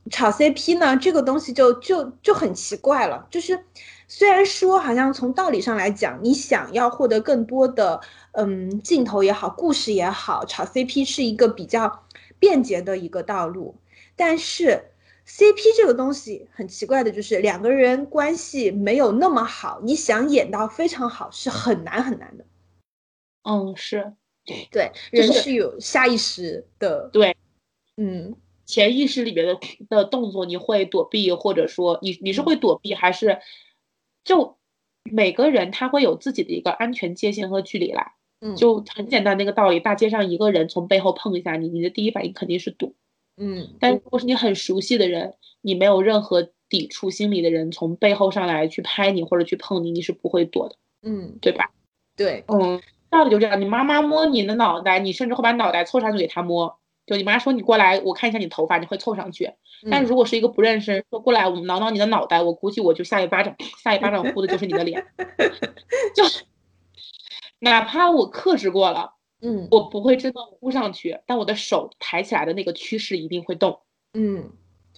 [0.08, 3.58] 炒 CP 呢这个东西就就就很奇怪了，就是
[4.06, 8.00] 虽然说好像从道理上来讲，你想要获得更多的
[8.32, 12.02] 嗯镜头也好，故事也好，炒 CP 是一个比较。
[12.38, 13.76] 便捷的一个道路，
[14.14, 14.90] 但是
[15.26, 22.44] CP 这个东西很奇怪的，就是两个人关系没有那么好，你想演到非常好是很难很难的。
[23.42, 24.12] 嗯，是，
[24.70, 27.36] 对，人是有下意识的，对，
[27.96, 29.58] 嗯，潜意识里面的
[29.88, 33.40] 的动作，你会躲避，或者说你你是会躲避，还是
[34.24, 34.58] 就
[35.04, 37.92] 每个人他会有自己的一个安全界限和距离
[38.40, 38.54] 来。
[38.54, 42.92] 就很简单那个道理，大街上一个人从背后碰一下你，你的第一反应肯定是躲。
[43.38, 50.76] 嗯，但如果是你很熟悉的人，你没有任何抵触心理的人从背后上来去拍你或者去碰你，你是不会躲的。
[51.02, 51.70] 嗯，对吧？
[52.16, 52.80] 对，嗯，
[53.10, 53.60] 道理就这样。
[53.60, 56.78] 你妈妈摸你的脑袋，你甚至会把脑袋凑上去给她摸。
[57.06, 59.52] 就你妈说你过来，我看一下你头发，你会凑上去。
[59.90, 63.54] 但如果是一个不认识说过来，我挠挠你的脑袋，我估计我就下一巴掌，
[63.84, 65.04] 下一巴掌呼的就是你的脸。
[66.16, 66.24] 就。
[67.60, 73.78] 哪怕我克制过了，嗯，我不会真的扑上去，但我的手抬起来的那个趋势一定会动，
[74.14, 74.50] 嗯。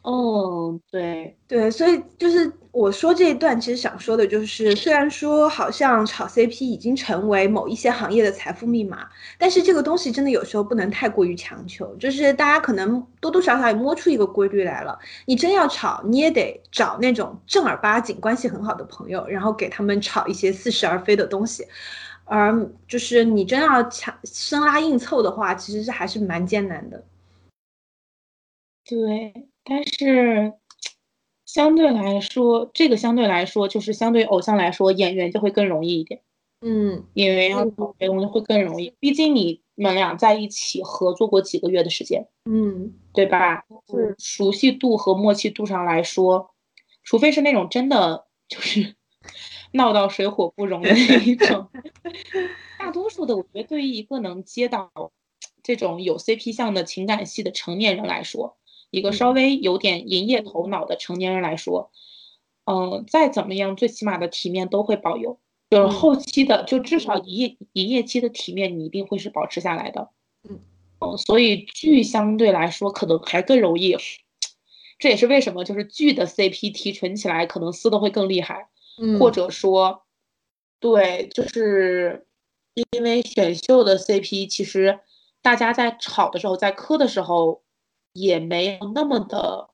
[0.05, 1.37] 哦，对。
[1.49, 9.09] 对，所以就是我说这一段，其实想说的就是，虽然说好像炒 CP 已经成为某一些行业的财富密码，
[9.39, 14.97] 但是这个东西真的有时候不能太过于强求，就是大家可能多多少少也摸出一个规律来了。
[15.27, 21.67] 你真要炒，你也得找那种正儿八经关系很好的朋友，然后给他们炒一些似是而非的东西，
[22.29, 27.05] 而就是你真要强生拉硬凑的话，其实是还是蛮艰难的。
[28.85, 29.49] 对。
[29.65, 30.55] 但是
[31.45, 36.23] 相对来说，这个相对来说就是相对偶像来说，演员就会更容易一点。
[36.61, 42.27] 嗯，演员要做这东西会更容易，毕竟你们俩在一起合作过几个月的时间。
[42.47, 43.63] 嗯，对吧？
[43.89, 46.51] 是熟悉度和默契度上来说，
[47.05, 48.97] 除非是那种真的就是
[49.73, 51.69] 闹到水火不容的那一种，
[52.78, 54.90] 大多数的我觉得对于一个能接到
[55.62, 58.57] 这种有 CP 向的情感戏的成年人来说。
[58.90, 61.90] 一个稍微有点营业头脑的成年人来说，
[62.65, 65.39] 嗯，再怎么样，最起码的体面都会保有。
[65.70, 70.09] 就是后期的，就至少营业营业期的体面，你一定会是保持下来的。
[70.49, 70.61] 嗯，
[71.01, 73.95] 嗯，所以剧相对来说可能还更容易。
[74.99, 78.69] 这也是为什么，就是剧的 CP 提纯起来可能撕的会更厉害。
[78.99, 80.03] 嗯，或者说，
[80.81, 82.27] 对，就是
[82.93, 85.01] 因为选秀的 CP，其实
[85.43, 87.62] 大家在吵的时候，在磕的时候。
[88.15, 89.69] 也没有那么的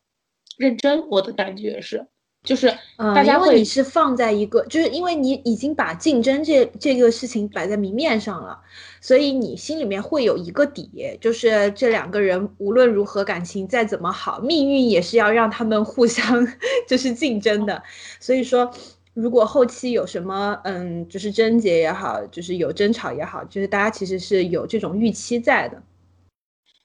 [0.59, 2.06] 认真，我的感觉是，
[2.42, 8.60] 就是大家会，你是放在一个，就是因为你已经把竞争这这个事情摆在明面上了，
[9.01, 16.46] 所以你心里面会有一个底，就是这两个人无论如何感情再怎么好，命运也是要让他们互相
[16.86, 17.82] 就是竞争的。
[18.20, 18.70] 所以说，
[19.14, 25.82] 如果后期有什么，嗯，就是贞洁也好，就是有争吵也好，就是大家其实是有这种预期在的。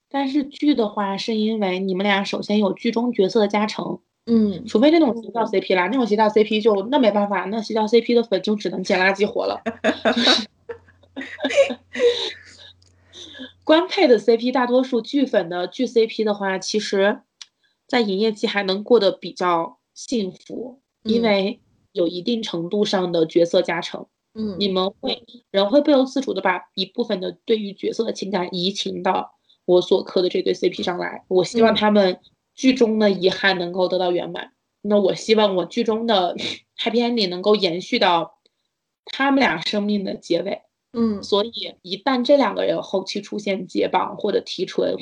[0.07, 9.61] 但是剧的话，是因为你们俩首先有剧中角色的加成，嗯，除非那种邪教 CP 啦，那种邪教 CP 就那没办法，那邪教 CP 的粉就只能捡垃圾活了。
[13.63, 17.19] 官配的 CP 大多数剧粉的剧 CP 的话，其实，
[17.87, 21.59] 在营业期还能过得比较幸福，因为
[21.99, 29.35] 有一定程度上的角色加成，嗯，你们会人会不由自主的把一部分的对于角色的情感移情到。
[29.65, 32.19] 我所磕的这对 CP 上来，我希望他们
[32.55, 34.51] 剧中的遗憾能够得到圆满。
[34.81, 36.35] 那我希望我剧中的
[36.81, 38.39] Happy Ending 能够延续到
[39.05, 40.63] 他们俩生命的结尾。
[40.93, 41.51] 嗯，所以
[41.83, 44.95] 一旦这两个人后期出现解绑或者提纯，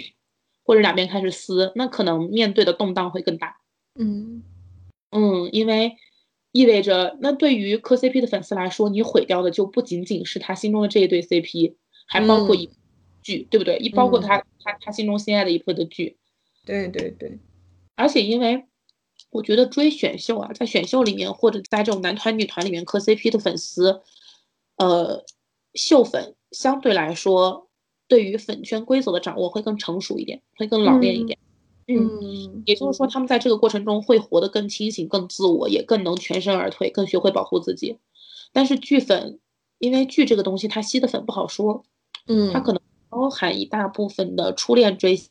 [0.66, 3.62] 或者两边开始撕，那可能面对的动荡会更大。
[3.96, 4.44] 嗯
[5.12, 5.96] 嗯，因为
[6.52, 11.76] 意味着那对于磕 CP 的粉丝来说，你毁掉的就不仅仅是他心中的这一对 CP，
[12.08, 12.70] 还包括一。
[13.24, 13.78] 剧对不对？
[13.80, 16.16] 一包括他他他心中心爱的一部分的剧，
[16.66, 17.38] 对对对。
[17.96, 18.64] 而且因为
[19.32, 24.02] 我觉得追选秀啊，在选秀里面或者在这种男团女团里面磕 CP 的粉丝，
[24.78, 25.26] 呃，
[25.74, 27.68] 秀粉相对来说
[28.08, 31.38] 对于粉圈规则的掌握会更成熟一点，会更老练一点。
[31.42, 31.47] 嗯，
[32.66, 37.98] 也就是说，他们在这个过程中会活得更清醒、更自我，也更能全身而退，更学会保护自己。
[38.52, 39.40] 但是剧粉，
[39.80, 41.84] 因为剧这个东西，它吸的粉不好说，
[42.28, 42.82] 嗯，它可能。
[43.10, 45.30] 包含一大部分的初恋追星，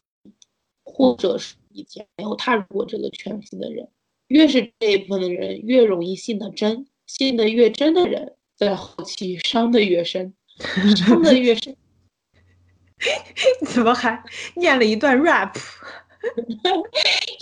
[0.82, 3.86] 或者是以前没有踏入过这个圈子的人，
[4.28, 10.32] 越是这一部分的人，越容易信得真，信得越真的人，在后期伤得越深，
[10.96, 11.76] 伤得越深。
[13.68, 14.24] 怎么还
[14.54, 15.54] 念了一段 rap？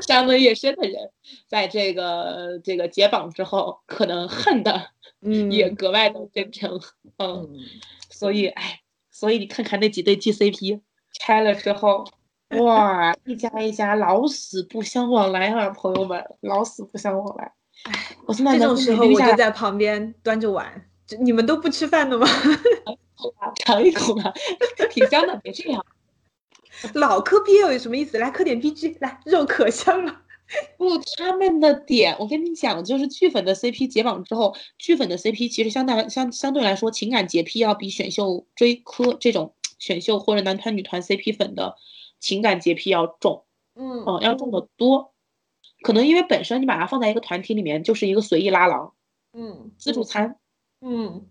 [0.06, 1.10] 伤得越深的人，
[1.46, 4.90] 在这个这个解绑之后，可能恨的
[5.20, 6.80] 嗯也格外的真诚，
[7.18, 7.48] 嗯，
[8.10, 8.80] 所以哎。
[9.16, 10.80] 所以你看看那几对 GCP
[11.20, 12.04] 拆了之后，
[12.58, 17.52] 哇，一家一家老死不相往来啊，朋友们，老死不相往来。
[17.84, 20.84] 哎，我现在这种时候我就在旁边端着碗，
[21.20, 22.26] 你们都不吃饭的吗？
[23.64, 24.34] 尝一口吧，
[24.90, 25.86] 挺香的，别这样。
[26.94, 28.18] 老磕 BL 有什么意思？
[28.18, 30.20] 来磕点 BG，来肉可香了。
[30.76, 41.76] 不，他们的点，我跟你讲，就是剧粉的 CP 解绑之后，剧粉的 CP 其实相当相相对来说，情感洁癖要比选秀追磕这种选秀或者男团女团 CP 粉的
[42.20, 43.44] 情感洁癖要重，
[43.74, 45.12] 嗯，哦，要重得多。
[45.82, 48.92] 可能因为本身你把它放在一个团体里面，就是一个随意拉郎，
[49.32, 50.36] 嗯，自助餐，
[50.80, 51.26] 嗯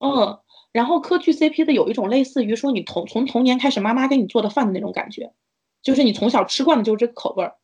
[0.00, 0.38] 嗯，
[0.72, 5.32] 然后磕剧 CP 的有一种类似于说你童从童年开始妈妈给你做的饭的那种感觉，
[5.82, 7.56] 就是你从小吃惯的就是这个口味儿。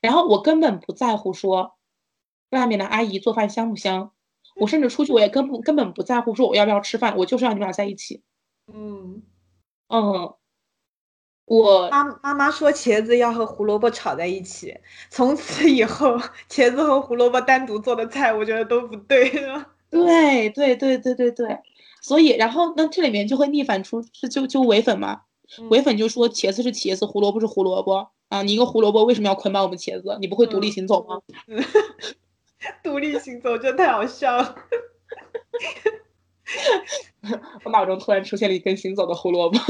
[0.00, 1.74] 然后我根本不在乎说
[2.50, 4.12] 外面的阿姨做饭香不香，
[4.56, 8.22] 我甚至出去我也根本根本不在乎说我要不要吃饭，我就是要你们俩在一起。
[8.72, 9.22] 嗯
[9.88, 10.34] 嗯，
[11.46, 14.78] 我妈妈妈说茄子要和胡萝卜炒在一起，
[15.08, 16.16] 从此以后
[16.48, 19.74] 茄子和胡萝卜单独做的菜，我觉得都不对了。
[19.90, 21.58] 对对对对对对，
[22.02, 25.22] 所以然后那这里面就会逆反出是就就伪粉嘛，
[25.70, 30.16] 伪粉就说茄子是茄子，胡萝卜是胡萝卜啊，你一个胡萝卜为什么要捆绑我们茄子？
[30.20, 31.20] 你不会独立行走吗？
[32.82, 34.56] 独立行走，真太好笑了。
[37.64, 39.58] 我脑中突然出现了一根行走的胡萝卜。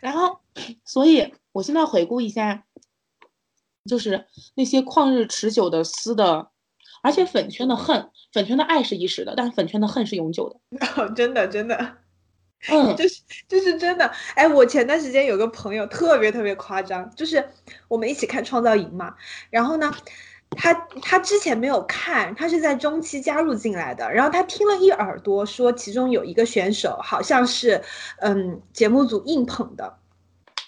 [0.00, 0.38] 然后，
[0.84, 2.64] 所以我现在回顾一下，
[3.88, 6.50] 就是那些旷日持久的撕的，
[7.06, 10.78] 而且粉圈的恨，粉圈的爱是一时的，但是粉圈的恨是永久的。
[10.96, 11.96] 哦， 真的，真的，
[12.68, 14.10] 嗯， 这是这是真的。
[14.34, 17.48] 哎，我前段时间有个朋友特别特别夸张，就是
[17.86, 19.14] 我们一起看《创造营》嘛，
[19.50, 19.94] 然后呢。
[20.50, 20.72] 他
[21.02, 24.10] 他之前没有看，他是在中期加入进来的。
[24.12, 27.82] 然后他听了一耳朵，说其中有一个选手好像是，
[28.20, 29.98] 嗯，节目组硬捧的，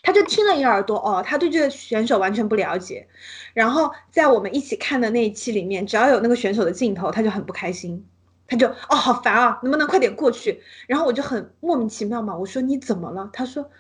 [0.09, 0.97] 他就听了一耳朵。
[0.97, 3.07] 哦，他对这个选手完全不了解。
[3.53, 8.03] 然后在我们一起看的那一期里面，只要有那个选手的镜头，他就很不开心，
[8.47, 10.63] 他就哦好烦啊，能不能快点过去？
[10.87, 13.29] 然后我就很莫名其妙嘛，我说你怎么了？
[13.35, 13.71] 他说。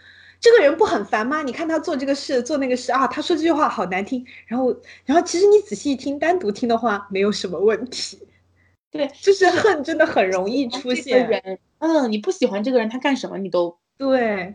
[0.40, 1.42] 这个人不很烦吗？
[1.42, 4.24] 你看他做这个事，做那个事啊，他说这句话好难听。
[4.46, 4.72] 然后，
[5.04, 8.20] 然后其实你仔细一听，单独听的话没有什么问题。
[8.92, 11.28] 对，就是恨真的很容易出现。
[11.28, 14.54] 人，嗯，你不喜欢这个人，他干什么你都对，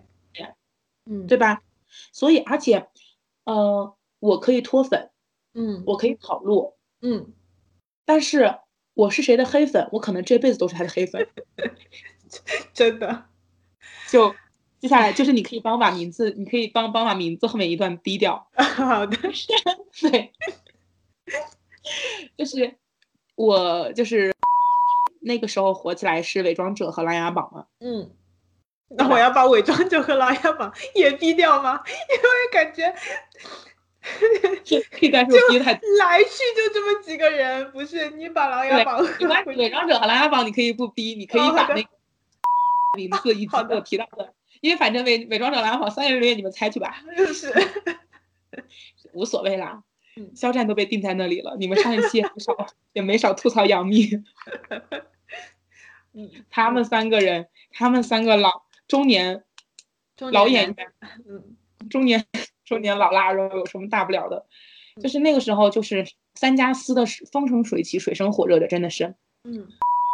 [1.05, 1.61] 嗯，对吧？
[2.11, 2.87] 所以，而且，
[3.45, 5.11] 呃，我可以脱粉，
[5.53, 7.33] 嗯，我可以跑路，嗯，
[8.05, 8.59] 但是
[8.93, 11.27] 我是谁的黑粉，我可能这辈子都是他的黑粉，
[12.73, 13.25] 真的，
[14.09, 14.33] 就。
[14.79, 18.45] 接下来就是你可以帮我把名字，你可以帮帮把名字后面一段低调。
[18.53, 19.15] 好的，
[20.01, 20.33] 对，
[22.37, 22.75] 就是
[23.35, 24.35] 我就是
[25.21, 27.67] 那个时候火起来是伪装者和琅琊榜嘛。
[27.79, 28.11] 嗯，
[28.97, 31.81] 那我要把伪装者和琅琊榜也逼掉吗？
[31.87, 32.93] 因为感觉
[34.91, 38.99] 可以干出逼太来去就这么几个人，不是你把琅琊榜
[39.55, 41.89] 伪装者和琅琊榜你可以不逼，你可以把那个
[42.97, 44.33] 名字一字提到的。
[44.61, 46.95] 因为反正伪伪装者琅琊榜三言两语你们猜去吧，
[47.33, 47.53] 是
[49.13, 49.83] 无所谓啦。
[50.35, 52.55] 肖战都被定在那里了，你们上一期也没少
[52.93, 54.21] 也没少吐槽杨幂。
[56.13, 59.43] 嗯，他们三个人，他们三个老中年
[60.31, 60.93] 老演员，
[61.27, 61.57] 嗯，
[61.89, 62.25] 中年
[62.65, 64.45] 中年老腊肉有什么大不了的？
[65.01, 66.05] 就是那个时候，就是
[66.35, 69.67] 三家撕的是风生水起、水深火热的，真的是，嗯，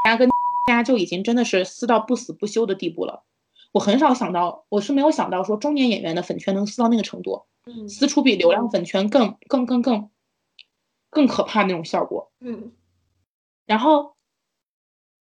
[0.06, 0.30] 家跟
[0.68, 3.24] 家就已经真的是撕到不死不休的地步了。
[3.72, 10.10] 我很少想到，我是没有想到说中年演员的粉圈能撕到那个程度，嗯，撕出比流量粉圈更更更更
[11.10, 12.72] 更可怕那种效果，嗯。
[13.66, 14.16] 然后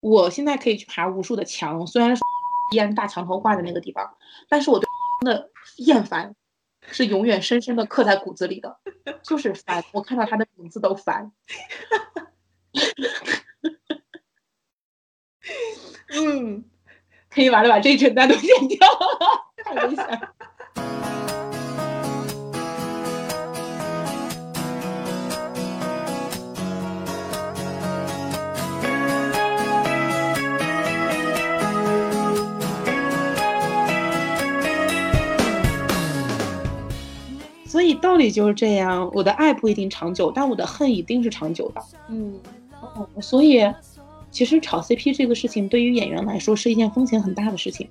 [0.00, 2.22] 我现在可以去爬无数的墙，虽然是
[2.72, 4.16] 依然大墙头挂在那个地方，
[4.48, 4.86] 但是我对
[5.24, 6.34] 的厌烦
[6.82, 8.78] 是永远深深的刻在骨子里的，
[9.22, 11.32] 就是烦，我看到他的名字都烦。
[16.14, 16.64] 嗯。
[17.30, 18.88] 可以完了，把这一整段都剪掉，
[19.62, 20.04] 太危险。
[20.74, 20.82] 所
[37.98, 41.82] 道理就是这样，我的爱不一定长久，但我的恨一定是长久的。
[42.08, 42.38] 嗯，
[42.80, 43.62] 哦，所以。
[44.30, 47.88] 其实炒 CP 这个事情对于演员来说是一件风险很大的事情。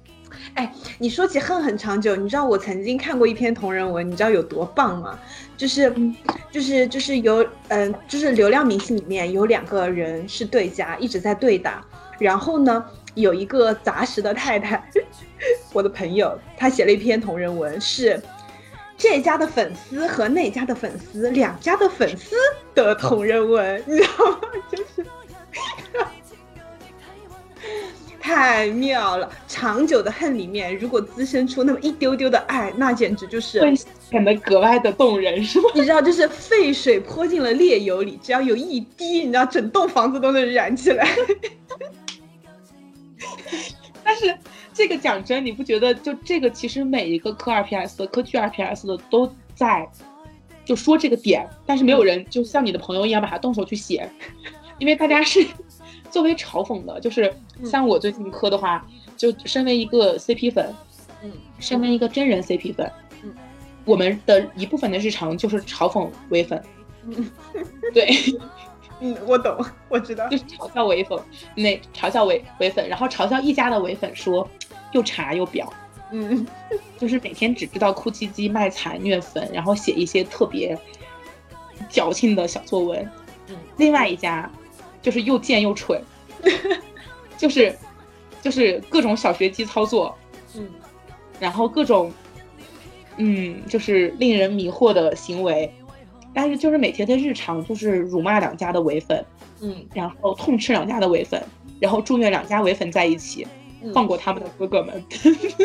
[0.53, 5.17] 哎，你说起恨很长久，你知道我曾经看过一篇同人文，你知道有多棒吗？
[5.57, 5.91] 就是，
[6.51, 11.83] 就是就是有，嗯，就是流量明星里面有两个人是对家，一直在对打。
[12.19, 12.85] 然后呢，
[13.15, 14.81] 有一个杂食的太太，
[15.73, 18.21] 我的朋友，他写了一篇同人文，是
[18.97, 22.35] 这家的粉丝和那家的粉丝两家的粉丝
[22.73, 24.39] 的同人文，你知道吗？
[24.71, 25.05] 就是。
[28.19, 29.31] 太妙了！
[29.47, 35.69] 长久的恨里面，如果滋生出那么一丢丢的爱，那简直就是会显得格外的动人，是吗？
[35.73, 41.07] 你知道，就是沸水泼进了烈油里，只要有一滴，你知道，整栋房子都能燃起来。
[44.03, 44.37] 但是
[44.77, 45.91] 这个讲真，你不觉得？
[45.95, 49.89] 就这个，其实每一个磕二 PS 的、磕剧二 PS 的都在
[50.63, 54.07] 就说这个点，但是没有人就像你的朋友一样把它动手去写，
[54.77, 55.45] 因为大家是。
[56.09, 57.31] 作为嘲讽的，就是
[57.65, 58.83] 像我最近磕的话，
[59.17, 60.73] 就身为一个 CP 粉，
[61.21, 61.29] 嗯，
[61.59, 62.89] 身为一个真人 CP 粉，
[63.23, 63.35] 嗯，
[63.83, 66.63] 我们的一部分的日常就是嘲讽唯粉，
[67.03, 67.29] 嗯，
[67.93, 68.09] 对，
[69.01, 69.53] 嗯，我懂，
[69.89, 71.19] 我知道，就是嘲笑唯粉，
[71.55, 74.49] 那嘲笑唯唯粉，然后嘲笑一家的唯粉说
[74.91, 75.71] 又查又表，
[76.11, 76.45] 嗯，
[76.97, 80.77] 就是每天只知道哭唧唧、卖惨、虐粉，然后写一些特别
[81.89, 83.09] 矫情的小作文。
[83.49, 84.49] 嗯，另外一家
[85.01, 86.01] 就是又贱又蠢，
[87.37, 87.75] 就是
[88.41, 90.15] 就是各种小学鸡操作，
[90.55, 90.69] 嗯，
[91.39, 92.11] 然后各种
[93.17, 95.73] 嗯，就是令人迷惑的行为，
[96.33, 99.25] 但是就是每天的日常就是辱骂两家的唯粉，
[99.61, 101.41] 嗯，然后痛斥两家的唯粉，
[101.79, 103.47] 然后祝愿两家唯粉在一起，
[103.93, 105.03] 放过他们的哥哥们。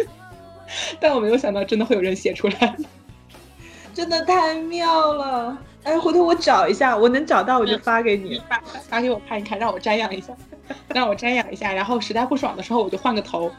[1.01, 2.77] 但我没有想到，真的会有人写出来，
[3.93, 5.59] 真的太妙了！
[5.83, 10.33] 哎，回头我找一下，我能找到我就发给你，发发给我看一看，让我瞻仰一下，
[10.89, 11.73] 让我瞻仰一下。
[11.73, 13.51] 然后实在不爽的时候，我就换个头，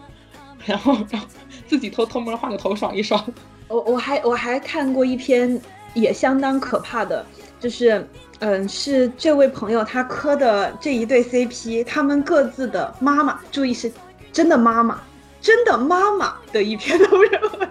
[0.66, 1.28] 然后然后
[1.68, 3.24] 自己偷偷摸换个头爽一爽。
[3.68, 5.60] 我我还我还看过一篇
[5.94, 7.24] 也相当可怕的，
[7.60, 8.08] 就是
[8.40, 13.92] 嗯，是这位朋友他磕的这一对 CP，他们各自的妈妈，注意是
[14.34, 15.00] 真的妈妈，
[15.40, 17.70] 真的妈妈的一篇都是文，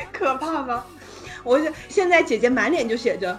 [0.10, 0.84] 可怕吗？
[1.44, 3.38] 我现在姐姐满脸就写着，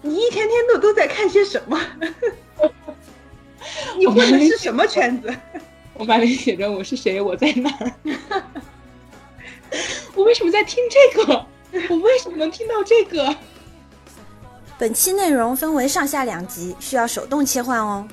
[0.00, 1.78] 你一天天的都在看些什么？
[3.96, 5.32] 你混的是什么圈子？
[5.94, 7.92] 我满脸写着我是谁，我在哪儿？
[10.14, 11.46] 我为什么在听这个？
[11.90, 13.36] 我为什么能听到这个？
[14.78, 18.06] 本期内容分为上下两集，需要手动切换哦。